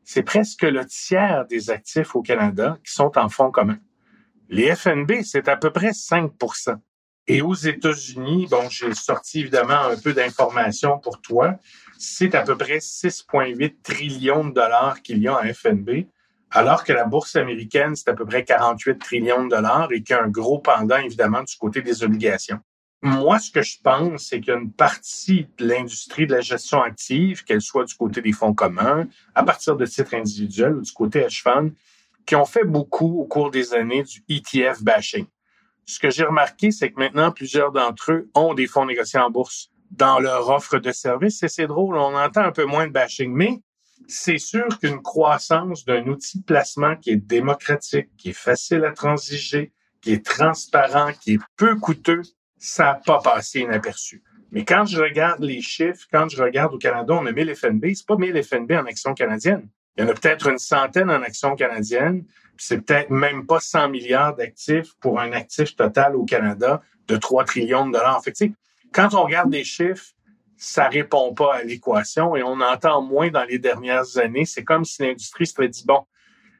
C'est 0.06 0.24
presque 0.24 0.64
le 0.64 0.86
tiers 0.86 1.46
des 1.48 1.70
actifs 1.70 2.16
au 2.16 2.22
Canada 2.22 2.78
qui 2.86 2.94
sont 2.94 3.18
en 3.18 3.28
fonds 3.28 3.52
communs. 3.52 3.80
Les 4.48 4.74
FNB, 4.76 5.24
c'est 5.24 5.50
à 5.50 5.58
peu 5.58 5.72
près 5.72 5.92
5% 5.92 6.78
et 7.28 7.42
aux 7.42 7.56
États-Unis, 7.56 8.48
bon, 8.50 8.70
j'ai 8.70 8.94
sorti 8.94 9.40
évidemment 9.40 9.86
un 9.86 9.98
peu 9.98 10.14
d'informations 10.14 11.00
pour 11.00 11.22
toi. 11.22 11.56
C'est 11.98 12.36
à 12.36 12.44
peu 12.44 12.56
près 12.56 12.78
6,8 12.78 13.82
trillions 13.82 14.46
de 14.46 14.54
dollars 14.54 15.02
qu'il 15.02 15.18
y 15.18 15.28
a 15.28 15.40
en 15.40 15.54
FNB, 15.54 16.06
alors 16.52 16.84
que 16.84 16.94
la 16.94 17.06
bourse 17.06 17.36
américaine, 17.36 17.96
c'est 17.96 18.10
à 18.10 18.14
peu 18.14 18.26
près 18.26 18.44
48 18.44 19.00
trillions 19.00 19.46
de 19.46 19.50
dollars 19.50 19.92
et 19.92 20.04
qu'il 20.04 20.16
y 20.16 20.20
a 20.20 20.24
un 20.24 20.30
gros 20.30 20.60
pendant, 20.60 20.98
évidemment, 20.98 21.42
du 21.42 21.56
côté 21.58 21.82
des 21.82 22.04
obligations. 22.04 22.60
Moi, 23.02 23.40
ce 23.40 23.52
que 23.52 23.62
je 23.62 23.78
pense, 23.84 24.28
c'est 24.28 24.40
qu'il 24.40 24.54
y 24.54 24.56
a 24.56 24.60
une 24.60 24.72
partie 24.72 25.48
de 25.58 25.68
l'industrie 25.68 26.26
de 26.26 26.34
la 26.34 26.42
gestion 26.42 26.82
active, 26.82 27.44
qu'elle 27.44 27.62
soit 27.62 27.86
du 27.86 27.94
côté 27.94 28.22
des 28.22 28.32
fonds 28.32 28.54
communs, 28.54 29.08
à 29.36 29.44
partir 29.44 29.76
de 29.76 29.86
titres 29.86 30.16
individuels 30.16 30.76
ou 30.76 30.82
du 30.82 30.92
côté 30.92 31.20
hedge 31.20 31.44
fund, 31.44 31.72
qui 32.26 32.36
ont 32.36 32.46
fait 32.46 32.64
beaucoup 32.64 33.20
au 33.20 33.26
cours 33.26 33.52
des 33.52 33.74
années 33.74 34.04
du 34.04 34.24
ETF 34.28 34.82
bashing 34.82 35.28
ce 35.86 36.00
que 36.00 36.10
j'ai 36.10 36.24
remarqué, 36.24 36.72
c'est 36.72 36.92
que 36.92 37.00
maintenant, 37.00 37.32
plusieurs 37.32 37.72
d'entre 37.72 38.12
eux 38.12 38.30
ont 38.34 38.54
des 38.54 38.68
fonds 38.68 38.86
négociés 38.86 39.20
en 39.20 39.30
bourse 39.30 39.70
dans 39.92 40.20
leur 40.20 40.50
offre 40.50 40.80
de 40.80 40.92
service. 40.92 41.44
Et 41.44 41.48
c'est 41.48 41.68
drôle, 41.68 41.96
on 41.96 42.16
entend 42.16 42.42
un 42.42 42.52
peu 42.52 42.66
moins 42.66 42.88
de 42.88 42.92
bashing, 42.92 43.32
mais 43.32 43.62
c'est 44.08 44.40
sûr 44.40 44.68
qu'une 44.80 45.02
croissance 45.02 45.86
d'un 45.86 46.06
outil 46.08 46.40
de 46.40 46.44
placement 46.44 46.96
qui 46.96 47.12
est 47.12 47.18
démocratique, 47.18 48.10
qui 48.18 48.30
est 48.30 48.34
facile 48.34 48.84
à 48.84 48.92
transiger, 48.92 49.72
qui 50.02 50.12
est 50.14 50.26
transparent, 50.26 51.12
qui 51.22 51.34
est 51.34 51.40
peu 51.56 51.76
coûteux, 51.76 52.24
ça 52.58 52.84
n'a 52.86 52.96
pas 52.96 53.20
passé 53.20 53.62
inaperçu. 53.62 54.24
Mais 54.52 54.64
quand 54.64 54.86
je 54.86 55.02
regarde 55.02 55.44
les 55.44 55.62
chiffres, 55.62 56.08
quand 56.12 56.30
je 56.30 56.42
regarde 56.42 56.74
au 56.74 56.78
Canada, 56.78 57.14
on 57.14 57.26
a 57.26 57.32
1000 57.32 57.56
FNB, 57.56 57.86
c'est 57.94 58.06
pas 58.08 58.16
1000 58.16 58.42
FNB 58.44 58.72
en 58.74 58.86
action 58.86 59.14
canadienne. 59.14 59.68
Il 59.98 60.04
y 60.04 60.08
en 60.08 60.10
a 60.10 60.14
peut-être 60.14 60.48
une 60.48 60.58
centaine 60.58 61.10
en 61.10 61.22
action 61.22 61.56
canadienne, 61.56 62.26
c'est 62.58 62.82
peut-être 62.82 63.10
même 63.10 63.46
pas 63.46 63.60
100 63.60 63.90
milliards 63.90 64.36
d'actifs 64.36 64.94
pour 65.00 65.20
un 65.20 65.32
actif 65.32 65.76
total 65.76 66.16
au 66.16 66.26
Canada 66.26 66.82
de 67.08 67.18
3 67.18 67.46
trillions 67.46 67.88
de 67.88 67.94
dollars. 67.94 68.22
Fait 68.24 68.34
quand 68.94 69.14
on 69.14 69.24
regarde 69.24 69.52
les 69.52 69.64
chiffres, 69.64 70.06
ça 70.58 70.88
répond 70.88 71.34
pas 71.34 71.56
à 71.56 71.64
l'équation 71.64 72.36
et 72.36 72.44
on 72.44 72.62
entend 72.62 73.02
moins 73.02 73.30
dans 73.30 73.44
les 73.44 73.60
dernières 73.60 74.18
années. 74.18 74.46
C'est 74.46 74.64
comme 74.64 74.86
si 74.86 75.04
l'industrie 75.04 75.48
se 75.48 75.62
dit, 75.62 75.84
bon, 75.86 76.06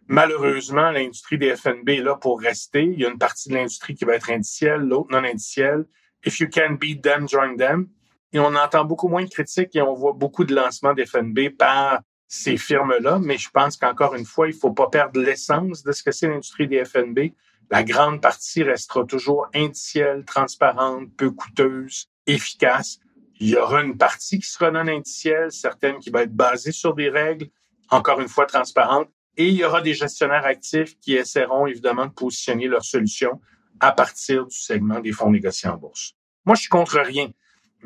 malheureusement, 0.08 0.92
l'industrie 0.92 1.38
des 1.38 1.56
FNB 1.56 1.90
est 1.90 2.04
là 2.04 2.16
pour 2.16 2.40
rester. 2.40 2.84
Il 2.84 3.00
y 3.00 3.06
a 3.06 3.10
une 3.10 3.18
partie 3.18 3.50
de 3.50 3.56
l'industrie 3.56 3.96
qui 3.96 4.06
va 4.06 4.16
être 4.16 4.30
indicielle, 4.30 4.82
l'autre 4.82 5.12
non 5.12 5.24
indicielle. 5.24 5.86
If 6.26 6.40
you 6.40 6.48
can 6.52 6.74
beat 6.80 7.04
them, 7.04 7.28
join 7.28 7.56
them. 7.58 7.90
Et 8.34 8.40
on 8.40 8.56
entend 8.56 8.84
beaucoup 8.84 9.08
moins 9.08 9.24
de 9.24 9.30
critiques 9.30 9.76
et 9.76 9.82
on 9.82 9.94
voit 9.94 10.14
beaucoup 10.14 10.44
de 10.44 10.54
lancements 10.54 10.94
d'FNB 10.94 11.50
par 11.58 12.02
ces 12.28 12.58
firmes-là, 12.58 13.20
mais 13.22 13.38
je 13.38 13.50
pense 13.50 13.78
qu'encore 13.78 14.16
une 14.16 14.26
fois, 14.26 14.48
il 14.48 14.54
faut 14.54 14.72
pas 14.72 14.90
perdre 14.90 15.22
l'essence 15.22 15.84
de 15.84 15.92
ce 15.92 16.04
que 16.04 16.12
c'est 16.12 16.28
l'industrie 16.28 16.68
des 16.68 16.84
FNB. 16.84 17.32
La 17.70 17.84
grande 17.84 18.22
partie 18.22 18.64
restera 18.64 19.06
toujours 19.06 19.48
indicielle, 19.54 20.26
transparente, 20.26 21.10
peu 21.18 21.32
coûteuse, 21.32 22.08
efficace. 22.28 23.00
Il 23.40 23.50
y 23.50 23.56
aura 23.56 23.84
une 23.84 23.98
partie 23.98 24.40
qui 24.40 24.50
sera 24.50 24.72
non 24.72 24.88
indicielle, 24.88 25.52
certaines 25.52 26.00
qui 26.00 26.10
va 26.10 26.24
être 26.24 26.36
basée 26.36 26.72
sur 26.72 26.94
des 26.94 27.10
règles, 27.10 27.48
encore 27.90 28.20
une 28.20 28.28
fois 28.28 28.46
transparentes, 28.46 29.10
et 29.38 29.48
il 29.48 29.56
y 29.56 29.66
aura 29.66 29.82
des 29.82 29.94
gestionnaires 29.94 30.46
actifs 30.46 31.00
qui 31.00 31.16
essaieront 31.16 31.68
évidemment 31.68 32.06
de 32.06 32.12
positionner 32.12 32.68
leurs 32.68 32.86
solutions 32.86 33.40
à 33.80 33.92
partir 33.92 34.46
du 34.46 34.58
segment 34.58 35.00
des 35.00 35.12
fonds 35.12 35.32
négociés 35.32 35.70
en 35.70 35.78
bourse. 35.78 36.14
Moi, 36.46 36.56
je 36.56 36.62
suis 36.62 36.70
contre 36.70 37.00
rien 37.00 37.30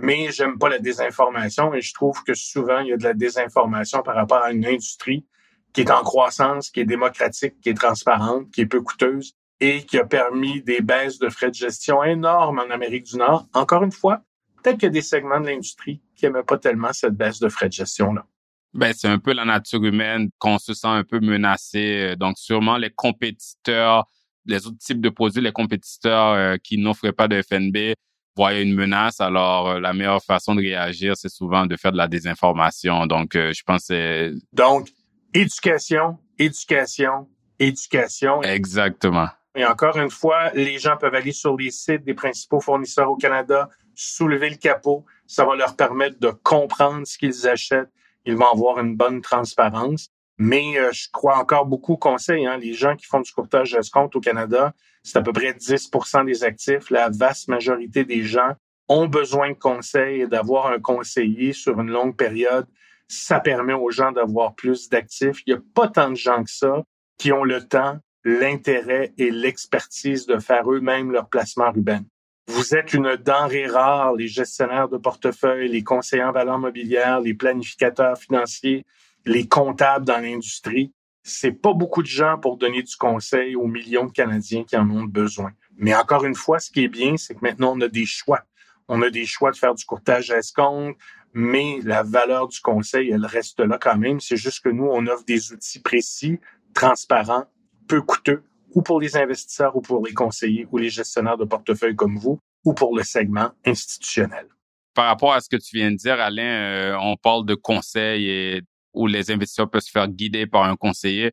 mais 0.01 0.31
j'aime 0.31 0.57
pas 0.57 0.69
la 0.69 0.79
désinformation 0.79 1.73
et 1.73 1.81
je 1.81 1.93
trouve 1.93 2.23
que 2.23 2.33
souvent 2.33 2.79
il 2.79 2.88
y 2.88 2.93
a 2.93 2.97
de 2.97 3.03
la 3.03 3.13
désinformation 3.13 4.01
par 4.01 4.15
rapport 4.15 4.41
à 4.43 4.51
une 4.51 4.65
industrie 4.65 5.25
qui 5.73 5.81
est 5.81 5.91
en 5.91 6.01
croissance, 6.01 6.69
qui 6.69 6.79
est 6.79 6.85
démocratique, 6.85 7.59
qui 7.61 7.69
est 7.69 7.74
transparente, 7.74 8.49
qui 8.51 8.61
est 8.61 8.65
peu 8.65 8.82
coûteuse 8.82 9.36
et 9.59 9.84
qui 9.84 9.99
a 9.99 10.05
permis 10.05 10.61
des 10.61 10.82
baisses 10.82 11.19
de 11.19 11.30
frais 11.30 11.49
de 11.49 11.55
gestion 11.55 12.03
énormes 12.03 12.59
en 12.59 12.74
Amérique 12.74 13.03
du 13.03 13.17
Nord. 13.17 13.47
Encore 13.53 13.84
une 13.84 13.91
fois, 13.91 14.21
peut-être 14.63 14.78
qu'il 14.78 14.88
y 14.88 14.88
a 14.88 14.91
des 14.91 15.01
segments 15.01 15.41
de 15.41 15.47
l'industrie 15.47 16.01
qui 16.15 16.26
n'aimaient 16.26 16.43
pas 16.43 16.57
tellement 16.57 16.93
cette 16.93 17.13
baisse 17.15 17.39
de 17.39 17.49
frais 17.49 17.67
de 17.67 17.74
gestion-là. 17.74 18.26
Ben, 18.74 18.93
c'est 18.95 19.07
un 19.07 19.20
peu 19.20 19.34
la 19.34 19.45
nature 19.45 19.84
humaine 19.84 20.30
qu'on 20.38 20.59
se 20.59 20.74
sent 20.74 20.88
un 20.88 21.03
peu 21.03 21.20
menacé. 21.20 22.15
Donc, 22.17 22.38
sûrement 22.38 22.78
les 22.78 22.91
compétiteurs, 22.91 24.05
les 24.45 24.67
autres 24.67 24.78
types 24.78 25.01
de 25.01 25.09
produits, 25.09 25.41
les 25.41 25.51
compétiteurs 25.51 26.34
euh, 26.34 26.57
qui 26.63 26.78
n'offraient 26.78 27.13
pas 27.13 27.28
de 27.28 27.41
FNB 27.41 27.95
voyez 28.39 28.61
une 28.61 28.74
menace, 28.74 29.20
alors 29.20 29.70
euh, 29.70 29.80
la 29.80 29.93
meilleure 29.93 30.24
façon 30.24 30.55
de 30.55 30.61
réagir, 30.61 31.15
c'est 31.17 31.30
souvent 31.30 31.65
de 31.65 31.76
faire 31.76 31.91
de 31.91 31.97
la 31.97 32.07
désinformation. 32.07 33.05
Donc, 33.05 33.36
euh, 33.36 33.51
je 33.53 33.63
pense 33.63 33.88
que 33.88 34.34
Donc, 34.53 34.89
éducation, 35.34 36.17
éducation, 36.38 37.28
éducation. 37.59 38.41
Exactement. 38.43 39.28
Et 39.55 39.65
encore 39.65 39.97
une 39.97 40.09
fois, 40.09 40.51
les 40.51 40.80
gens 40.80 40.95
peuvent 40.95 41.15
aller 41.15 41.34
sur 41.34 41.57
les 41.57 41.72
sites 41.72 42.05
des 42.05 42.13
principaux 42.13 42.61
fournisseurs 42.61 43.09
au 43.09 43.17
Canada, 43.17 43.70
soulever 43.93 44.49
le 44.49 44.55
capot. 44.55 45.05
Ça 45.28 45.43
va 45.43 45.55
leur 45.55 45.76
permettre 45.76 46.20
de 46.20 46.30
comprendre 46.30 47.05
ce 47.05 47.17
qu'ils 47.17 47.47
achètent. 47.47 47.91
Ils 48.30 48.36
vont 48.36 48.51
avoir 48.51 48.77
une 48.77 48.95
bonne 48.95 49.21
transparence. 49.21 50.09
Mais 50.38 50.77
euh, 50.77 50.91
je 50.91 51.07
crois 51.11 51.39
encore 51.39 51.65
beaucoup 51.65 51.93
au 51.93 51.97
conseil. 51.97 52.45
Hein. 52.45 52.57
Les 52.57 52.73
gens 52.73 52.95
qui 52.95 53.07
font 53.07 53.21
du 53.21 53.32
courtage 53.32 53.71
d'escompte 53.71 54.15
au 54.15 54.19
Canada, 54.19 54.73
c'est 55.01 55.17
à 55.17 55.23
peu 55.23 55.34
près 55.34 55.51
10% 55.51 56.25
des 56.25 56.43
actifs. 56.43 56.91
La 56.91 57.09
vaste 57.09 57.47
majorité 57.47 58.05
des 58.05 58.21
gens 58.21 58.53
ont 58.88 59.07
besoin 59.07 59.49
de 59.49 59.55
conseils 59.55 60.21
et 60.21 60.27
d'avoir 60.27 60.67
un 60.67 60.80
conseiller 60.80 61.53
sur 61.53 61.82
une 61.82 61.89
longue 61.89 62.15
période. 62.15 62.67
Ça 63.07 63.39
permet 63.39 63.73
aux 63.73 63.89
gens 63.89 64.11
d'avoir 64.11 64.53
plus 64.53 64.89
d'actifs. 64.89 65.41
Il 65.47 65.55
n'y 65.55 65.59
a 65.59 65.63
pas 65.73 65.88
tant 65.88 66.11
de 66.11 66.15
gens 66.15 66.43
que 66.43 66.51
ça 66.51 66.84
qui 67.17 67.32
ont 67.32 67.43
le 67.43 67.67
temps, 67.67 67.97
l'intérêt 68.23 69.11
et 69.17 69.32
l'expertise 69.32 70.27
de 70.27 70.38
faire 70.38 70.71
eux-mêmes 70.71 71.11
leur 71.11 71.27
placement 71.30 71.71
Ruben. 71.71 72.05
Vous 72.52 72.74
êtes 72.74 72.95
une 72.95 73.16
denrée 73.16 73.68
rare, 73.68 74.16
les 74.16 74.28
gestionnaires 74.28 74.89
de 74.89 74.97
portefeuille, 74.97 75.70
les 75.70 75.84
conseillers 75.84 76.24
en 76.24 76.32
valeur 76.32 76.58
mobilière, 76.58 77.22
les 77.22 77.36
planificateurs 77.36 78.18
financiers, 78.18 78.88
les 79.24 79.47
comptables 79.47 80.04
dans 80.04 80.18
l'industrie. 80.18 80.91
C'est 81.22 81.52
pas 81.52 81.74
beaucoup 81.74 82.02
de 82.02 82.08
gens 82.08 82.39
pour 82.39 82.58
donner 82.58 82.82
du 82.82 82.95
conseil 82.95 83.56
aux 83.56 83.68
millions 83.68 84.08
de 84.08 84.12
Canadiens 84.12 84.64
qui 84.64 84.76
en 84.76 84.89
ont 84.89 85.04
besoin. 85.04 85.52
Mais 85.78 85.93
encore 85.93 86.26
une 86.26 86.34
fois, 86.34 86.58
ce 86.58 86.72
qui 86.72 86.84
est 86.84 86.88
bien, 86.88 87.18
c'est 87.18 87.36
que 87.36 87.41
maintenant, 87.43 87.74
on 87.78 87.82
a 87.82 87.88
des 87.88 88.08
choix. 88.08 88.41
On 88.88 89.04
a 89.04 89.12
des 89.12 89.28
choix 89.28 89.52
de 89.52 89.56
faire 89.56 89.76
du 89.76 89.86
courtage 89.86 90.32
à 90.32 90.39
escompte, 90.39 90.97
mais 91.34 91.78
la 91.84 92.02
valeur 92.02 92.47
du 92.47 92.60
conseil, 92.62 93.12
elle 93.12 93.28
reste 93.28 93.60
là 93.60 93.78
quand 93.80 93.97
même. 93.97 94.20
C'est 94.20 94.38
juste 94.38 94.64
que 94.64 94.70
nous, 94.70 94.89
on 94.91 95.06
offre 95.06 95.24
des 95.24 95.54
outils 95.54 95.82
précis, 95.82 96.39
transparents, 96.74 97.45
peu 97.88 98.02
coûteux, 98.02 98.41
ou 98.72 98.82
pour 98.82 98.99
les 99.01 99.15
investisseurs, 99.17 99.76
ou 99.76 99.82
pour 99.82 100.05
les 100.05 100.13
conseillers, 100.13 100.67
ou 100.72 100.78
les 100.78 100.89
gestionnaires 100.89 101.38
de 101.38 101.45
portefeuille 101.45 101.95
comme 101.95 102.17
vous, 102.17 102.39
ou 102.65 102.74
pour 102.74 102.95
le 102.95 103.03
segment 103.03 103.51
institutionnel. 103.65 104.47
Par 104.93 105.05
rapport 105.05 105.34
à 105.34 105.41
ce 105.41 105.49
que 105.49 105.57
tu 105.57 105.78
viens 105.78 105.91
de 105.91 105.95
dire, 105.95 106.20
Alain, 106.20 106.43
euh, 106.43 106.97
on 107.01 107.15
parle 107.15 107.45
de 107.45 107.55
conseil 107.55 108.28
et 108.28 108.61
où 108.93 109.07
les 109.07 109.32
investisseurs 109.32 109.70
peuvent 109.70 109.82
se 109.82 109.91
faire 109.91 110.07
guider 110.07 110.47
par 110.47 110.63
un 110.63 110.76
conseiller. 110.76 111.32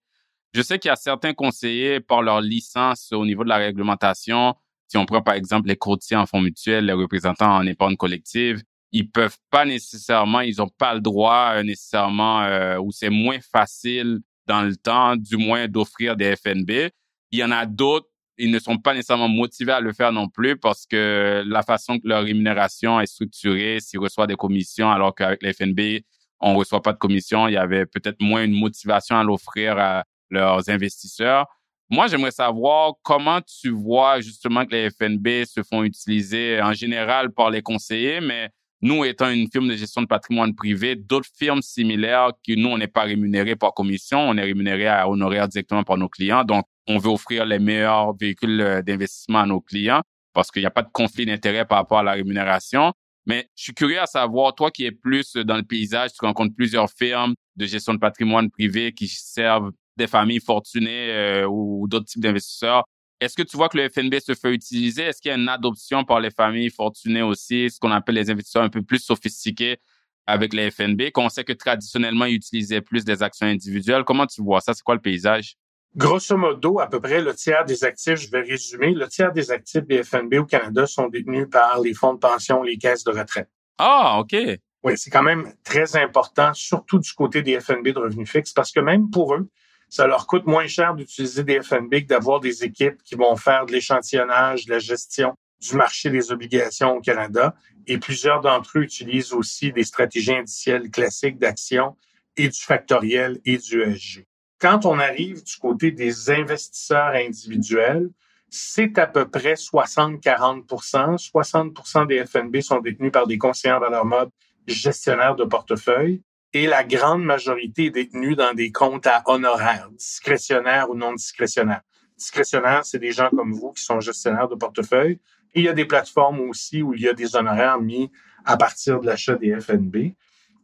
Je 0.52 0.62
sais 0.62 0.78
qu'il 0.78 0.88
y 0.88 0.92
a 0.92 0.96
certains 0.96 1.34
conseillers, 1.34 2.00
par 2.00 2.22
leur 2.22 2.40
licence 2.40 3.12
au 3.12 3.26
niveau 3.26 3.44
de 3.44 3.48
la 3.48 3.56
réglementation, 3.56 4.54
si 4.88 4.96
on 4.96 5.06
prend 5.06 5.22
par 5.22 5.34
exemple 5.34 5.68
les 5.68 5.76
courtiers 5.76 6.16
en 6.16 6.26
fonds 6.26 6.40
mutuels, 6.40 6.86
les 6.86 6.92
représentants 6.92 7.56
en 7.56 7.66
épargne 7.66 7.96
collective, 7.96 8.62
ils 8.92 9.10
peuvent 9.10 9.36
pas 9.50 9.64
nécessairement, 9.64 10.40
ils 10.40 10.62
ont 10.62 10.68
pas 10.68 10.94
le 10.94 11.00
droit 11.00 11.54
euh, 11.56 11.62
nécessairement, 11.62 12.42
euh, 12.42 12.78
ou 12.78 12.92
c'est 12.92 13.10
moins 13.10 13.38
facile 13.40 14.20
dans 14.46 14.62
le 14.62 14.76
temps, 14.76 15.16
du 15.16 15.36
moins, 15.36 15.66
d'offrir 15.66 16.16
des 16.16 16.36
FNB. 16.36 16.90
Il 17.30 17.38
y 17.38 17.44
en 17.44 17.50
a 17.50 17.66
d'autres, 17.66 18.08
ils 18.38 18.50
ne 18.50 18.58
sont 18.58 18.78
pas 18.78 18.94
nécessairement 18.94 19.28
motivés 19.28 19.72
à 19.72 19.80
le 19.80 19.92
faire 19.92 20.12
non 20.12 20.28
plus 20.28 20.56
parce 20.56 20.86
que 20.86 21.42
la 21.46 21.62
façon 21.62 21.98
que 21.98 22.06
leur 22.06 22.22
rémunération 22.24 23.00
est 23.00 23.06
structurée, 23.06 23.78
s'ils 23.80 23.98
reçoivent 23.98 24.28
des 24.28 24.36
commissions, 24.36 24.90
alors 24.90 25.14
qu'avec 25.14 25.42
les 25.42 25.52
FNB, 25.52 26.02
on 26.40 26.54
reçoit 26.54 26.82
pas 26.82 26.92
de 26.92 26.98
commission, 26.98 27.48
il 27.48 27.54
y 27.54 27.56
avait 27.56 27.86
peut-être 27.86 28.20
moins 28.20 28.44
une 28.44 28.52
motivation 28.58 29.16
à 29.16 29.24
l'offrir 29.24 29.78
à 29.78 30.04
leurs 30.30 30.68
investisseurs. 30.68 31.46
Moi, 31.88 32.08
j'aimerais 32.08 32.32
savoir 32.32 32.94
comment 33.02 33.40
tu 33.40 33.70
vois 33.70 34.20
justement 34.20 34.66
que 34.66 34.72
les 34.72 34.90
FNB 34.90 35.44
se 35.46 35.62
font 35.62 35.84
utiliser 35.84 36.60
en 36.60 36.72
général 36.72 37.32
par 37.32 37.50
les 37.50 37.62
conseillers, 37.62 38.20
mais 38.20 38.50
nous 38.82 39.04
étant 39.04 39.30
une 39.30 39.50
firme 39.50 39.68
de 39.68 39.74
gestion 39.74 40.02
de 40.02 40.06
patrimoine 40.06 40.54
privé, 40.54 40.96
d'autres 40.96 41.28
firmes 41.36 41.62
similaires 41.62 42.32
que 42.46 42.54
nous, 42.54 42.68
on 42.68 42.78
n'est 42.78 42.86
pas 42.86 43.02
rémunérés 43.02 43.56
par 43.56 43.74
commission, 43.74 44.18
on 44.18 44.36
est 44.36 44.42
rémunéré 44.42 44.86
à 44.86 45.08
honoraire 45.08 45.48
directement 45.48 45.82
par 45.82 45.96
nos 45.96 46.08
clients. 46.08 46.44
Donc, 46.44 46.66
on 46.86 46.98
veut 46.98 47.10
offrir 47.10 47.46
les 47.46 47.58
meilleurs 47.58 48.14
véhicules 48.16 48.82
d'investissement 48.86 49.40
à 49.40 49.46
nos 49.46 49.60
clients 49.60 50.02
parce 50.32 50.50
qu'il 50.50 50.60
n'y 50.60 50.66
a 50.66 50.70
pas 50.70 50.82
de 50.82 50.90
conflit 50.92 51.24
d'intérêt 51.24 51.64
par 51.64 51.78
rapport 51.78 52.00
à 52.00 52.02
la 52.02 52.12
rémunération. 52.12 52.92
Mais 53.24 53.48
je 53.56 53.64
suis 53.64 53.74
curieux 53.74 54.00
à 54.00 54.06
savoir, 54.06 54.54
toi 54.54 54.70
qui 54.70 54.84
es 54.84 54.92
plus 54.92 55.34
dans 55.34 55.56
le 55.56 55.62
paysage, 55.62 56.12
tu 56.12 56.24
rencontres 56.24 56.54
plusieurs 56.54 56.90
firmes 56.90 57.34
de 57.56 57.66
gestion 57.66 57.94
de 57.94 57.98
patrimoine 57.98 58.50
privé 58.50 58.92
qui 58.92 59.08
servent 59.08 59.72
des 59.96 60.06
familles 60.06 60.40
fortunées 60.40 61.10
euh, 61.10 61.48
ou 61.48 61.88
d'autres 61.88 62.04
types 62.04 62.22
d'investisseurs. 62.22 62.84
Est-ce 63.20 63.34
que 63.34 63.42
tu 63.42 63.56
vois 63.56 63.68
que 63.68 63.78
le 63.78 63.88
FNB 63.88 64.18
se 64.20 64.34
fait 64.34 64.52
utiliser? 64.52 65.04
Est-ce 65.04 65.22
qu'il 65.22 65.30
y 65.30 65.32
a 65.32 65.38
une 65.38 65.48
adoption 65.48 66.04
par 66.04 66.20
les 66.20 66.30
familles 66.30 66.70
fortunées 66.70 67.22
aussi, 67.22 67.70
ce 67.70 67.80
qu'on 67.80 67.90
appelle 67.90 68.16
les 68.16 68.30
investisseurs 68.30 68.62
un 68.62 68.68
peu 68.68 68.82
plus 68.82 68.98
sophistiqués 68.98 69.78
avec 70.26 70.52
les 70.52 70.70
FNB, 70.70 71.10
qu'on 71.12 71.28
sait 71.28 71.44
que 71.44 71.52
traditionnellement, 71.52 72.26
ils 72.26 72.34
utilisaient 72.34 72.80
plus 72.80 73.04
des 73.04 73.22
actions 73.22 73.46
individuelles? 73.46 74.04
Comment 74.04 74.26
tu 74.26 74.42
vois 74.42 74.60
ça? 74.60 74.74
C'est 74.74 74.82
quoi 74.82 74.96
le 74.96 75.00
paysage? 75.00 75.56
Grosso 75.94 76.36
modo, 76.36 76.78
à 76.78 76.88
peu 76.88 77.00
près 77.00 77.22
le 77.22 77.34
tiers 77.34 77.64
des 77.64 77.82
actifs, 77.84 78.16
je 78.16 78.30
vais 78.30 78.42
résumer, 78.42 78.92
le 78.92 79.08
tiers 79.08 79.32
des 79.32 79.50
actifs 79.50 79.86
des 79.86 80.02
FNB 80.02 80.34
au 80.34 80.44
Canada 80.44 80.86
sont 80.86 81.08
détenus 81.08 81.46
par 81.50 81.80
les 81.80 81.94
fonds 81.94 82.12
de 82.12 82.18
pension, 82.18 82.62
les 82.62 82.76
caisses 82.76 83.04
de 83.04 83.12
retraite. 83.12 83.48
Ah, 83.78 84.18
OK. 84.20 84.36
Oui, 84.82 84.92
c'est 84.96 85.10
quand 85.10 85.22
même 85.22 85.54
très 85.64 85.96
important, 85.96 86.52
surtout 86.52 86.98
du 86.98 87.10
côté 87.12 87.40
des 87.40 87.58
FNB 87.58 87.88
de 87.88 87.98
revenus 87.98 88.30
fixes, 88.30 88.52
parce 88.52 88.72
que 88.72 88.80
même 88.80 89.08
pour 89.10 89.34
eux, 89.34 89.48
ça 89.96 90.06
leur 90.06 90.26
coûte 90.26 90.46
moins 90.46 90.66
cher 90.66 90.94
d'utiliser 90.94 91.42
des 91.42 91.62
FNB 91.62 92.02
que 92.02 92.08
d'avoir 92.08 92.40
des 92.40 92.64
équipes 92.64 93.02
qui 93.02 93.14
vont 93.14 93.34
faire 93.34 93.64
de 93.64 93.72
l'échantillonnage, 93.72 94.66
de 94.66 94.72
la 94.72 94.78
gestion 94.78 95.34
du 95.58 95.74
marché 95.74 96.10
des 96.10 96.30
obligations 96.30 96.96
au 96.96 97.00
Canada. 97.00 97.54
Et 97.86 97.96
plusieurs 97.96 98.42
d'entre 98.42 98.78
eux 98.78 98.82
utilisent 98.82 99.32
aussi 99.32 99.72
des 99.72 99.84
stratégies 99.84 100.34
indicielles 100.34 100.90
classiques 100.90 101.38
d'action 101.38 101.96
et 102.36 102.50
du 102.50 102.60
factoriel 102.60 103.40
et 103.46 103.56
du 103.56 103.80
ESG. 103.80 104.26
Quand 104.58 104.84
on 104.84 104.98
arrive 104.98 105.42
du 105.42 105.56
côté 105.56 105.92
des 105.92 106.30
investisseurs 106.30 107.14
individuels, 107.14 108.10
c'est 108.50 108.98
à 108.98 109.06
peu 109.06 109.26
près 109.26 109.54
60-40% 109.54 111.16
60% 111.16 112.06
des 112.06 112.26
FNB 112.26 112.60
sont 112.60 112.80
détenus 112.80 113.12
par 113.12 113.26
des 113.26 113.38
conseillers 113.38 113.72
en 113.72 113.80
valeur 113.80 114.04
mode 114.04 114.28
gestionnaires 114.66 115.36
de 115.36 115.44
portefeuille 115.44 116.20
et 116.52 116.66
la 116.66 116.84
grande 116.84 117.24
majorité 117.24 117.86
est 117.86 117.90
détenue 117.90 118.34
dans 118.34 118.54
des 118.54 118.72
comptes 118.72 119.06
à 119.06 119.22
honoraires, 119.26 119.90
discrétionnaires 119.92 120.90
ou 120.90 120.94
non 120.94 121.12
discrétionnaires. 121.12 121.82
Discrétionnaires, 122.16 122.84
c'est 122.84 122.98
des 122.98 123.12
gens 123.12 123.28
comme 123.30 123.52
vous 123.52 123.72
qui 123.72 123.82
sont 123.82 124.00
gestionnaires 124.00 124.48
de 124.48 124.54
portefeuille. 124.54 125.18
Il 125.54 125.64
y 125.64 125.68
a 125.68 125.72
des 125.72 125.84
plateformes 125.84 126.40
aussi 126.40 126.82
où 126.82 126.94
il 126.94 127.02
y 127.02 127.08
a 127.08 127.12
des 127.12 127.36
honoraires 127.36 127.78
mis 127.80 128.10
à 128.44 128.56
partir 128.56 129.00
de 129.00 129.06
l'achat 129.06 129.34
des 129.34 129.58
FNB. 129.60 130.14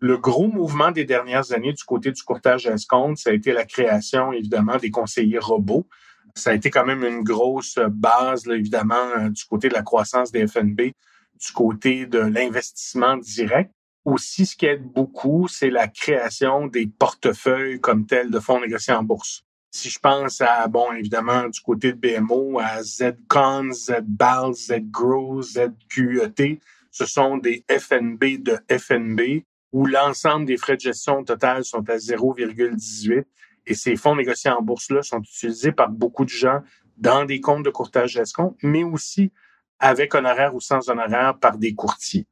Le 0.00 0.16
gros 0.16 0.48
mouvement 0.48 0.90
des 0.90 1.04
dernières 1.04 1.52
années 1.52 1.72
du 1.72 1.84
côté 1.84 2.10
du 2.10 2.22
courtage 2.22 2.66
à 2.66 2.72
escompte, 2.72 3.18
ça 3.18 3.30
a 3.30 3.32
été 3.32 3.52
la 3.52 3.64
création, 3.64 4.32
évidemment, 4.32 4.76
des 4.76 4.90
conseillers 4.90 5.38
robots. 5.38 5.86
Ça 6.34 6.50
a 6.50 6.54
été 6.54 6.70
quand 6.70 6.86
même 6.86 7.04
une 7.04 7.22
grosse 7.22 7.78
base, 7.90 8.48
évidemment, 8.48 9.10
euh, 9.18 9.28
du 9.28 9.44
côté 9.44 9.68
de 9.68 9.74
la 9.74 9.82
croissance 9.82 10.32
des 10.32 10.46
FNB, 10.46 10.80
du 10.80 11.52
côté 11.54 12.06
de 12.06 12.18
l'investissement 12.18 13.16
direct. 13.16 13.70
Aussi, 14.04 14.46
ce 14.46 14.56
qui 14.56 14.66
aide 14.66 14.82
beaucoup, 14.82 15.46
c'est 15.48 15.70
la 15.70 15.86
création 15.86 16.66
des 16.66 16.86
portefeuilles 16.86 17.80
comme 17.80 18.06
tels 18.06 18.30
de 18.30 18.40
fonds 18.40 18.60
négociés 18.60 18.94
en 18.94 19.04
bourse. 19.04 19.44
Si 19.70 19.88
je 19.88 19.98
pense 19.98 20.40
à, 20.40 20.66
bon, 20.66 20.92
évidemment, 20.92 21.48
du 21.48 21.60
côté 21.60 21.92
de 21.92 21.98
BMO, 21.98 22.58
à 22.58 22.82
ZCON, 22.82 23.72
ZBAL, 23.72 24.54
ZGROW, 24.54 25.42
ZQET, 25.42 26.60
ce 26.90 27.06
sont 27.06 27.38
des 27.38 27.64
FNB 27.70 28.42
de 28.42 28.58
FNB 28.68 29.44
où 29.72 29.86
l'ensemble 29.86 30.44
des 30.44 30.58
frais 30.58 30.76
de 30.76 30.82
gestion 30.82 31.24
total 31.24 31.64
sont 31.64 31.88
à 31.88 31.96
0,18 31.96 33.24
et 33.66 33.74
ces 33.74 33.96
fonds 33.96 34.16
négociés 34.16 34.50
en 34.50 34.60
bourse-là 34.60 35.02
sont 35.02 35.20
utilisés 35.20 35.72
par 35.72 35.88
beaucoup 35.88 36.24
de 36.24 36.30
gens 36.30 36.60
dans 36.98 37.24
des 37.24 37.40
comptes 37.40 37.64
de 37.64 37.70
courtage 37.70 38.14
d'escompte, 38.14 38.58
mais 38.62 38.84
aussi 38.84 39.32
avec 39.78 40.14
honoraire 40.14 40.54
ou 40.54 40.60
sans 40.60 40.88
honoraire 40.90 41.38
par 41.38 41.56
des 41.56 41.74
courtiers. 41.74 42.26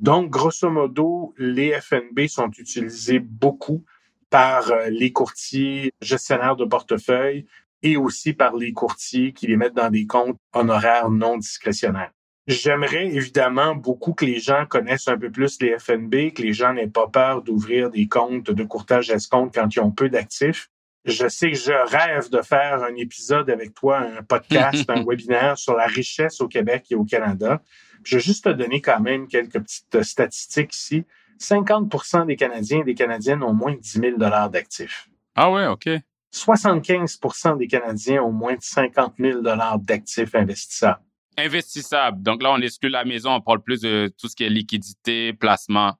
Donc, 0.00 0.30
grosso 0.30 0.70
modo, 0.70 1.34
les 1.36 1.78
FNB 1.78 2.26
sont 2.26 2.50
utilisés 2.56 3.18
beaucoup 3.18 3.84
par 4.30 4.70
euh, 4.70 4.88
les 4.88 5.12
courtiers 5.12 5.92
gestionnaires 6.00 6.56
de 6.56 6.64
portefeuille 6.64 7.46
et 7.82 7.98
aussi 7.98 8.32
par 8.32 8.56
les 8.56 8.72
courtiers 8.72 9.32
qui 9.34 9.46
les 9.46 9.56
mettent 9.56 9.74
dans 9.74 9.90
des 9.90 10.06
comptes 10.06 10.38
honoraires 10.54 11.10
non 11.10 11.36
discrétionnaires. 11.36 12.12
J'aimerais 12.46 13.08
évidemment 13.08 13.74
beaucoup 13.74 14.14
que 14.14 14.24
les 14.24 14.40
gens 14.40 14.64
connaissent 14.66 15.08
un 15.08 15.18
peu 15.18 15.30
plus 15.30 15.60
les 15.60 15.78
FNB, 15.78 16.32
que 16.32 16.42
les 16.42 16.54
gens 16.54 16.72
n'aient 16.72 16.88
pas 16.88 17.06
peur 17.06 17.42
d'ouvrir 17.42 17.90
des 17.90 18.08
comptes 18.08 18.50
de 18.50 18.64
courtage 18.64 19.10
escompte 19.10 19.54
quand 19.54 19.68
ils 19.74 19.80
ont 19.80 19.90
peu 19.90 20.08
d'actifs. 20.08 20.70
Je 21.04 21.28
sais 21.28 21.50
que 21.50 21.56
je 21.56 21.72
rêve 21.72 22.28
de 22.30 22.42
faire 22.42 22.82
un 22.82 22.94
épisode 22.96 23.48
avec 23.48 23.74
toi, 23.74 24.00
un 24.00 24.22
podcast, 24.22 24.84
un 24.88 25.04
webinaire 25.06 25.56
sur 25.56 25.74
la 25.74 25.86
richesse 25.86 26.40
au 26.40 26.48
Québec 26.48 26.86
et 26.90 26.94
au 26.94 27.04
Canada. 27.04 27.62
Je 28.04 28.16
vais 28.16 28.22
juste 28.22 28.44
te 28.44 28.50
donner 28.50 28.80
quand 28.80 29.00
même 29.00 29.26
quelques 29.26 29.60
petites 29.60 30.02
statistiques 30.02 30.74
ici. 30.74 31.04
50% 31.40 32.26
des 32.26 32.36
Canadiens 32.36 32.80
et 32.80 32.84
des 32.84 32.94
Canadiennes 32.94 33.42
ont 33.42 33.54
moins 33.54 33.72
de 33.72 33.80
10 33.80 34.00
000 34.18 34.18
d'actifs. 34.18 35.08
Ah 35.34 35.50
ouais, 35.50 35.66
OK. 35.66 35.88
75% 36.34 37.56
des 37.56 37.66
Canadiens 37.66 38.22
ont 38.22 38.32
moins 38.32 38.54
de 38.54 38.62
50 38.62 39.14
000 39.18 39.40
d'actifs 39.78 40.34
investissables 40.34 41.02
investissable. 41.40 42.22
Donc 42.22 42.42
là, 42.42 42.52
on 42.52 42.60
exclut 42.60 42.88
la 42.88 43.04
maison, 43.04 43.32
on 43.32 43.40
parle 43.40 43.62
plus 43.62 43.80
de 43.80 44.12
tout 44.18 44.28
ce 44.28 44.36
qui 44.36 44.44
est 44.44 44.50
liquidité, 44.50 45.32
placement. 45.32 45.94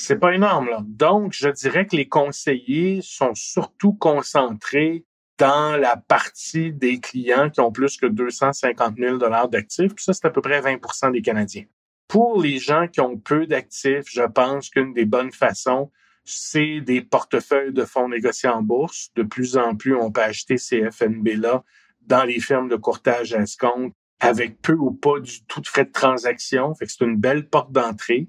C'est 0.00 0.20
pas 0.20 0.32
énorme, 0.32 0.68
là. 0.68 0.78
Donc, 0.84 1.32
je 1.32 1.48
dirais 1.48 1.84
que 1.84 1.96
les 1.96 2.06
conseillers 2.06 3.00
sont 3.02 3.34
surtout 3.34 3.94
concentrés 3.94 5.04
dans 5.38 5.76
la 5.76 5.96
partie 5.96 6.72
des 6.72 7.00
clients 7.00 7.50
qui 7.50 7.60
ont 7.60 7.72
plus 7.72 7.96
que 7.96 8.06
250 8.06 8.96
000 8.96 9.18
d'actifs. 9.48 9.92
Puis 9.96 10.04
ça, 10.04 10.12
c'est 10.12 10.24
à 10.24 10.30
peu 10.30 10.40
près 10.40 10.60
20% 10.60 11.10
des 11.10 11.20
Canadiens. 11.20 11.64
Pour 12.06 12.40
les 12.40 12.60
gens 12.60 12.86
qui 12.86 13.00
ont 13.00 13.18
peu 13.18 13.48
d'actifs, 13.48 14.04
je 14.06 14.22
pense 14.22 14.70
qu'une 14.70 14.94
des 14.94 15.04
bonnes 15.04 15.32
façons, 15.32 15.90
c'est 16.24 16.80
des 16.80 17.02
portefeuilles 17.02 17.72
de 17.72 17.84
fonds 17.84 18.08
négociés 18.08 18.48
en 18.48 18.62
bourse. 18.62 19.08
De 19.16 19.24
plus 19.24 19.56
en 19.56 19.74
plus, 19.74 19.96
on 19.96 20.12
peut 20.12 20.22
acheter 20.22 20.58
ces 20.58 20.88
FNB-là 20.92 21.64
dans 22.02 22.22
les 22.22 22.38
firmes 22.38 22.68
de 22.68 22.76
courtage 22.76 23.34
à 23.34 23.40
escompte 23.40 23.96
avec 24.20 24.62
peu 24.62 24.74
ou 24.74 24.92
pas 24.92 25.18
du 25.18 25.44
tout 25.46 25.60
de 25.60 25.66
frais 25.66 25.86
de 25.86 25.92
transaction. 25.92 26.72
Fait 26.76 26.86
que 26.86 26.92
c'est 26.92 27.04
une 27.04 27.16
belle 27.16 27.48
porte 27.48 27.72
d'entrée. 27.72 28.28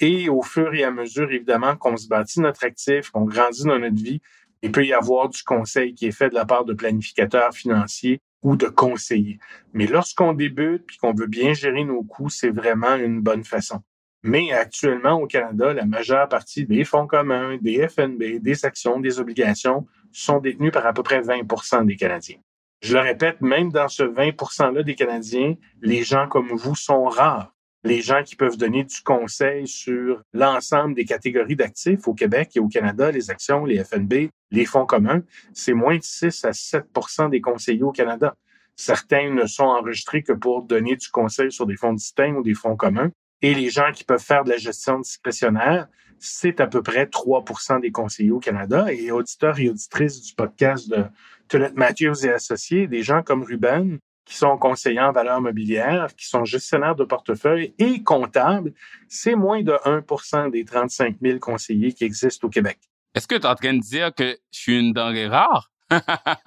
Et 0.00 0.28
au 0.28 0.42
fur 0.42 0.74
et 0.74 0.82
à 0.82 0.90
mesure, 0.90 1.30
évidemment, 1.30 1.76
qu'on 1.76 1.96
se 1.96 2.08
bâtit 2.08 2.40
notre 2.40 2.64
actif, 2.64 3.10
qu'on 3.10 3.24
grandit 3.24 3.64
dans 3.64 3.78
notre 3.78 4.02
vie, 4.02 4.20
il 4.62 4.72
peut 4.72 4.84
y 4.84 4.92
avoir 4.92 5.28
du 5.28 5.42
conseil 5.42 5.94
qui 5.94 6.06
est 6.06 6.12
fait 6.12 6.30
de 6.30 6.34
la 6.34 6.44
part 6.44 6.64
de 6.64 6.74
planificateurs 6.74 7.52
financiers 7.52 8.20
ou 8.42 8.56
de 8.56 8.66
conseillers. 8.66 9.38
Mais 9.74 9.86
lorsqu'on 9.86 10.32
débute 10.32 10.86
puis 10.86 10.96
qu'on 10.96 11.12
veut 11.12 11.26
bien 11.26 11.52
gérer 11.52 11.84
nos 11.84 12.02
coûts, 12.02 12.30
c'est 12.30 12.50
vraiment 12.50 12.96
une 12.96 13.20
bonne 13.20 13.44
façon. 13.44 13.82
Mais 14.22 14.52
actuellement, 14.52 15.20
au 15.20 15.26
Canada, 15.26 15.72
la 15.72 15.86
majeure 15.86 16.28
partie 16.28 16.66
des 16.66 16.84
fonds 16.84 17.06
communs, 17.06 17.56
des 17.60 17.88
FNB, 17.88 18.40
des 18.40 18.64
actions, 18.66 19.00
des 19.00 19.18
obligations 19.18 19.86
sont 20.12 20.40
détenus 20.40 20.72
par 20.72 20.86
à 20.86 20.92
peu 20.92 21.02
près 21.02 21.20
20% 21.20 21.86
des 21.86 21.96
Canadiens. 21.96 22.38
Je 22.82 22.94
le 22.94 23.00
répète, 23.00 23.40
même 23.40 23.70
dans 23.70 23.88
ce 23.88 24.02
20 24.02 24.30
%-là 24.30 24.82
des 24.82 24.94
Canadiens, 24.94 25.54
les 25.80 26.02
gens 26.02 26.28
comme 26.28 26.48
vous 26.48 26.74
sont 26.74 27.04
rares. 27.04 27.54
Les 27.82 28.02
gens 28.02 28.22
qui 28.22 28.36
peuvent 28.36 28.58
donner 28.58 28.84
du 28.84 29.00
conseil 29.02 29.66
sur 29.66 30.22
l'ensemble 30.34 30.94
des 30.94 31.06
catégories 31.06 31.56
d'actifs 31.56 32.06
au 32.06 32.14
Québec 32.14 32.50
et 32.54 32.60
au 32.60 32.68
Canada, 32.68 33.10
les 33.10 33.30
actions, 33.30 33.64
les 33.64 33.82
FNB, 33.82 34.28
les 34.50 34.66
fonds 34.66 34.84
communs, 34.84 35.22
c'est 35.54 35.72
moins 35.72 35.96
de 35.96 36.02
6 36.02 36.44
à 36.44 36.50
7% 36.50 37.30
des 37.30 37.40
conseillers 37.40 37.82
au 37.82 37.92
Canada. 37.92 38.36
Certains 38.76 39.30
ne 39.30 39.46
sont 39.46 39.64
enregistrés 39.64 40.22
que 40.22 40.32
pour 40.32 40.62
donner 40.62 40.96
du 40.96 41.08
conseil 41.08 41.50
sur 41.50 41.66
des 41.66 41.76
fonds 41.76 41.94
distincts 41.94 42.34
ou 42.34 42.42
des 42.42 42.54
fonds 42.54 42.76
communs. 42.76 43.10
Et 43.42 43.54
les 43.54 43.70
gens 43.70 43.92
qui 43.92 44.04
peuvent 44.04 44.22
faire 44.22 44.44
de 44.44 44.50
la 44.50 44.58
gestion 44.58 45.00
discrétionnaire, 45.00 45.88
c'est 46.18 46.60
à 46.60 46.66
peu 46.66 46.82
près 46.82 47.06
3% 47.06 47.80
des 47.80 47.90
conseillers 47.90 48.30
au 48.30 48.40
Canada. 48.40 48.92
Et 48.92 49.10
auditeurs 49.10 49.58
et 49.58 49.70
auditrices 49.70 50.20
du 50.20 50.34
podcast 50.34 50.90
de 50.90 51.04
Toilette 51.48 51.76
Matthews 51.76 52.26
et 52.26 52.30
Associés, 52.30 52.86
des 52.86 53.02
gens 53.02 53.22
comme 53.22 53.42
Ruben, 53.42 53.98
qui 54.30 54.36
sont 54.36 54.56
conseillers 54.56 55.00
en 55.00 55.10
valeur 55.10 55.40
mobilière, 55.40 56.06
qui 56.16 56.26
sont 56.26 56.44
gestionnaires 56.44 56.94
de 56.94 57.02
portefeuille 57.02 57.74
et 57.78 58.04
comptables, 58.04 58.72
c'est 59.08 59.34
moins 59.34 59.62
de 59.62 59.76
1 59.84 60.50
des 60.50 60.64
35 60.64 61.16
000 61.20 61.38
conseillers 61.40 61.92
qui 61.92 62.04
existent 62.04 62.46
au 62.46 62.50
Québec. 62.50 62.78
Est-ce 63.16 63.26
que 63.26 63.34
tu 63.34 63.42
es 63.42 63.46
en 63.46 63.56
train 63.56 63.74
de 63.74 63.80
dire 63.80 64.14
que 64.14 64.38
je 64.52 64.58
suis 64.58 64.78
une 64.78 64.92
denrée 64.92 65.26
rare? 65.26 65.72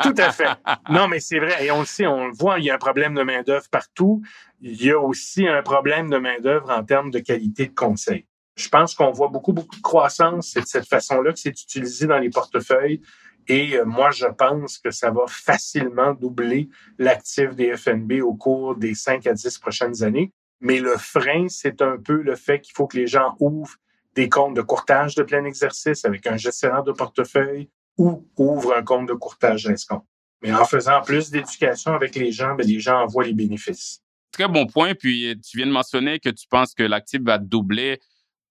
Tout 0.01 0.15
à 0.17 0.31
fait. 0.31 0.47
Non, 0.89 1.09
mais 1.09 1.19
c'est 1.19 1.39
vrai. 1.39 1.65
Et 1.65 1.71
on 1.71 1.81
le 1.81 1.85
sait, 1.85 2.07
on 2.07 2.27
le 2.27 2.33
voit, 2.33 2.57
il 2.59 2.65
y 2.65 2.71
a 2.71 2.75
un 2.75 2.77
problème 2.77 3.15
de 3.15 3.23
main-d'œuvre 3.23 3.67
partout. 3.69 4.21
Il 4.61 4.81
y 4.81 4.89
a 4.89 4.97
aussi 4.97 5.45
un 5.45 5.61
problème 5.61 6.09
de 6.09 6.17
main-d'œuvre 6.17 6.69
en 6.69 6.85
termes 6.85 7.11
de 7.11 7.19
qualité 7.19 7.65
de 7.65 7.75
conseil. 7.75 8.25
Je 8.55 8.69
pense 8.69 8.95
qu'on 8.95 9.11
voit 9.11 9.27
beaucoup, 9.27 9.51
beaucoup 9.51 9.75
de 9.75 9.81
croissance. 9.81 10.51
C'est 10.53 10.61
de 10.61 10.67
cette 10.67 10.87
façon-là 10.87 11.33
que 11.33 11.39
c'est 11.39 11.49
utilisé 11.49 12.07
dans 12.07 12.19
les 12.19 12.29
portefeuilles. 12.29 13.01
Et 13.47 13.75
euh, 13.75 13.85
moi, 13.85 14.11
je 14.11 14.25
pense 14.25 14.77
que 14.77 14.91
ça 14.91 15.11
va 15.11 15.25
facilement 15.27 16.13
doubler 16.13 16.69
l'actif 16.97 17.55
des 17.55 17.75
FNB 17.75 18.21
au 18.21 18.33
cours 18.33 18.75
des 18.75 18.93
5 18.93 19.25
à 19.27 19.33
10 19.33 19.57
prochaines 19.59 20.03
années. 20.03 20.31
Mais 20.61 20.79
le 20.79 20.97
frein, 20.97 21.47
c'est 21.49 21.81
un 21.81 21.97
peu 21.97 22.21
le 22.21 22.35
fait 22.35 22.61
qu'il 22.61 22.73
faut 22.73 22.87
que 22.87 22.97
les 22.97 23.07
gens 23.07 23.35
ouvrent 23.39 23.75
des 24.15 24.29
comptes 24.29 24.55
de 24.55 24.61
courtage 24.61 25.15
de 25.15 25.23
plein 25.23 25.43
exercice 25.43 26.05
avec 26.05 26.25
un 26.27 26.37
gestionnaire 26.37 26.83
de 26.83 26.91
portefeuille 26.91 27.69
ou 27.97 28.25
ouvrent 28.37 28.75
un 28.75 28.83
compte 28.83 29.07
de 29.07 29.13
courtage 29.13 29.65
d'escompte. 29.65 30.05
Mais 30.41 30.53
en 30.53 30.65
faisant 30.65 31.01
plus 31.01 31.31
d'éducation 31.31 31.93
avec 31.93 32.15
les 32.15 32.31
gens, 32.31 32.55
ben, 32.55 32.67
les 32.67 32.79
gens 32.79 33.03
en 33.03 33.07
voient 33.07 33.23
les 33.23 33.33
bénéfices. 33.33 34.01
Très 34.31 34.47
bon 34.47 34.65
point. 34.65 34.93
Puis 34.93 35.39
tu 35.43 35.57
viens 35.57 35.67
de 35.67 35.71
mentionner 35.71 36.19
que 36.19 36.29
tu 36.29 36.47
penses 36.47 36.73
que 36.73 36.83
l'actif 36.83 37.21
va 37.21 37.37
doubler 37.37 37.99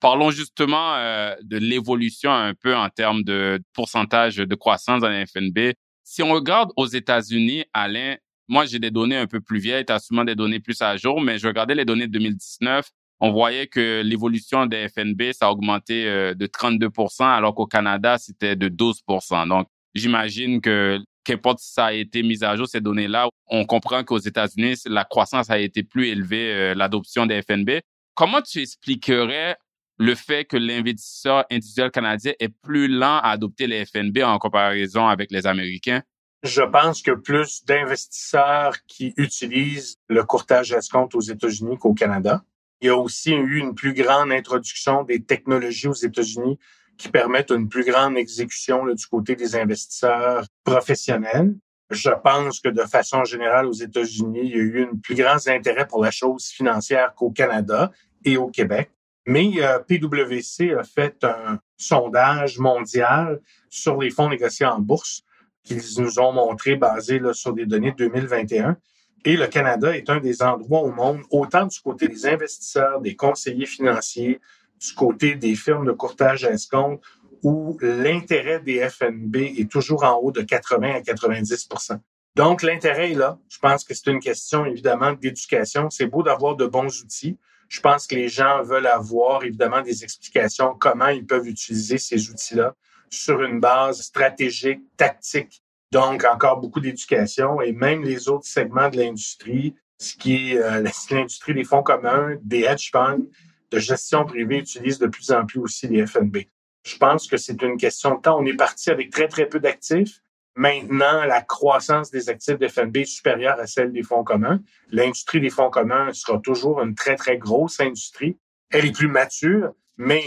Parlons 0.02 0.32
justement 0.32 0.96
euh, 0.96 1.36
de 1.44 1.58
l'évolution 1.58 2.32
un 2.32 2.54
peu 2.54 2.74
en 2.74 2.88
termes 2.88 3.22
de 3.22 3.62
pourcentage 3.72 4.34
de 4.34 4.54
croissance 4.56 5.00
dans 5.00 5.08
les 5.08 5.24
FNB. 5.26 5.74
Si 6.02 6.24
on 6.24 6.32
regarde 6.32 6.72
aux 6.76 6.88
États-Unis, 6.88 7.66
Alain, 7.72 8.16
moi 8.48 8.66
j'ai 8.66 8.80
des 8.80 8.90
données 8.90 9.16
un 9.16 9.28
peu 9.28 9.40
plus 9.40 9.60
vieilles, 9.60 9.86
tu 9.86 9.92
as 9.92 10.00
souvent 10.00 10.24
des 10.24 10.34
données 10.34 10.58
plus 10.58 10.82
à 10.82 10.96
jour, 10.96 11.20
mais 11.20 11.38
je 11.38 11.46
regardais 11.46 11.76
les 11.76 11.84
données 11.84 12.08
de 12.08 12.12
2019. 12.14 12.84
On 13.20 13.30
voyait 13.30 13.68
que 13.68 14.02
l'évolution 14.04 14.66
des 14.66 14.88
FNB, 14.88 15.30
ça 15.34 15.46
a 15.46 15.50
augmenté 15.52 16.08
euh, 16.08 16.34
de 16.34 16.48
32% 16.48 17.22
alors 17.22 17.54
qu'au 17.54 17.66
Canada, 17.66 18.18
c'était 18.18 18.56
de 18.56 18.68
12% 18.68 19.46
Donc, 19.46 19.68
j'imagine 19.94 20.60
que 20.60 20.98
qu'importe 21.22 21.60
si 21.60 21.74
ça 21.74 21.86
a 21.86 21.92
été 21.92 22.24
mis 22.24 22.42
à 22.42 22.56
jour, 22.56 22.66
ces 22.66 22.80
données-là, 22.80 23.28
on 23.46 23.64
comprend 23.66 24.02
qu'aux 24.02 24.18
États-Unis, 24.18 24.74
la 24.86 25.04
croissance 25.04 25.48
a 25.48 25.60
été 25.60 25.84
plus 25.84 26.08
élevée, 26.08 26.52
euh, 26.52 26.74
l'adoption 26.74 27.24
des 27.24 27.40
FNB. 27.40 27.78
Comment 28.14 28.42
tu 28.42 28.60
expliquerais 28.60 29.56
le 30.02 30.16
fait 30.16 30.44
que 30.44 30.56
l'investisseur 30.56 31.44
individuel 31.48 31.92
canadien 31.92 32.32
est 32.40 32.48
plus 32.48 32.88
lent 32.88 33.18
à 33.18 33.30
adopter 33.30 33.68
les 33.68 33.84
FNB 33.84 34.18
en 34.24 34.38
comparaison 34.38 35.06
avec 35.06 35.30
les 35.30 35.46
Américains? 35.46 36.02
Je 36.42 36.62
pense 36.62 37.02
que 37.02 37.12
plus 37.12 37.64
d'investisseurs 37.64 38.74
qui 38.88 39.14
utilisent 39.16 39.98
le 40.08 40.24
courtage 40.24 40.72
escompte 40.72 41.14
aux 41.14 41.20
États-Unis 41.20 41.78
qu'au 41.78 41.94
Canada. 41.94 42.42
Il 42.80 42.88
y 42.88 42.90
a 42.90 42.96
aussi 42.96 43.30
eu 43.30 43.60
une 43.60 43.76
plus 43.76 43.94
grande 43.94 44.32
introduction 44.32 45.04
des 45.04 45.22
technologies 45.22 45.86
aux 45.86 45.92
États-Unis 45.92 46.58
qui 46.98 47.08
permettent 47.08 47.50
une 47.50 47.68
plus 47.68 47.84
grande 47.84 48.16
exécution 48.16 48.84
du 48.84 49.06
côté 49.06 49.36
des 49.36 49.54
investisseurs 49.54 50.44
professionnels. 50.64 51.54
Je 51.90 52.10
pense 52.24 52.58
que 52.58 52.70
de 52.70 52.82
façon 52.82 53.22
générale, 53.22 53.66
aux 53.66 53.72
États-Unis, 53.72 54.40
il 54.42 54.50
y 54.50 54.54
a 54.54 54.64
eu 54.64 54.82
un 54.82 54.96
plus 54.96 55.14
grand 55.14 55.46
intérêt 55.46 55.86
pour 55.86 56.02
la 56.02 56.10
chose 56.10 56.46
financière 56.46 57.14
qu'au 57.14 57.30
Canada 57.30 57.92
et 58.24 58.36
au 58.36 58.48
Québec. 58.48 58.90
Mais 59.26 59.52
euh, 59.58 59.78
PwC 59.78 60.74
a 60.74 60.82
fait 60.82 61.24
un 61.24 61.60
sondage 61.76 62.58
mondial 62.58 63.40
sur 63.68 64.00
les 64.00 64.10
fonds 64.10 64.28
négociés 64.28 64.66
en 64.66 64.80
bourse 64.80 65.22
qu'ils 65.62 65.82
nous 65.98 66.18
ont 66.18 66.32
montré 66.32 66.76
basé 66.76 67.20
sur 67.32 67.52
des 67.52 67.66
données 67.66 67.92
de 67.92 68.08
2021. 68.08 68.76
Et 69.24 69.36
le 69.36 69.46
Canada 69.46 69.96
est 69.96 70.10
un 70.10 70.18
des 70.18 70.42
endroits 70.42 70.80
au 70.80 70.90
monde, 70.90 71.20
autant 71.30 71.66
du 71.66 71.78
côté 71.80 72.08
des 72.08 72.26
investisseurs, 72.26 73.00
des 73.00 73.14
conseillers 73.14 73.66
financiers, 73.66 74.40
du 74.80 74.94
côté 74.94 75.36
des 75.36 75.54
firmes 75.54 75.86
de 75.86 75.92
courtage 75.92 76.44
à 76.44 76.50
escompte, 76.50 77.04
où 77.44 77.78
l'intérêt 77.80 78.60
des 78.60 78.88
FNB 78.88 79.36
est 79.36 79.70
toujours 79.70 80.04
en 80.04 80.16
haut 80.16 80.32
de 80.32 80.42
80 80.42 80.94
à 80.94 81.00
90% 81.00 81.98
Donc, 82.34 82.62
l'intérêt 82.62 83.12
est 83.12 83.16
là. 83.16 83.38
Je 83.48 83.58
pense 83.58 83.84
que 83.84 83.94
c'est 83.94 84.10
une 84.10 84.20
question, 84.20 84.64
évidemment, 84.64 85.12
d'éducation. 85.12 85.90
C'est 85.90 86.06
beau 86.06 86.22
d'avoir 86.24 86.56
de 86.56 86.66
bons 86.66 87.02
outils. 87.02 87.38
Je 87.72 87.80
pense 87.80 88.06
que 88.06 88.14
les 88.14 88.28
gens 88.28 88.62
veulent 88.62 88.86
avoir 88.86 89.44
évidemment 89.44 89.80
des 89.80 90.04
explications 90.04 90.74
comment 90.78 91.08
ils 91.08 91.24
peuvent 91.24 91.48
utiliser 91.48 91.96
ces 91.96 92.28
outils-là 92.28 92.74
sur 93.08 93.42
une 93.42 93.60
base 93.60 94.02
stratégique, 94.02 94.82
tactique. 94.98 95.62
Donc, 95.90 96.22
encore 96.24 96.60
beaucoup 96.60 96.80
d'éducation 96.80 97.62
et 97.62 97.72
même 97.72 98.02
les 98.02 98.28
autres 98.28 98.46
segments 98.46 98.90
de 98.90 98.98
l'industrie, 98.98 99.74
ce 99.96 100.14
qui 100.16 100.52
est 100.52 100.58
euh, 100.58 100.84
l'industrie 101.10 101.54
des 101.54 101.64
fonds 101.64 101.82
communs, 101.82 102.36
des 102.42 102.64
hedge 102.64 102.90
funds, 102.92 103.26
de 103.70 103.78
gestion 103.78 104.26
privée 104.26 104.58
utilisent 104.58 104.98
de 104.98 105.06
plus 105.06 105.32
en 105.32 105.46
plus 105.46 105.60
aussi 105.60 105.88
les 105.88 106.06
FNB. 106.06 106.40
Je 106.84 106.98
pense 106.98 107.26
que 107.26 107.38
c'est 107.38 107.62
une 107.62 107.78
question 107.78 108.16
de 108.16 108.20
temps. 108.20 108.38
On 108.38 108.44
est 108.44 108.56
parti 108.56 108.90
avec 108.90 109.10
très, 109.10 109.28
très 109.28 109.46
peu 109.46 109.60
d'actifs. 109.60 110.21
Maintenant, 110.54 111.24
la 111.24 111.40
croissance 111.40 112.10
des 112.10 112.28
actifs 112.28 112.58
de 112.58 112.68
FNB 112.68 112.98
est 112.98 113.04
supérieure 113.06 113.58
à 113.58 113.66
celle 113.66 113.92
des 113.92 114.02
fonds 114.02 114.24
communs. 114.24 114.60
L'industrie 114.90 115.40
des 115.40 115.50
fonds 115.50 115.70
communs 115.70 116.12
sera 116.12 116.38
toujours 116.38 116.82
une 116.82 116.94
très, 116.94 117.16
très 117.16 117.38
grosse 117.38 117.80
industrie. 117.80 118.36
Elle 118.70 118.86
est 118.86 118.92
plus 118.92 119.08
mature, 119.08 119.72
mais 119.96 120.22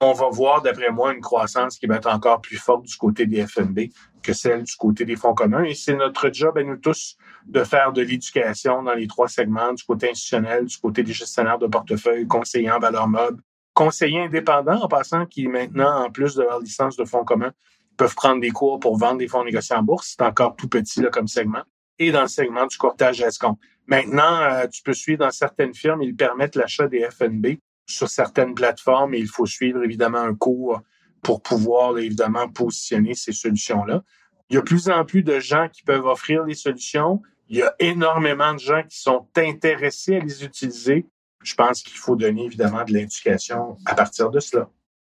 on 0.00 0.12
va 0.12 0.28
voir, 0.30 0.62
d'après 0.62 0.90
moi, 0.90 1.12
une 1.12 1.20
croissance 1.20 1.76
qui 1.76 1.86
va 1.86 1.96
être 1.96 2.08
encore 2.08 2.40
plus 2.40 2.56
forte 2.56 2.84
du 2.84 2.96
côté 2.96 3.26
des 3.26 3.46
FNB 3.46 3.90
que 4.22 4.32
celle 4.32 4.62
du 4.62 4.74
côté 4.76 5.04
des 5.04 5.16
fonds 5.16 5.34
communs. 5.34 5.64
Et 5.64 5.74
c'est 5.74 5.94
notre 5.94 6.32
job 6.32 6.56
à 6.56 6.62
nous 6.62 6.76
tous 6.76 7.16
de 7.46 7.64
faire 7.64 7.92
de 7.92 8.00
l'éducation 8.02 8.82
dans 8.82 8.94
les 8.94 9.06
trois 9.06 9.28
segments, 9.28 9.72
du 9.72 9.82
côté 9.84 10.10
institutionnel, 10.10 10.66
du 10.66 10.76
côté 10.78 11.02
des 11.02 11.12
gestionnaires 11.12 11.58
de 11.58 11.66
portefeuille, 11.66 12.26
conseillers 12.26 12.70
en 12.70 12.78
valeur 12.78 13.08
mob, 13.08 13.40
conseillers 13.74 14.24
indépendants 14.24 14.82
en 14.82 14.88
passant 14.88 15.26
qui 15.26 15.48
maintenant, 15.48 16.04
en 16.04 16.10
plus 16.10 16.34
de 16.36 16.42
leur 16.42 16.60
licence 16.60 16.96
de 16.96 17.04
fonds 17.04 17.24
communs, 17.24 17.52
peuvent 17.98 18.14
prendre 18.14 18.40
des 18.40 18.50
cours 18.50 18.80
pour 18.80 18.96
vendre 18.96 19.18
des 19.18 19.28
fonds 19.28 19.44
négociés 19.44 19.76
en 19.76 19.82
bourse. 19.82 20.14
C'est 20.16 20.24
encore 20.24 20.56
tout 20.56 20.68
petit 20.68 21.02
là, 21.02 21.10
comme 21.10 21.28
segment. 21.28 21.62
Et 21.98 22.10
dans 22.12 22.22
le 22.22 22.28
segment 22.28 22.66
du 22.66 22.78
courtage 22.78 23.20
escompte. 23.20 23.60
Maintenant, 23.86 24.40
euh, 24.42 24.66
tu 24.68 24.82
peux 24.82 24.94
suivre 24.94 25.18
dans 25.18 25.30
certaines 25.30 25.74
firmes, 25.74 26.02
ils 26.02 26.16
permettent 26.16 26.56
l'achat 26.56 26.86
des 26.88 27.06
FNB 27.10 27.58
sur 27.86 28.08
certaines 28.08 28.54
plateformes 28.54 29.14
et 29.14 29.18
il 29.18 29.28
faut 29.28 29.46
suivre 29.46 29.82
évidemment 29.82 30.18
un 30.18 30.34
cours 30.34 30.80
pour 31.22 31.42
pouvoir 31.42 31.98
évidemment 31.98 32.48
positionner 32.48 33.14
ces 33.14 33.32
solutions-là. 33.32 34.02
Il 34.50 34.54
y 34.54 34.58
a 34.58 34.62
plus 34.62 34.88
en 34.88 35.04
plus 35.04 35.22
de 35.22 35.40
gens 35.40 35.68
qui 35.68 35.82
peuvent 35.82 36.06
offrir 36.06 36.44
les 36.44 36.54
solutions. 36.54 37.22
Il 37.48 37.58
y 37.58 37.62
a 37.62 37.74
énormément 37.78 38.54
de 38.54 38.58
gens 38.58 38.82
qui 38.82 38.98
sont 38.98 39.26
intéressés 39.36 40.16
à 40.16 40.20
les 40.20 40.44
utiliser. 40.44 41.06
Je 41.42 41.54
pense 41.54 41.82
qu'il 41.82 41.96
faut 41.96 42.16
donner 42.16 42.44
évidemment 42.44 42.84
de 42.84 42.92
l'éducation 42.92 43.76
à 43.86 43.94
partir 43.94 44.30
de 44.30 44.40
cela. 44.40 44.68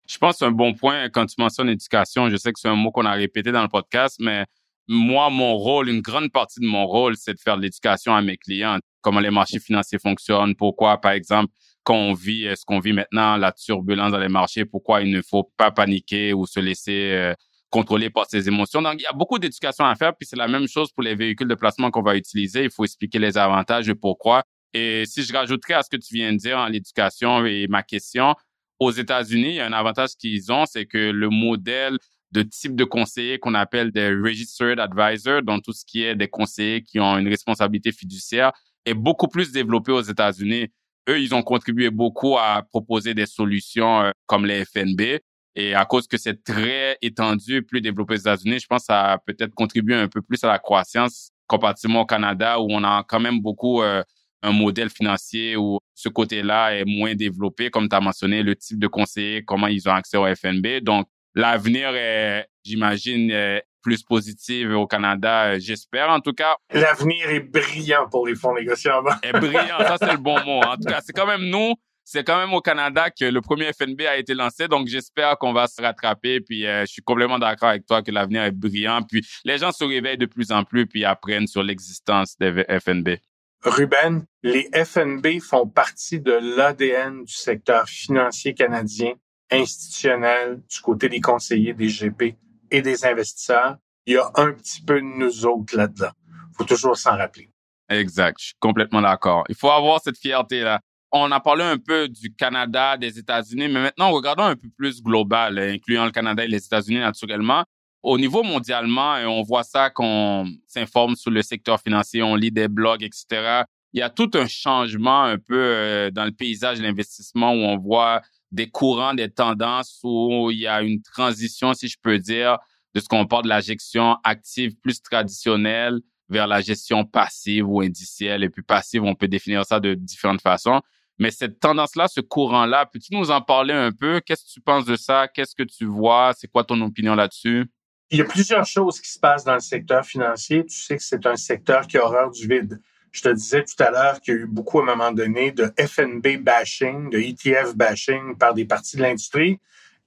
Je 0.07 0.17
pense 0.17 0.33
que 0.33 0.37
c'est 0.39 0.45
un 0.45 0.51
bon 0.51 0.73
point 0.73 1.09
quand 1.09 1.25
tu 1.25 1.35
mentionnes 1.39 1.69
éducation. 1.69 2.29
Je 2.29 2.37
sais 2.37 2.53
que 2.53 2.59
c'est 2.59 2.69
un 2.69 2.75
mot 2.75 2.91
qu'on 2.91 3.05
a 3.05 3.13
répété 3.13 3.51
dans 3.51 3.63
le 3.63 3.67
podcast, 3.67 4.17
mais 4.19 4.45
moi, 4.87 5.29
mon 5.29 5.55
rôle, 5.55 5.89
une 5.89 6.01
grande 6.01 6.31
partie 6.31 6.59
de 6.59 6.67
mon 6.67 6.85
rôle, 6.85 7.15
c'est 7.17 7.33
de 7.33 7.39
faire 7.39 7.57
de 7.57 7.63
l'éducation 7.63 8.15
à 8.15 8.21
mes 8.21 8.37
clients. 8.37 8.77
Comment 9.01 9.19
les 9.19 9.31
marchés 9.31 9.59
financiers 9.59 9.99
fonctionnent, 9.99 10.55
pourquoi, 10.55 10.99
par 11.01 11.11
exemple, 11.11 11.51
qu'on 11.83 12.13
vit, 12.13 12.47
ce 12.55 12.65
qu'on 12.65 12.79
vit 12.79 12.93
maintenant, 12.93 13.37
la 13.37 13.51
turbulence 13.51 14.11
dans 14.11 14.19
les 14.19 14.29
marchés, 14.29 14.65
pourquoi 14.65 15.01
il 15.01 15.11
ne 15.11 15.21
faut 15.21 15.51
pas 15.57 15.71
paniquer 15.71 16.33
ou 16.33 16.45
se 16.45 16.59
laisser 16.59 17.11
euh, 17.13 17.33
contrôler 17.69 18.09
par 18.09 18.25
ses 18.27 18.47
émotions. 18.47 18.81
Donc, 18.81 18.95
il 18.99 19.03
y 19.03 19.07
a 19.07 19.13
beaucoup 19.13 19.39
d'éducation 19.39 19.85
à 19.85 19.95
faire, 19.95 20.15
puis 20.15 20.27
c'est 20.27 20.35
la 20.35 20.47
même 20.47 20.67
chose 20.67 20.91
pour 20.91 21.03
les 21.03 21.15
véhicules 21.15 21.47
de 21.47 21.55
placement 21.55 21.91
qu'on 21.91 22.01
va 22.01 22.15
utiliser. 22.15 22.63
Il 22.63 22.71
faut 22.71 22.85
expliquer 22.85 23.19
les 23.19 23.37
avantages 23.37 23.89
et 23.89 23.95
pourquoi. 23.95 24.43
Et 24.73 25.05
si 25.05 25.23
je 25.23 25.31
rajouterais 25.31 25.75
à 25.75 25.83
ce 25.83 25.89
que 25.89 25.97
tu 25.97 26.15
viens 26.15 26.33
de 26.33 26.37
dire 26.37 26.57
en 26.57 26.67
l'éducation 26.67 27.45
et 27.45 27.67
ma 27.67 27.81
question, 27.81 28.35
aux 28.79 28.91
États-Unis, 28.91 29.49
il 29.49 29.55
y 29.55 29.59
a 29.59 29.65
un 29.65 29.73
avantage 29.73 30.09
qu'ils 30.19 30.51
ont, 30.51 30.65
c'est 30.65 30.85
que 30.85 30.97
le 30.97 31.29
modèle 31.29 31.97
de 32.31 32.41
type 32.41 32.75
de 32.75 32.83
conseiller 32.83 33.39
qu'on 33.39 33.53
appelle 33.53 33.91
des 33.91 34.09
registered 34.09 34.79
advisors, 34.79 35.41
donc 35.41 35.63
tout 35.63 35.73
ce 35.73 35.85
qui 35.85 36.03
est 36.03 36.15
des 36.15 36.27
conseillers 36.27 36.81
qui 36.81 36.99
ont 36.99 37.17
une 37.17 37.29
responsabilité 37.29 37.91
fiduciaire, 37.91 38.51
est 38.85 38.93
beaucoup 38.93 39.27
plus 39.27 39.51
développé 39.51 39.91
aux 39.91 40.01
États-Unis. 40.01 40.67
Eux, 41.07 41.19
ils 41.19 41.33
ont 41.33 41.43
contribué 41.43 41.89
beaucoup 41.89 42.37
à 42.37 42.63
proposer 42.69 43.13
des 43.13 43.25
solutions 43.25 44.01
euh, 44.01 44.11
comme 44.25 44.45
les 44.45 44.65
FNB. 44.65 45.19
Et 45.55 45.73
à 45.73 45.85
cause 45.85 46.07
que 46.07 46.17
c'est 46.17 46.43
très 46.43 46.97
étendu, 47.01 47.63
plus 47.63 47.79
développé 47.79 48.15
aux 48.15 48.17
États-Unis, 48.17 48.59
je 48.59 48.67
pense 48.67 48.81
que 48.81 48.87
ça 48.87 49.13
a 49.13 49.17
peut-être 49.17 49.53
contribué 49.53 49.95
un 49.95 50.09
peu 50.09 50.21
plus 50.21 50.43
à 50.43 50.47
la 50.47 50.59
croissance 50.59 51.31
comparativement 51.47 52.01
au 52.01 52.05
Canada 52.05 52.59
où 52.59 52.67
on 52.69 52.83
a 52.83 53.05
quand 53.07 53.19
même 53.19 53.39
beaucoup 53.39 53.81
euh, 53.81 54.03
un 54.45 54.51
modèle 54.51 54.89
financier 54.89 55.55
où 55.55 55.79
ce 55.93 56.09
côté-là 56.09 56.75
est 56.75 56.85
moins 56.85 57.15
développé, 57.15 57.69
comme 57.69 57.89
tu 57.89 57.95
as 57.95 58.01
mentionné, 58.01 58.43
le 58.43 58.55
type 58.55 58.79
de 58.79 58.87
conseiller, 58.87 59.43
comment 59.43 59.67
ils 59.67 59.87
ont 59.89 59.93
accès 59.93 60.17
au 60.17 60.25
FNB. 60.25 60.81
Donc, 60.81 61.07
l'avenir 61.33 61.95
est, 61.95 62.47
j'imagine, 62.63 63.61
plus 63.85 64.01
positif 64.01 64.67
au 64.71 64.87
Canada, 64.87 65.59
j'espère 65.59 66.09
en 66.09 66.19
tout 66.19 66.33
cas. 66.33 66.55
L'avenir 66.73 67.29
est 67.29 67.41
brillant 67.41 68.09
pour 68.09 68.25
les 68.25 68.33
fonds 68.33 68.55
négociants. 68.55 69.03
est 69.21 69.31
brillant, 69.31 69.77
ça 69.79 69.97
c'est 69.99 70.11
le 70.11 70.17
bon 70.17 70.43
mot. 70.43 70.59
En 70.63 70.75
tout 70.75 70.89
cas, 70.89 71.01
c'est 71.05 71.13
quand 71.13 71.27
même 71.27 71.43
nous, 71.43 71.75
c'est 72.03 72.23
quand 72.23 72.39
même 72.39 72.51
au 72.53 72.61
Canada 72.61 73.11
que 73.11 73.25
le 73.25 73.41
premier 73.41 73.71
FNB 73.73 74.01
a 74.01 74.17
été 74.17 74.33
lancé, 74.33 74.67
donc 74.67 74.87
j'espère 74.87 75.37
qu'on 75.37 75.53
va 75.53 75.67
se 75.67 75.79
rattraper. 75.79 76.41
Puis 76.41 76.65
euh, 76.65 76.81
je 76.81 76.93
suis 76.93 77.03
complètement 77.03 77.37
d'accord 77.37 77.69
avec 77.69 77.85
toi 77.85 78.01
que 78.01 78.11
l'avenir 78.11 78.43
est 78.43 78.51
brillant. 78.51 79.01
Puis 79.03 79.23
les 79.43 79.59
gens 79.59 79.71
se 79.71 79.83
réveillent 79.83 80.17
de 80.17 80.25
plus 80.25 80.51
en 80.51 80.63
plus 80.63 80.87
puis 80.87 81.05
apprennent 81.05 81.47
sur 81.47 81.61
l'existence 81.61 82.35
des 82.39 82.63
FNB. 82.79 83.17
Ruben, 83.65 84.25
les 84.43 84.69
FNB 84.73 85.39
font 85.41 85.67
partie 85.67 86.19
de 86.19 86.33
l'ADN 86.33 87.23
du 87.23 87.33
secteur 87.33 87.89
financier 87.89 88.53
canadien, 88.53 89.13
institutionnel, 89.49 90.61
du 90.69 90.79
côté 90.81 91.09
des 91.09 91.19
conseillers, 91.19 91.73
des 91.73 91.87
GP 91.87 92.35
et 92.69 92.81
des 92.83 93.05
investisseurs. 93.05 93.77
Il 94.05 94.13
y 94.13 94.17
a 94.17 94.29
un 94.35 94.51
petit 94.51 94.83
peu 94.83 95.01
de 95.01 95.05
nous 95.05 95.47
autres 95.47 95.75
là-dedans. 95.75 96.11
faut 96.55 96.63
toujours 96.63 96.95
s'en 96.95 97.17
rappeler. 97.17 97.49
Exact, 97.89 98.37
je 98.39 98.45
suis 98.45 98.55
complètement 98.59 99.01
d'accord. 99.01 99.43
Il 99.49 99.55
faut 99.55 99.71
avoir 99.71 99.99
cette 99.99 100.17
fierté-là. 100.19 100.79
On 101.11 101.31
a 101.31 101.39
parlé 101.39 101.63
un 101.63 101.79
peu 101.79 102.07
du 102.07 102.35
Canada, 102.35 102.97
des 102.97 103.17
États-Unis, 103.17 103.67
mais 103.67 103.81
maintenant, 103.81 104.11
regardons 104.11 104.43
un 104.43 104.55
peu 104.55 104.69
plus 104.77 105.01
global, 105.01 105.57
incluant 105.57 106.05
le 106.05 106.11
Canada 106.11 106.43
et 106.43 106.47
les 106.47 106.63
États-Unis 106.63 106.99
naturellement. 106.99 107.63
Au 108.05 108.19
niveau 108.19 108.43
mondialement, 108.43 109.15
on 109.25 109.41
voit 109.41 109.63
ça 109.63 109.89
qu'on 109.89 110.45
s'informe 110.67 111.15
sur 111.15 111.31
le 111.31 111.41
secteur 111.41 111.81
financier, 111.81 112.21
on 112.21 112.35
lit 112.35 112.51
des 112.51 112.67
blogs, 112.67 113.01
etc. 113.01 113.63
Il 113.93 113.99
y 113.99 114.03
a 114.03 114.11
tout 114.11 114.29
un 114.35 114.47
changement 114.47 115.23
un 115.23 115.39
peu 115.39 115.57
euh, 115.57 116.11
dans 116.11 116.25
le 116.25 116.31
paysage 116.31 116.77
de 116.77 116.83
l'investissement 116.83 117.53
où 117.53 117.63
on 117.63 117.79
voit 117.79 118.21
des 118.51 118.69
courants, 118.69 119.15
des 119.15 119.31
tendances, 119.31 119.99
où 120.03 120.51
il 120.51 120.59
y 120.59 120.67
a 120.67 120.83
une 120.83 121.01
transition, 121.01 121.73
si 121.73 121.87
je 121.87 121.97
peux 121.99 122.19
dire, 122.19 122.59
de 122.93 122.99
ce 122.99 123.07
qu'on 123.07 123.25
parle 123.25 123.45
de 123.45 123.49
la 123.49 123.61
gestion 123.61 124.17
active 124.23 124.75
plus 124.83 125.01
traditionnelle 125.01 125.99
vers 126.29 126.45
la 126.45 126.61
gestion 126.61 127.05
passive 127.05 127.67
ou 127.67 127.81
indicielle. 127.81 128.43
Et 128.43 128.51
puis 128.51 128.61
passive, 128.61 129.03
on 129.03 129.15
peut 129.15 129.27
définir 129.27 129.65
ça 129.65 129.79
de 129.79 129.95
différentes 129.95 130.41
façons. 130.41 130.79
Mais 131.17 131.31
cette 131.31 131.59
tendance-là, 131.59 132.07
ce 132.07 132.21
courant-là, 132.21 132.85
peux-tu 132.85 133.15
nous 133.15 133.31
en 133.31 133.41
parler 133.41 133.73
un 133.73 133.91
peu? 133.91 134.21
Qu'est-ce 134.23 134.45
que 134.45 134.51
tu 134.51 134.61
penses 134.61 134.85
de 134.85 134.95
ça? 134.95 135.27
Qu'est-ce 135.27 135.55
que 135.55 135.63
tu 135.63 135.85
vois? 135.85 136.33
C'est 136.37 136.47
quoi 136.47 136.63
ton 136.63 136.79
opinion 136.81 137.15
là-dessus? 137.15 137.65
Il 138.11 138.19
y 138.19 138.21
a 138.21 138.25
plusieurs 138.25 138.65
choses 138.65 139.01
qui 139.01 139.09
se 139.09 139.19
passent 139.19 139.43
dans 139.43 139.55
le 139.55 139.59
secteur 139.59 140.05
financier. 140.05 140.65
Tu 140.65 140.77
sais 140.77 140.97
que 140.97 141.03
c'est 141.03 141.25
un 141.25 141.35
secteur 141.35 141.87
qui 141.87 141.97
a 141.97 142.05
horreur 142.05 142.29
du 142.29 142.47
vide. 142.47 142.79
Je 143.11 143.21
te 143.21 143.29
disais 143.29 143.63
tout 143.63 143.81
à 143.81 143.91
l'heure 143.91 144.21
qu'il 144.21 144.33
y 144.33 144.37
a 144.37 144.39
eu 144.41 144.45
beaucoup 144.45 144.79
à 144.79 144.83
un 144.83 144.85
moment 144.85 145.11
donné 145.11 145.51
de 145.51 145.71
FNB 145.79 146.37
bashing, 146.37 147.09
de 147.09 147.17
ETF 147.17 147.75
bashing 147.75 148.37
par 148.37 148.53
des 148.53 148.65
parties 148.65 148.97
de 148.97 149.01
l'industrie. 149.01 149.59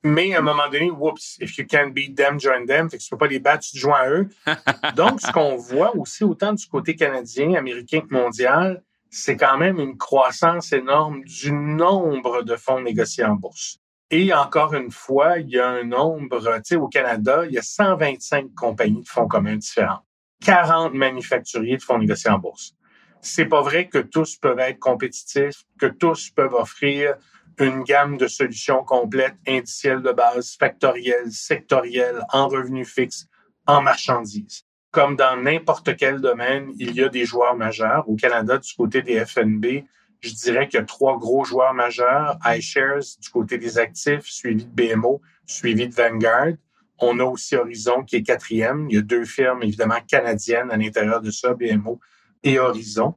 Mais 0.05 0.35
à 0.35 0.39
un 0.39 0.43
moment 0.43 0.69
donné, 0.71 0.91
whoops, 0.91 1.39
if 1.41 1.59
you 1.59 1.67
can't 1.67 1.93
beat 1.93 2.17
them, 2.17 2.39
join 2.39 2.67
them. 2.67 2.89
Fait 2.89 2.99
que 2.99 3.03
tu 3.03 3.11
peux 3.11 3.19
pas 3.19 3.27
les 3.27 3.41
battre, 3.41 3.65
tu 3.65 3.73
te 3.73 3.79
joins 3.79 3.99
à 3.99 4.11
eux. 4.11 4.29
Donc, 4.95 5.21
ce 5.21 5.33
qu'on 5.33 5.57
voit 5.57 5.97
aussi 5.97 6.23
autant 6.23 6.53
du 6.53 6.67
côté 6.67 6.95
canadien, 6.95 7.55
américain 7.55 8.01
que 8.01 8.15
mondial, 8.15 8.83
c'est 9.11 9.37
quand 9.37 9.59
même 9.59 9.81
une 9.81 9.97
croissance 9.97 10.73
énorme 10.73 11.25
du 11.25 11.51
nombre 11.51 12.43
de 12.43 12.55
fonds 12.57 12.81
négociés 12.81 13.25
en 13.25 13.35
bourse. 13.35 13.81
Et 14.11 14.33
encore 14.33 14.75
une 14.75 14.91
fois, 14.91 15.39
il 15.39 15.51
y 15.51 15.59
a 15.59 15.69
un 15.69 15.85
nombre, 15.85 16.41
tu 16.41 16.61
sais, 16.65 16.77
au 16.77 16.89
Canada, 16.89 17.45
il 17.47 17.53
y 17.53 17.59
a 17.59 17.63
125 17.63 18.55
compagnies 18.55 19.03
de 19.03 19.09
fonds 19.09 19.29
communs 19.29 19.57
différents, 19.57 20.01
40 20.45 20.95
manufacturiers 20.95 21.77
de 21.77 21.83
fonds 21.83 21.99
négociés 21.99 22.31
en 22.31 22.39
bourse. 22.39 22.75
C'est 23.21 23.45
pas 23.45 23.61
vrai 23.61 23.89
que 23.89 23.99
tous 23.99 24.37
peuvent 24.37 24.61
être 24.61 24.79
compétitifs, 24.79 25.65
que 25.79 25.87
tous 25.87 26.31
peuvent 26.31 26.55
offrir 26.55 27.17
une 27.59 27.83
gamme 27.83 28.17
de 28.17 28.29
solutions 28.29 28.83
complètes, 28.85 29.37
indicielles 29.47 30.03
de 30.03 30.13
base, 30.13 30.57
factorielles, 30.59 31.31
sectorielles, 31.31 32.23
en 32.33 32.49
revenus 32.49 32.89
fixes, 32.89 33.27
en 33.67 33.83
marchandises. 33.83 34.65
Comme 34.91 35.17
dans 35.17 35.37
n'importe 35.37 35.97
quel 35.97 36.21
domaine, 36.21 36.71
il 36.79 36.95
y 36.95 37.03
a 37.03 37.09
des 37.09 37.27
joueurs 37.27 37.57
majeurs. 37.57 38.09
Au 38.09 38.17
Canada, 38.17 38.57
du 38.57 38.73
côté 38.75 39.03
des 39.03 39.23
FNB, 39.25 39.85
je 40.21 40.35
dirais 40.35 40.69
qu'il 40.69 40.79
y 40.81 40.83
a 40.83 40.87
trois 40.87 41.19
gros 41.19 41.45
joueurs 41.45 41.75
majeurs. 41.75 42.39
iShares 42.45 43.19
du 43.21 43.31
côté 43.31 43.59
des 43.59 43.79
actifs, 43.79 44.25
suivi 44.25 44.65
de 44.65 44.71
BMO, 44.71 45.21
suivi 45.47 45.89
de 45.89 45.95
Vanguard. 45.95 46.55
On 47.01 47.21
a 47.21 47.25
aussi 47.25 47.55
Horizon 47.55 48.03
qui 48.03 48.17
est 48.17 48.23
quatrième. 48.23 48.89
Il 48.91 48.97
y 48.97 48.99
a 48.99 49.03
deux 49.03 49.25
firmes 49.25 49.63
évidemment 49.63 50.01
canadiennes 50.07 50.71
à 50.71 50.77
l'intérieur 50.77 51.21
de 51.21 51.31
ça, 51.31 51.55
BMO 51.55 52.01
et 52.43 52.59
Horizon. 52.59 53.15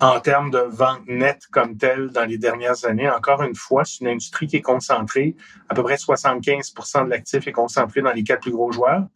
En 0.00 0.20
termes 0.20 0.50
de 0.50 0.58
vente 0.58 1.06
nette 1.08 1.46
comme 1.50 1.76
telle 1.76 2.10
dans 2.10 2.24
les 2.24 2.38
dernières 2.38 2.84
années, 2.84 3.10
encore 3.10 3.42
une 3.42 3.56
fois, 3.56 3.84
c'est 3.84 4.00
une 4.00 4.08
industrie 4.08 4.46
qui 4.46 4.56
est 4.56 4.62
concentrée. 4.62 5.34
À 5.68 5.74
peu 5.74 5.82
près 5.82 5.96
75 5.96 6.72
de 7.04 7.10
l'actif 7.10 7.48
est 7.48 7.52
concentré 7.52 8.00
dans 8.00 8.12
les 8.12 8.22
quatre 8.22 8.42
plus 8.42 8.52
gros 8.52 8.70
joueurs. 8.70 9.06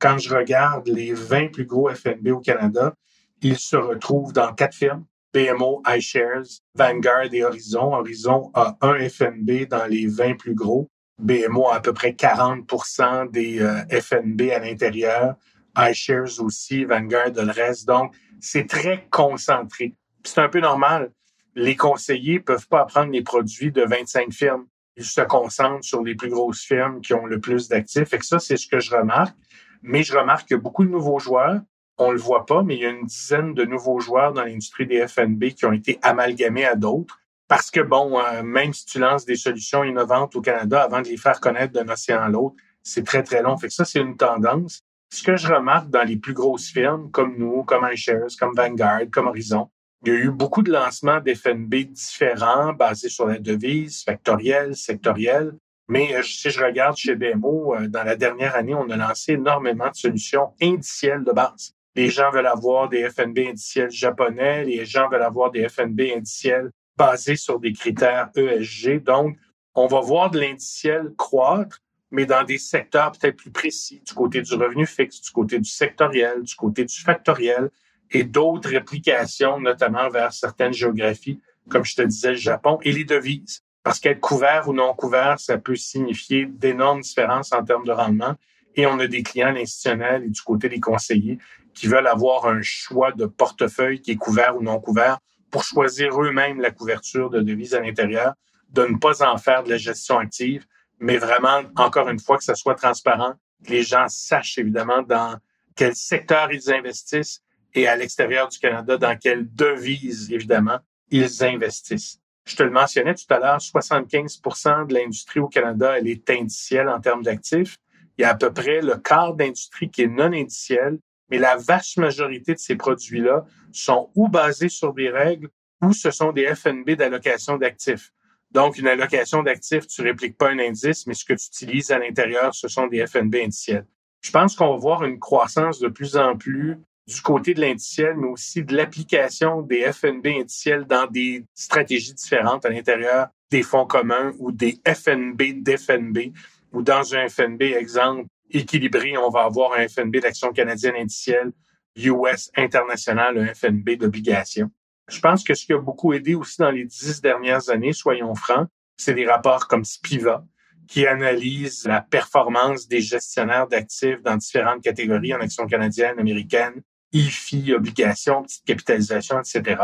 Quand 0.00 0.18
je 0.18 0.34
regarde 0.34 0.88
les 0.88 1.14
20 1.14 1.52
plus 1.52 1.64
gros 1.64 1.88
FNB 1.88 2.28
au 2.32 2.40
Canada, 2.40 2.94
ils 3.40 3.58
se 3.58 3.76
retrouvent 3.76 4.32
dans 4.32 4.52
quatre 4.52 4.74
firmes 4.74 5.04
BMO, 5.32 5.82
iShares, 5.86 6.60
Vanguard 6.74 7.32
et 7.32 7.42
Horizon. 7.42 7.94
Horizon 7.94 8.50
a 8.54 8.76
un 8.82 9.08
FNB 9.08 9.66
dans 9.68 9.86
les 9.86 10.06
20 10.06 10.36
plus 10.36 10.54
gros. 10.54 10.90
BMO 11.18 11.68
a 11.68 11.76
à 11.76 11.80
peu 11.80 11.92
près 11.92 12.10
40% 12.10 13.30
des 13.30 13.60
euh, 13.60 13.82
FNB 13.88 14.50
à 14.50 14.58
l'intérieur. 14.58 15.36
iShares 15.76 16.40
aussi, 16.40 16.84
Vanguard 16.84 17.32
le 17.34 17.50
reste. 17.50 17.86
Donc, 17.86 18.14
c'est 18.40 18.68
très 18.68 19.06
concentré. 19.10 19.94
C'est 20.24 20.40
un 20.40 20.48
peu 20.48 20.60
normal. 20.60 21.12
Les 21.54 21.76
conseillers 21.76 22.40
peuvent 22.40 22.68
pas 22.68 22.82
apprendre 22.82 23.12
les 23.12 23.22
produits 23.22 23.72
de 23.72 23.82
25 23.82 24.32
firmes. 24.32 24.66
Ils 24.96 25.04
se 25.04 25.22
concentrent 25.22 25.84
sur 25.84 26.02
les 26.02 26.14
plus 26.14 26.28
grosses 26.28 26.62
firmes 26.62 27.00
qui 27.00 27.14
ont 27.14 27.26
le 27.26 27.40
plus 27.40 27.68
d'actifs. 27.68 28.12
Et 28.12 28.20
ça, 28.20 28.38
c'est 28.38 28.56
ce 28.56 28.66
que 28.66 28.80
je 28.80 28.94
remarque. 28.94 29.36
Mais 29.82 30.02
je 30.02 30.16
remarque 30.16 30.46
qu'il 30.46 30.56
y 30.56 30.60
a 30.60 30.62
beaucoup 30.62 30.84
de 30.84 30.90
nouveaux 30.90 31.18
joueurs 31.18 31.60
on 31.98 32.10
le 32.10 32.18
voit 32.18 32.46
pas, 32.46 32.62
mais 32.62 32.76
il 32.76 32.82
y 32.82 32.86
a 32.86 32.90
une 32.90 33.06
dizaine 33.06 33.54
de 33.54 33.64
nouveaux 33.64 34.00
joueurs 34.00 34.32
dans 34.32 34.44
l'industrie 34.44 34.86
des 34.86 35.06
FNB 35.06 35.50
qui 35.54 35.66
ont 35.66 35.72
été 35.72 35.98
amalgamés 36.02 36.64
à 36.64 36.74
d'autres. 36.74 37.18
Parce 37.48 37.70
que, 37.70 37.80
bon, 37.80 38.18
euh, 38.18 38.42
même 38.42 38.72
si 38.72 38.86
tu 38.86 38.98
lances 38.98 39.26
des 39.26 39.36
solutions 39.36 39.84
innovantes 39.84 40.34
au 40.36 40.40
Canada, 40.40 40.82
avant 40.82 41.02
de 41.02 41.08
les 41.08 41.18
faire 41.18 41.38
connaître 41.40 41.72
d'un 41.72 41.88
océan 41.88 42.22
à 42.22 42.28
l'autre, 42.28 42.56
c'est 42.82 43.04
très, 43.04 43.22
très 43.22 43.42
long. 43.42 43.56
Fait 43.58 43.68
que 43.68 43.74
ça, 43.74 43.84
c'est 43.84 44.00
une 44.00 44.16
tendance. 44.16 44.80
Ce 45.10 45.22
que 45.22 45.36
je 45.36 45.52
remarque 45.52 45.90
dans 45.90 46.04
les 46.04 46.16
plus 46.16 46.32
grosses 46.32 46.68
firmes, 46.68 47.10
comme 47.10 47.36
nous, 47.36 47.62
comme 47.64 47.86
iShares, 47.92 48.30
comme 48.38 48.54
Vanguard, 48.56 49.02
comme 49.12 49.26
Horizon, 49.26 49.68
il 50.04 50.12
y 50.12 50.16
a 50.16 50.18
eu 50.18 50.30
beaucoup 50.30 50.62
de 50.62 50.72
lancements 50.72 51.20
d'FNB 51.20 51.74
différents, 51.90 52.72
basés 52.72 53.08
sur 53.08 53.26
la 53.26 53.38
devise, 53.38 54.02
factorielle, 54.02 54.74
sectorielle. 54.74 55.52
Mais 55.88 56.14
euh, 56.16 56.22
si 56.22 56.50
je 56.50 56.64
regarde 56.64 56.96
chez 56.96 57.14
BMO, 57.14 57.74
euh, 57.74 57.86
dans 57.86 58.02
la 58.02 58.16
dernière 58.16 58.56
année, 58.56 58.74
on 58.74 58.88
a 58.90 58.96
lancé 58.96 59.32
énormément 59.32 59.90
de 59.90 59.94
solutions 59.94 60.54
indicielles 60.60 61.22
de 61.22 61.32
base. 61.32 61.74
Les 61.94 62.08
gens 62.08 62.30
veulent 62.30 62.46
avoir 62.46 62.88
des 62.88 63.08
FNB 63.08 63.38
indiciels 63.50 63.90
japonais. 63.90 64.64
Les 64.64 64.84
gens 64.84 65.08
veulent 65.08 65.22
avoir 65.22 65.50
des 65.50 65.68
FNB 65.68 66.00
indiciels 66.16 66.70
basés 66.96 67.36
sur 67.36 67.58
des 67.58 67.72
critères 67.72 68.30
ESG. 68.34 69.02
Donc, 69.02 69.36
on 69.74 69.86
va 69.86 70.00
voir 70.00 70.30
de 70.30 70.40
l'indiciel 70.40 71.12
croître, 71.16 71.80
mais 72.10 72.26
dans 72.26 72.44
des 72.44 72.58
secteurs 72.58 73.12
peut-être 73.12 73.36
plus 73.36 73.50
précis, 73.50 74.02
du 74.06 74.14
côté 74.14 74.42
du 74.42 74.54
revenu 74.54 74.86
fixe, 74.86 75.20
du 75.20 75.30
côté 75.30 75.58
du 75.58 75.68
sectoriel, 75.68 76.42
du 76.42 76.54
côté 76.54 76.84
du 76.84 77.00
factoriel 77.00 77.70
et 78.10 78.24
d'autres 78.24 78.68
réplications, 78.68 79.58
notamment 79.58 80.08
vers 80.10 80.32
certaines 80.32 80.74
géographies, 80.74 81.40
comme 81.68 81.84
je 81.84 81.96
te 81.96 82.02
disais, 82.02 82.32
le 82.32 82.36
Japon 82.36 82.78
et 82.82 82.92
les 82.92 83.04
devises. 83.04 83.62
Parce 83.82 83.98
qu'être 83.98 84.20
couvert 84.20 84.68
ou 84.68 84.72
non 84.72 84.94
couvert, 84.94 85.40
ça 85.40 85.58
peut 85.58 85.74
signifier 85.74 86.46
d'énormes 86.46 87.00
différences 87.00 87.52
en 87.52 87.64
termes 87.64 87.84
de 87.84 87.92
rendement. 87.92 88.34
Et 88.74 88.86
on 88.86 88.98
a 89.00 89.06
des 89.06 89.22
clients 89.22 89.54
institutionnels 89.54 90.24
et 90.24 90.28
du 90.28 90.40
côté 90.40 90.68
des 90.68 90.80
conseillers 90.80 91.38
qui 91.74 91.86
veulent 91.86 92.06
avoir 92.06 92.46
un 92.46 92.62
choix 92.62 93.12
de 93.12 93.26
portefeuille 93.26 94.00
qui 94.00 94.12
est 94.12 94.16
couvert 94.16 94.56
ou 94.56 94.62
non 94.62 94.80
couvert 94.80 95.18
pour 95.50 95.64
choisir 95.64 96.20
eux-mêmes 96.20 96.60
la 96.60 96.70
couverture 96.70 97.30
de 97.30 97.40
devises 97.40 97.74
à 97.74 97.80
l'intérieur, 97.80 98.34
de 98.70 98.86
ne 98.86 98.96
pas 98.96 99.22
en 99.22 99.36
faire 99.36 99.62
de 99.62 99.70
la 99.70 99.76
gestion 99.76 100.18
active, 100.18 100.64
mais 100.98 101.18
vraiment, 101.18 101.62
encore 101.76 102.08
une 102.08 102.18
fois, 102.18 102.38
que 102.38 102.44
ça 102.44 102.54
soit 102.54 102.74
transparent, 102.74 103.34
que 103.64 103.70
les 103.70 103.82
gens 103.82 104.06
sachent 104.08 104.58
évidemment 104.58 105.02
dans 105.02 105.36
quel 105.76 105.94
secteur 105.94 106.52
ils 106.52 106.72
investissent 106.72 107.42
et 107.74 107.88
à 107.88 107.96
l'extérieur 107.96 108.48
du 108.48 108.58
Canada, 108.58 108.96
dans 108.96 109.16
quelle 109.16 109.52
devise, 109.54 110.32
évidemment, 110.32 110.78
ils 111.10 111.44
investissent. 111.44 112.18
Je 112.44 112.56
te 112.56 112.62
le 112.62 112.70
mentionnais 112.70 113.14
tout 113.14 113.32
à 113.32 113.38
l'heure, 113.38 113.58
75% 113.58 114.88
de 114.88 114.94
l'industrie 114.94 115.40
au 115.40 115.48
Canada, 115.48 115.98
elle 115.98 116.08
est 116.08 116.28
indicielle 116.30 116.88
en 116.88 117.00
termes 117.00 117.22
d'actifs. 117.22 117.76
Il 118.18 118.22
y 118.22 118.24
a 118.24 118.30
à 118.30 118.34
peu 118.34 118.52
près 118.52 118.82
le 118.82 118.96
quart 118.96 119.34
d'industrie 119.34 119.90
qui 119.90 120.02
est 120.02 120.08
non 120.08 120.32
indicielle, 120.32 120.98
mais 121.32 121.38
la 121.38 121.56
vaste 121.56 121.96
majorité 121.96 122.52
de 122.52 122.58
ces 122.58 122.76
produits-là 122.76 123.46
sont 123.72 124.10
ou 124.14 124.28
basés 124.28 124.68
sur 124.68 124.92
des 124.92 125.08
règles 125.08 125.48
ou 125.80 125.94
ce 125.94 126.10
sont 126.10 126.30
des 126.30 126.54
FNB 126.54 126.90
d'allocation 126.90 127.56
d'actifs. 127.56 128.12
Donc, 128.50 128.76
une 128.76 128.86
allocation 128.86 129.42
d'actifs, 129.42 129.86
tu 129.86 130.02
répliques 130.02 130.36
pas 130.36 130.50
un 130.50 130.58
indice, 130.58 131.06
mais 131.06 131.14
ce 131.14 131.24
que 131.24 131.32
tu 131.32 131.46
utilises 131.46 131.90
à 131.90 131.98
l'intérieur, 131.98 132.54
ce 132.54 132.68
sont 132.68 132.86
des 132.86 133.06
FNB 133.06 133.36
indiciels. 133.36 133.86
Je 134.20 134.30
pense 134.30 134.54
qu'on 134.54 134.72
va 134.72 134.76
voir 134.76 135.04
une 135.04 135.18
croissance 135.18 135.80
de 135.80 135.88
plus 135.88 136.18
en 136.18 136.36
plus 136.36 136.76
du 137.08 137.20
côté 137.22 137.54
de 137.54 137.62
l'indiciel, 137.62 138.14
mais 138.18 138.28
aussi 138.28 138.62
de 138.62 138.76
l'application 138.76 139.62
des 139.62 139.90
FNB 139.90 140.26
indiciels 140.26 140.84
dans 140.84 141.06
des 141.06 141.46
stratégies 141.54 142.12
différentes 142.12 142.66
à 142.66 142.68
l'intérieur 142.68 143.28
des 143.50 143.62
fonds 143.62 143.86
communs 143.86 144.32
ou 144.38 144.52
des 144.52 144.78
FNB 144.86 145.62
d'FNB 145.62 146.34
ou 146.72 146.82
dans 146.82 147.14
un 147.14 147.26
FNB, 147.28 147.62
exemple, 147.62 148.26
équilibré, 148.52 149.16
on 149.16 149.30
va 149.30 149.44
avoir 149.44 149.72
un 149.72 149.88
FNB 149.88 150.16
d'action 150.18 150.52
canadienne 150.52 150.96
indicielle, 150.96 151.52
US 151.96 152.50
international, 152.56 153.38
un 153.38 153.54
FNB 153.54 153.96
d'obligation. 153.98 154.70
Je 155.08 155.20
pense 155.20 155.44
que 155.44 155.54
ce 155.54 155.66
qui 155.66 155.72
a 155.72 155.78
beaucoup 155.78 156.12
aidé 156.12 156.34
aussi 156.34 156.58
dans 156.58 156.70
les 156.70 156.84
dix 156.84 157.20
dernières 157.20 157.68
années, 157.68 157.92
soyons 157.92 158.34
francs, 158.34 158.68
c'est 158.96 159.14
des 159.14 159.26
rapports 159.26 159.68
comme 159.68 159.84
Spiva, 159.84 160.44
qui 160.88 161.06
analysent 161.06 161.86
la 161.86 162.00
performance 162.00 162.88
des 162.88 163.00
gestionnaires 163.00 163.66
d'actifs 163.66 164.22
dans 164.22 164.36
différentes 164.36 164.82
catégories 164.82 165.34
en 165.34 165.40
action 165.40 165.66
canadienne, 165.66 166.18
américaine, 166.18 166.82
IFI, 167.12 167.74
obligations, 167.74 168.42
petite 168.42 168.64
capitalisation, 168.64 169.38
etc. 169.40 169.80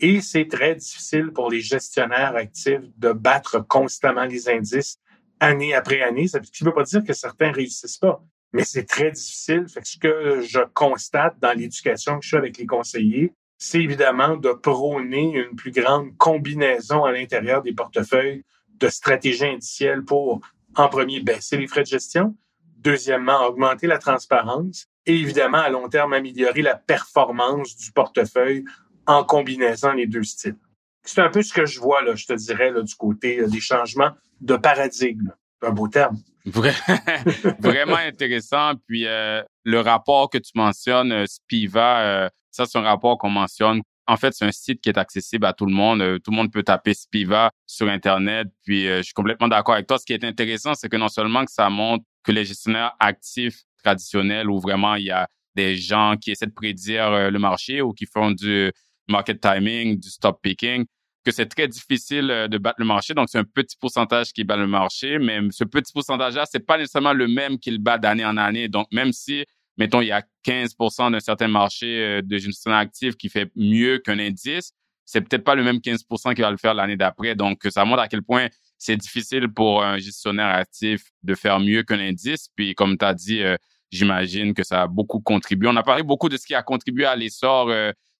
Et 0.00 0.20
c'est 0.20 0.46
très 0.46 0.76
difficile 0.76 1.32
pour 1.32 1.50
les 1.50 1.60
gestionnaires 1.60 2.36
actifs 2.36 2.82
de 2.96 3.12
battre 3.12 3.60
constamment 3.66 4.24
les 4.24 4.48
indices 4.48 4.98
année 5.40 5.74
après 5.74 6.02
année. 6.02 6.28
Ça 6.28 6.38
ne 6.38 6.64
veut 6.64 6.72
pas 6.72 6.84
dire 6.84 7.02
que 7.02 7.12
certains 7.12 7.50
réussissent 7.50 7.98
pas, 7.98 8.22
mais 8.52 8.64
c'est 8.64 8.84
très 8.84 9.10
difficile. 9.10 9.66
Fait 9.68 9.80
que 9.80 9.88
ce 9.88 9.98
que 9.98 10.40
je 10.42 10.60
constate 10.74 11.38
dans 11.40 11.56
l'éducation 11.56 12.18
que 12.18 12.24
je 12.24 12.30
fais 12.30 12.36
avec 12.36 12.58
les 12.58 12.66
conseillers, 12.66 13.32
c'est 13.58 13.82
évidemment 13.82 14.36
de 14.36 14.52
prôner 14.52 15.36
une 15.36 15.56
plus 15.56 15.70
grande 15.70 16.16
combinaison 16.16 17.04
à 17.04 17.12
l'intérieur 17.12 17.62
des 17.62 17.72
portefeuilles 17.72 18.44
de 18.76 18.88
stratégies 18.88 19.46
indicielles 19.46 20.02
pour, 20.02 20.40
en 20.76 20.88
premier, 20.88 21.20
baisser 21.20 21.58
les 21.58 21.66
frais 21.66 21.82
de 21.82 21.88
gestion, 21.88 22.34
deuxièmement, 22.78 23.44
augmenter 23.46 23.86
la 23.86 23.98
transparence 23.98 24.86
et 25.06 25.14
évidemment, 25.14 25.58
à 25.58 25.68
long 25.68 25.88
terme, 25.88 26.12
améliorer 26.12 26.62
la 26.62 26.74
performance 26.76 27.76
du 27.76 27.92
portefeuille 27.92 28.64
en 29.06 29.24
combinaison 29.24 29.92
les 29.92 30.06
deux 30.06 30.22
styles. 30.22 30.56
C'est 31.02 31.20
un 31.20 31.30
peu 31.30 31.42
ce 31.42 31.52
que 31.52 31.66
je 31.66 31.80
vois, 31.80 32.02
là, 32.02 32.14
je 32.14 32.26
te 32.26 32.32
dirais, 32.34 32.70
là, 32.70 32.82
du 32.82 32.94
côté 32.94 33.46
des 33.46 33.60
changements 33.60 34.12
de 34.40 34.56
paradigme. 34.56 35.32
Un 35.62 35.70
beau 35.70 35.88
terme. 35.88 36.16
Vraiment 37.58 37.96
intéressant. 37.96 38.72
Puis 38.86 39.06
euh, 39.06 39.42
le 39.64 39.80
rapport 39.80 40.30
que 40.30 40.38
tu 40.38 40.52
mentionnes, 40.54 41.12
euh, 41.12 41.26
Spiva, 41.26 42.00
euh, 42.00 42.28
ça 42.50 42.64
c'est 42.66 42.78
un 42.78 42.82
rapport 42.82 43.18
qu'on 43.18 43.30
mentionne. 43.30 43.82
En 44.06 44.16
fait, 44.16 44.32
c'est 44.34 44.44
un 44.44 44.52
site 44.52 44.80
qui 44.80 44.88
est 44.88 44.98
accessible 44.98 45.46
à 45.46 45.52
tout 45.52 45.66
le 45.66 45.72
monde. 45.72 46.00
tout 46.24 46.32
le 46.32 46.36
monde 46.36 46.50
peut 46.50 46.64
taper 46.64 46.94
Spiva 46.94 47.50
sur 47.66 47.88
Internet. 47.88 48.48
Puis 48.64 48.86
je 48.86 49.02
suis 49.02 49.12
complètement 49.12 49.46
d'accord 49.46 49.74
avec 49.74 49.86
toi. 49.86 49.98
Ce 49.98 50.04
qui 50.04 50.12
est 50.12 50.24
intéressant, 50.24 50.74
c'est 50.74 50.88
que 50.88 50.96
non 50.96 51.06
seulement 51.06 51.44
que 51.44 51.52
ça 51.52 51.70
montre 51.70 52.04
que 52.24 52.32
les 52.32 52.44
gestionnaires 52.44 52.96
actifs 52.98 53.62
traditionnels, 53.84 54.50
où 54.50 54.58
vraiment 54.58 54.96
il 54.96 55.04
y 55.04 55.10
a 55.12 55.28
des 55.54 55.76
gens 55.76 56.16
qui 56.20 56.32
essaient 56.32 56.46
de 56.46 56.52
prédire 56.52 57.30
le 57.30 57.38
marché 57.38 57.82
ou 57.82 57.92
qui 57.92 58.06
font 58.06 58.32
du 58.32 58.72
market 59.10 59.40
timing, 59.40 59.98
du 59.98 60.08
stop 60.08 60.40
picking, 60.42 60.86
que 61.24 61.30
c'est 61.30 61.46
très 61.46 61.68
difficile 61.68 62.30
euh, 62.30 62.48
de 62.48 62.58
battre 62.58 62.76
le 62.78 62.86
marché. 62.86 63.14
Donc, 63.14 63.28
c'est 63.28 63.38
un 63.38 63.44
petit 63.44 63.76
pourcentage 63.78 64.32
qui 64.32 64.44
bat 64.44 64.56
le 64.56 64.66
marché, 64.66 65.18
mais 65.18 65.40
ce 65.50 65.64
petit 65.64 65.92
pourcentage-là, 65.92 66.44
c'est 66.50 66.64
pas 66.64 66.78
nécessairement 66.78 67.12
le 67.12 67.28
même 67.28 67.58
qu'il 67.58 67.78
bat 67.78 67.98
d'année 67.98 68.24
en 68.24 68.36
année. 68.36 68.68
Donc, 68.68 68.86
même 68.92 69.12
si, 69.12 69.44
mettons, 69.76 70.00
il 70.00 70.08
y 70.08 70.12
a 70.12 70.22
15% 70.46 71.12
d'un 71.12 71.20
certain 71.20 71.48
marché 71.48 71.86
euh, 71.86 72.22
de 72.22 72.38
gestion 72.38 72.72
active 72.72 73.16
qui 73.16 73.28
fait 73.28 73.50
mieux 73.54 73.98
qu'un 73.98 74.18
indice, 74.18 74.72
c'est 75.04 75.20
peut-être 75.20 75.44
pas 75.44 75.54
le 75.54 75.64
même 75.64 75.78
15% 75.78 76.34
qui 76.34 76.40
va 76.40 76.50
le 76.50 76.56
faire 76.56 76.72
l'année 76.72 76.96
d'après. 76.96 77.34
Donc, 77.34 77.66
ça 77.68 77.84
montre 77.84 78.00
à 78.00 78.08
quel 78.08 78.22
point 78.22 78.46
c'est 78.78 78.96
difficile 78.96 79.48
pour 79.48 79.82
un 79.82 79.98
gestionnaire 79.98 80.54
actif 80.54 81.02
de 81.22 81.34
faire 81.34 81.58
mieux 81.58 81.82
qu'un 81.82 81.98
indice. 81.98 82.48
Puis, 82.54 82.74
comme 82.74 82.96
tu 82.96 83.04
as 83.04 83.12
dit, 83.12 83.42
euh, 83.42 83.56
j'imagine 83.90 84.54
que 84.54 84.62
ça 84.62 84.82
a 84.82 84.86
beaucoup 84.86 85.20
contribué. 85.20 85.68
On 85.68 85.76
a 85.76 85.82
parlé 85.82 86.02
beaucoup 86.02 86.28
de 86.28 86.36
ce 86.36 86.46
qui 86.46 86.54
a 86.54 86.62
contribué 86.62 87.04
à 87.04 87.16
l'essor 87.16 87.70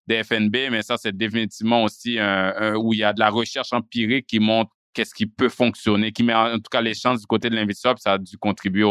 des 0.07 0.23
FNB, 0.23 0.55
mais 0.71 0.81
ça, 0.81 0.97
c'est 0.97 1.15
définitivement 1.15 1.83
aussi 1.83 2.17
un, 2.19 2.75
où 2.75 2.93
il 2.93 2.99
y 2.99 3.03
a 3.03 3.13
de 3.13 3.19
la 3.19 3.29
recherche 3.29 3.73
empirique 3.73 4.27
qui 4.27 4.39
montre 4.39 4.71
qu'est-ce 4.93 5.13
qui 5.13 5.25
peut 5.25 5.49
fonctionner, 5.49 6.11
qui 6.11 6.23
met 6.23 6.33
en 6.33 6.57
tout 6.57 6.69
cas 6.69 6.81
les 6.81 6.93
chances 6.93 7.21
du 7.21 7.27
côté 7.27 7.49
de 7.49 7.55
l'investisseur, 7.55 7.95
puis 7.95 8.01
ça 8.01 8.13
a 8.13 8.17
dû 8.17 8.37
contribuer 8.37 8.85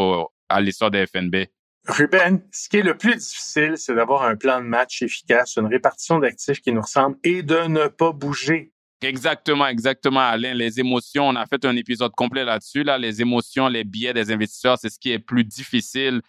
à 0.48 0.60
l'histoire 0.60 0.90
des 0.90 1.06
FNB. 1.06 1.46
Ruben, 1.86 2.42
ce 2.52 2.68
qui 2.68 2.78
est 2.78 2.82
le 2.82 2.96
plus 2.96 3.16
difficile, 3.16 3.74
c'est 3.76 3.94
d'avoir 3.94 4.22
un 4.22 4.36
plan 4.36 4.60
de 4.60 4.66
match 4.66 5.02
efficace, 5.02 5.56
une 5.56 5.66
répartition 5.66 6.18
d'actifs 6.18 6.60
qui 6.60 6.72
nous 6.72 6.82
ressemble 6.82 7.16
et 7.24 7.42
de 7.42 7.66
ne 7.66 7.88
pas 7.88 8.12
bouger. 8.12 8.72
Exactement, 9.02 9.66
exactement, 9.66 10.20
Alain. 10.20 10.52
Les 10.52 10.78
émotions, 10.78 11.28
on 11.28 11.36
a 11.36 11.46
fait 11.46 11.64
un 11.64 11.74
épisode 11.76 12.12
complet 12.12 12.44
là-dessus. 12.44 12.82
Là, 12.82 12.98
les 12.98 13.22
émotions, 13.22 13.66
les 13.66 13.82
biais 13.82 14.12
des 14.12 14.30
investisseurs, 14.30 14.78
c'est 14.78 14.90
ce 14.90 14.98
qui 14.98 15.10
est 15.10 15.18
plus 15.18 15.44
difficile 15.44 16.20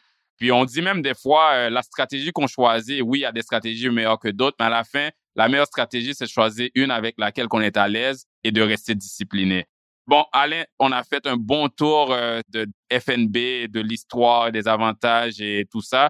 puis 0.42 0.52
on 0.52 0.66
dit 0.66 0.82
même 0.82 1.04
des 1.04 1.14
fois, 1.14 1.52
euh, 1.52 1.70
la 1.70 1.84
stratégie 1.84 2.32
qu'on 2.32 2.48
choisit, 2.48 3.04
oui, 3.06 3.20
il 3.20 3.22
y 3.22 3.26
a 3.26 3.32
des 3.32 3.44
stratégies 3.44 3.88
meilleures 3.92 4.18
que 4.18 4.30
d'autres, 4.30 4.58
mais 4.60 4.66
à 4.66 4.70
la 4.70 4.84
fin, 4.84 5.10
la 5.36 5.48
meilleure 5.48 5.68
stratégie, 5.68 6.16
c'est 6.16 6.24
de 6.24 6.30
choisir 6.32 6.68
une 6.74 6.90
avec 6.90 7.14
laquelle 7.20 7.46
on 7.52 7.62
est 7.62 7.78
à 7.78 7.88
l'aise 7.88 8.26
et 8.44 8.52
de 8.52 8.60
rester 8.60 8.96
discipliné. 8.96 9.68
Bon, 10.08 10.26
Alain, 10.34 10.64
on 10.80 10.92
a 10.92 11.04
fait 11.04 11.28
un 11.28 11.38
bon 11.38 11.70
tour 11.70 12.12
euh, 12.12 12.42
de 12.50 12.66
FNB, 12.92 13.70
de 13.70 13.82
l'histoire, 13.82 14.52
des 14.52 14.68
avantages 14.68 15.40
et 15.40 15.68
tout 15.72 15.84
ça. 15.84 16.10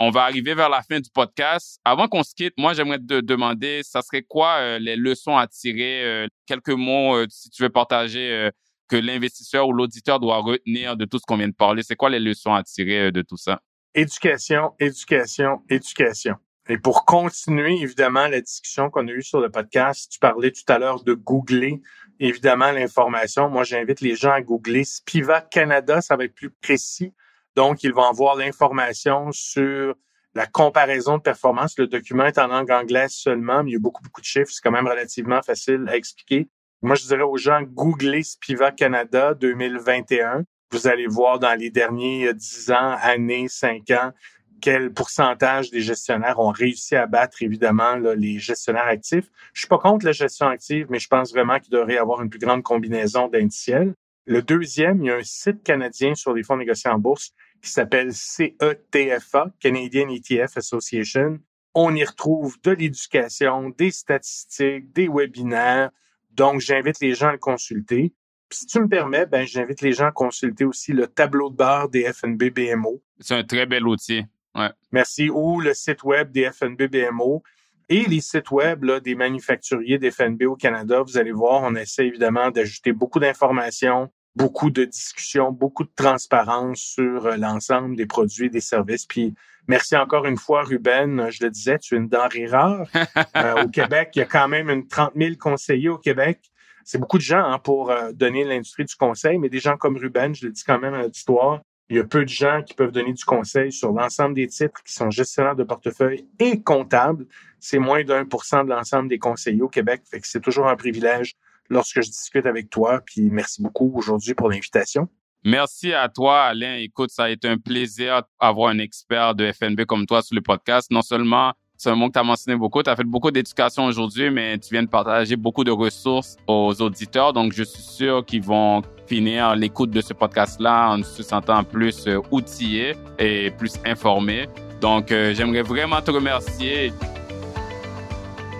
On 0.00 0.08
va 0.08 0.22
arriver 0.22 0.54
vers 0.54 0.70
la 0.70 0.80
fin 0.80 0.98
du 0.98 1.10
podcast. 1.12 1.78
Avant 1.84 2.08
qu'on 2.08 2.22
se 2.22 2.34
quitte, 2.34 2.54
moi, 2.56 2.72
j'aimerais 2.72 2.98
te 2.98 3.20
demander, 3.20 3.82
ça 3.82 4.00
serait 4.00 4.22
quoi 4.22 4.56
euh, 4.56 4.78
les 4.78 4.96
leçons 4.96 5.36
à 5.36 5.46
tirer, 5.46 6.26
quelques 6.46 6.70
mots, 6.70 7.26
si 7.28 7.50
tu 7.50 7.62
veux 7.62 7.68
partager 7.68 8.48
que 8.88 8.96
l'investisseur 8.96 9.68
ou 9.68 9.72
l'auditeur 9.72 10.20
doit 10.20 10.38
retenir 10.38 10.96
de 10.96 11.04
tout 11.04 11.18
ce 11.18 11.24
qu'on 11.26 11.36
vient 11.36 11.48
de 11.48 11.54
parler? 11.54 11.82
C'est 11.82 11.96
quoi 11.96 12.10
les 12.10 12.20
leçons 12.20 12.54
à 12.54 12.62
tirer 12.62 13.06
euh, 13.06 13.10
de 13.10 13.22
tout 13.22 13.36
ça? 13.36 13.60
Éducation, 13.94 14.74
éducation, 14.78 15.62
éducation. 15.68 16.36
Et 16.68 16.78
pour 16.78 17.04
continuer, 17.04 17.80
évidemment, 17.80 18.26
la 18.26 18.40
discussion 18.40 18.90
qu'on 18.90 19.06
a 19.06 19.12
eue 19.12 19.22
sur 19.22 19.40
le 19.40 19.50
podcast, 19.50 20.10
tu 20.10 20.18
parlais 20.18 20.50
tout 20.50 20.64
à 20.68 20.78
l'heure 20.78 21.04
de 21.04 21.14
googler, 21.14 21.80
évidemment, 22.18 22.72
l'information. 22.72 23.48
Moi, 23.48 23.62
j'invite 23.62 24.00
les 24.00 24.16
gens 24.16 24.32
à 24.32 24.40
googler 24.42 24.84
Spiva 24.84 25.40
Canada, 25.40 26.00
ça 26.00 26.16
va 26.16 26.24
être 26.24 26.34
plus 26.34 26.50
précis. 26.50 27.14
Donc, 27.54 27.84
ils 27.84 27.92
vont 27.92 28.04
avoir 28.04 28.34
l'information 28.34 29.30
sur 29.32 29.94
la 30.34 30.46
comparaison 30.46 31.16
de 31.16 31.22
performance. 31.22 31.78
Le 31.78 31.86
document 31.86 32.26
est 32.26 32.38
en 32.38 32.48
langue 32.48 32.70
anglaise 32.70 33.12
seulement, 33.12 33.62
mais 33.62 33.70
il 33.70 33.74
y 33.74 33.76
a 33.76 33.80
beaucoup, 33.80 34.02
beaucoup 34.02 34.20
de 34.20 34.26
chiffres. 34.26 34.50
C'est 34.50 34.60
quand 34.62 34.72
même 34.72 34.88
relativement 34.88 35.40
facile 35.42 35.86
à 35.88 35.96
expliquer. 35.96 36.48
Moi, 36.86 36.94
je 36.94 37.04
dirais 37.04 37.22
aux 37.22 37.36
gens, 37.36 37.62
googlez 37.62 38.22
Spiva 38.22 38.70
Canada 38.70 39.34
2021. 39.34 40.44
Vous 40.70 40.86
allez 40.86 41.08
voir 41.08 41.40
dans 41.40 41.58
les 41.58 41.68
derniers 41.68 42.32
10 42.32 42.70
ans, 42.70 42.96
années, 43.02 43.48
5 43.48 43.90
ans, 43.90 44.12
quel 44.60 44.92
pourcentage 44.92 45.72
des 45.72 45.80
gestionnaires 45.80 46.38
ont 46.38 46.52
réussi 46.52 46.94
à 46.94 47.08
battre, 47.08 47.42
évidemment, 47.42 47.96
les 47.96 48.38
gestionnaires 48.38 48.86
actifs. 48.86 49.28
Je 49.52 49.62
suis 49.62 49.68
pas 49.68 49.78
contre 49.78 50.06
la 50.06 50.12
gestion 50.12 50.46
active, 50.46 50.86
mais 50.88 51.00
je 51.00 51.08
pense 51.08 51.32
vraiment 51.32 51.58
qu'il 51.58 51.72
devrait 51.72 51.94
y 51.94 51.98
avoir 51.98 52.22
une 52.22 52.30
plus 52.30 52.38
grande 52.38 52.62
combinaison 52.62 53.26
d'indiciels. 53.26 53.92
Le 54.26 54.42
deuxième, 54.42 55.02
il 55.02 55.06
y 55.08 55.10
a 55.10 55.16
un 55.16 55.24
site 55.24 55.64
canadien 55.64 56.14
sur 56.14 56.34
les 56.34 56.44
fonds 56.44 56.56
négociés 56.56 56.90
en 56.90 57.00
bourse 57.00 57.32
qui 57.62 57.70
s'appelle 57.72 58.12
CETFA, 58.12 59.50
Canadian 59.58 60.08
ETF 60.08 60.56
Association. 60.56 61.40
On 61.74 61.96
y 61.96 62.04
retrouve 62.04 62.54
de 62.62 62.70
l'éducation, 62.70 63.70
des 63.70 63.90
statistiques, 63.90 64.92
des 64.92 65.08
webinaires, 65.08 65.90
donc, 66.36 66.60
j'invite 66.60 67.00
les 67.00 67.14
gens 67.14 67.28
à 67.28 67.32
le 67.32 67.38
consulter. 67.38 68.12
si 68.50 68.66
tu 68.66 68.80
me 68.80 68.88
permets, 68.88 69.26
ben, 69.26 69.46
j'invite 69.46 69.80
les 69.80 69.92
gens 69.92 70.06
à 70.06 70.12
consulter 70.12 70.64
aussi 70.64 70.92
le 70.92 71.06
tableau 71.06 71.50
de 71.50 71.56
bord 71.56 71.88
des 71.88 72.12
FNB 72.12 72.50
BMO. 72.50 73.02
C'est 73.18 73.34
un 73.34 73.42
très 73.42 73.66
bel 73.66 73.86
outil. 73.86 74.24
Ouais. 74.54 74.70
Merci. 74.92 75.30
Ou 75.30 75.60
le 75.60 75.74
site 75.74 76.04
web 76.04 76.30
des 76.30 76.50
FNB 76.50 76.88
BMO 76.88 77.42
et 77.88 78.04
les 78.04 78.20
sites 78.20 78.50
web 78.50 78.84
là, 78.84 79.00
des 79.00 79.14
manufacturiers 79.14 79.98
des 79.98 80.10
FNB 80.10 80.42
au 80.42 80.56
Canada. 80.56 81.02
Vous 81.02 81.18
allez 81.18 81.32
voir, 81.32 81.62
on 81.62 81.74
essaie 81.74 82.06
évidemment 82.06 82.50
d'ajouter 82.50 82.92
beaucoup 82.92 83.18
d'informations, 83.18 84.10
beaucoup 84.36 84.70
de 84.70 84.84
discussions, 84.84 85.50
beaucoup 85.50 85.84
de 85.84 85.90
transparence 85.96 86.78
sur 86.78 87.26
euh, 87.26 87.36
l'ensemble 87.36 87.96
des 87.96 88.06
produits, 88.06 88.50
des 88.50 88.60
services. 88.60 89.06
Puis 89.06 89.34
merci 89.66 89.96
encore 89.96 90.26
une 90.26 90.36
fois, 90.36 90.62
Ruben. 90.62 91.30
Je 91.30 91.42
le 91.42 91.50
disais, 91.50 91.78
tu 91.78 91.94
es 91.94 91.98
une 91.98 92.08
denrée 92.08 92.46
rare. 92.46 92.86
Euh, 93.36 93.64
au 93.64 93.68
Québec, 93.68 94.10
il 94.14 94.20
y 94.20 94.22
a 94.22 94.26
quand 94.26 94.48
même 94.48 94.70
une 94.70 94.86
30 94.86 95.12
000 95.14 95.34
conseillers 95.38 95.90
au 95.90 95.98
Québec. 95.98 96.40
C'est 96.84 96.98
beaucoup 96.98 97.18
de 97.18 97.22
gens 97.22 97.44
hein, 97.44 97.58
pour 97.58 97.90
euh, 97.90 98.12
donner 98.12 98.44
l'industrie 98.44 98.84
du 98.84 98.94
conseil, 98.94 99.38
mais 99.38 99.48
des 99.48 99.58
gens 99.58 99.76
comme 99.76 99.96
Ruben, 99.96 100.34
je 100.34 100.46
le 100.46 100.52
dis 100.52 100.62
quand 100.64 100.78
même 100.78 100.94
à 100.94 101.02
l'auditoire, 101.02 101.60
il 101.88 101.96
y 101.96 102.00
a 102.00 102.04
peu 102.04 102.24
de 102.24 102.28
gens 102.28 102.62
qui 102.62 102.74
peuvent 102.74 102.92
donner 102.92 103.12
du 103.12 103.24
conseil 103.24 103.72
sur 103.72 103.92
l'ensemble 103.92 104.34
des 104.34 104.48
titres 104.48 104.82
qui 104.82 104.92
sont 104.92 105.10
gestionnaires 105.10 105.54
de 105.54 105.64
portefeuille 105.64 106.26
et 106.38 106.62
comptables. 106.62 107.26
C'est 107.60 107.78
moins 107.78 108.04
d'un 108.04 108.24
pour 108.24 108.44
cent 108.44 108.64
de 108.64 108.70
l'ensemble 108.70 109.08
des 109.08 109.18
conseillers 109.18 109.62
au 109.62 109.68
Québec. 109.68 110.02
Fait 110.10 110.20
que 110.20 110.26
c'est 110.26 110.40
toujours 110.40 110.68
un 110.68 110.76
privilège 110.76 111.36
lorsque 111.68 112.02
je 112.02 112.08
discute 112.08 112.46
avec 112.46 112.70
toi. 112.70 113.00
Puis 113.04 113.22
merci 113.30 113.62
beaucoup 113.62 113.92
aujourd'hui 113.94 114.34
pour 114.34 114.50
l'invitation. 114.50 115.08
Merci 115.44 115.92
à 115.92 116.08
toi, 116.08 116.42
Alain. 116.44 116.76
Écoute, 116.76 117.10
ça 117.10 117.24
a 117.24 117.30
été 117.30 117.46
un 117.48 117.58
plaisir 117.58 118.22
d'avoir 118.40 118.70
un 118.70 118.78
expert 118.78 119.34
de 119.34 119.52
FNB 119.52 119.84
comme 119.84 120.06
toi 120.06 120.22
sur 120.22 120.34
le 120.34 120.40
podcast. 120.40 120.90
Non 120.90 121.02
seulement 121.02 121.52
c'est 121.78 121.90
un 121.90 121.94
mot 121.94 122.08
que 122.08 122.14
tu 122.14 122.18
as 122.18 122.24
mentionné 122.24 122.56
beaucoup. 122.56 122.82
Tu 122.82 122.90
as 122.90 122.96
fait 122.96 123.04
beaucoup 123.04 123.30
d'éducation 123.30 123.84
aujourd'hui, 123.84 124.30
mais 124.30 124.58
tu 124.58 124.70
viens 124.72 124.82
de 124.82 124.88
partager 124.88 125.36
beaucoup 125.36 125.62
de 125.62 125.70
ressources 125.70 126.36
aux 126.46 126.80
auditeurs. 126.80 127.32
Donc, 127.32 127.52
je 127.52 127.62
suis 127.62 127.82
sûr 127.82 128.24
qu'ils 128.24 128.42
vont 128.42 128.82
finir 129.06 129.54
l'écoute 129.54 129.90
de 129.90 130.00
ce 130.00 130.14
podcast-là 130.14 130.92
en 130.92 131.02
se 131.02 131.22
sentant 131.22 131.62
plus 131.64 132.06
euh, 132.06 132.20
outillés 132.30 132.94
et 133.18 133.50
plus 133.50 133.74
informés. 133.84 134.48
Donc, 134.80 135.12
euh, 135.12 135.34
j'aimerais 135.34 135.62
vraiment 135.62 136.00
te 136.00 136.10
remercier. 136.10 136.92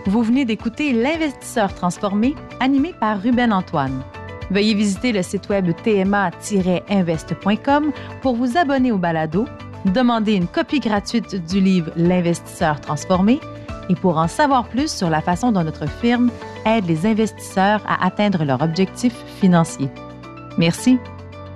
Vous 0.07 0.23
venez 0.23 0.45
d'écouter 0.45 0.93
L'investisseur 0.93 1.75
transformé, 1.75 2.37
animé 2.61 2.95
par 3.01 3.21
Ruben 3.21 3.53
Antoine. 3.53 4.05
Veuillez 4.51 4.75
visiter 4.75 5.11
le 5.11 5.23
site 5.23 5.49
web 5.49 5.73
tma-invest.com 5.83 7.93
pour 8.23 8.37
vous 8.37 8.57
abonner 8.57 8.93
au 8.93 8.99
balado, 8.99 9.47
demander 9.87 10.35
une 10.35 10.47
copie 10.47 10.79
gratuite 10.79 11.35
du 11.49 11.61
livre 11.61 11.91
L'investisseur 11.97 12.81
transformé 12.81 13.41
et 13.89 13.97
pour 13.97 14.19
en 14.19 14.29
savoir 14.29 14.69
plus 14.69 14.93
sur 14.93 15.11
la 15.11 15.21
façon 15.21 15.51
dont 15.51 15.65
notre 15.65 15.89
firme 15.89 16.31
aide 16.65 16.87
les 16.87 17.05
investisseurs 17.05 17.83
à 17.89 18.07
atteindre 18.07 18.45
leurs 18.45 18.63
objectifs 18.63 19.25
financiers. 19.41 19.91
Merci. 20.57 21.01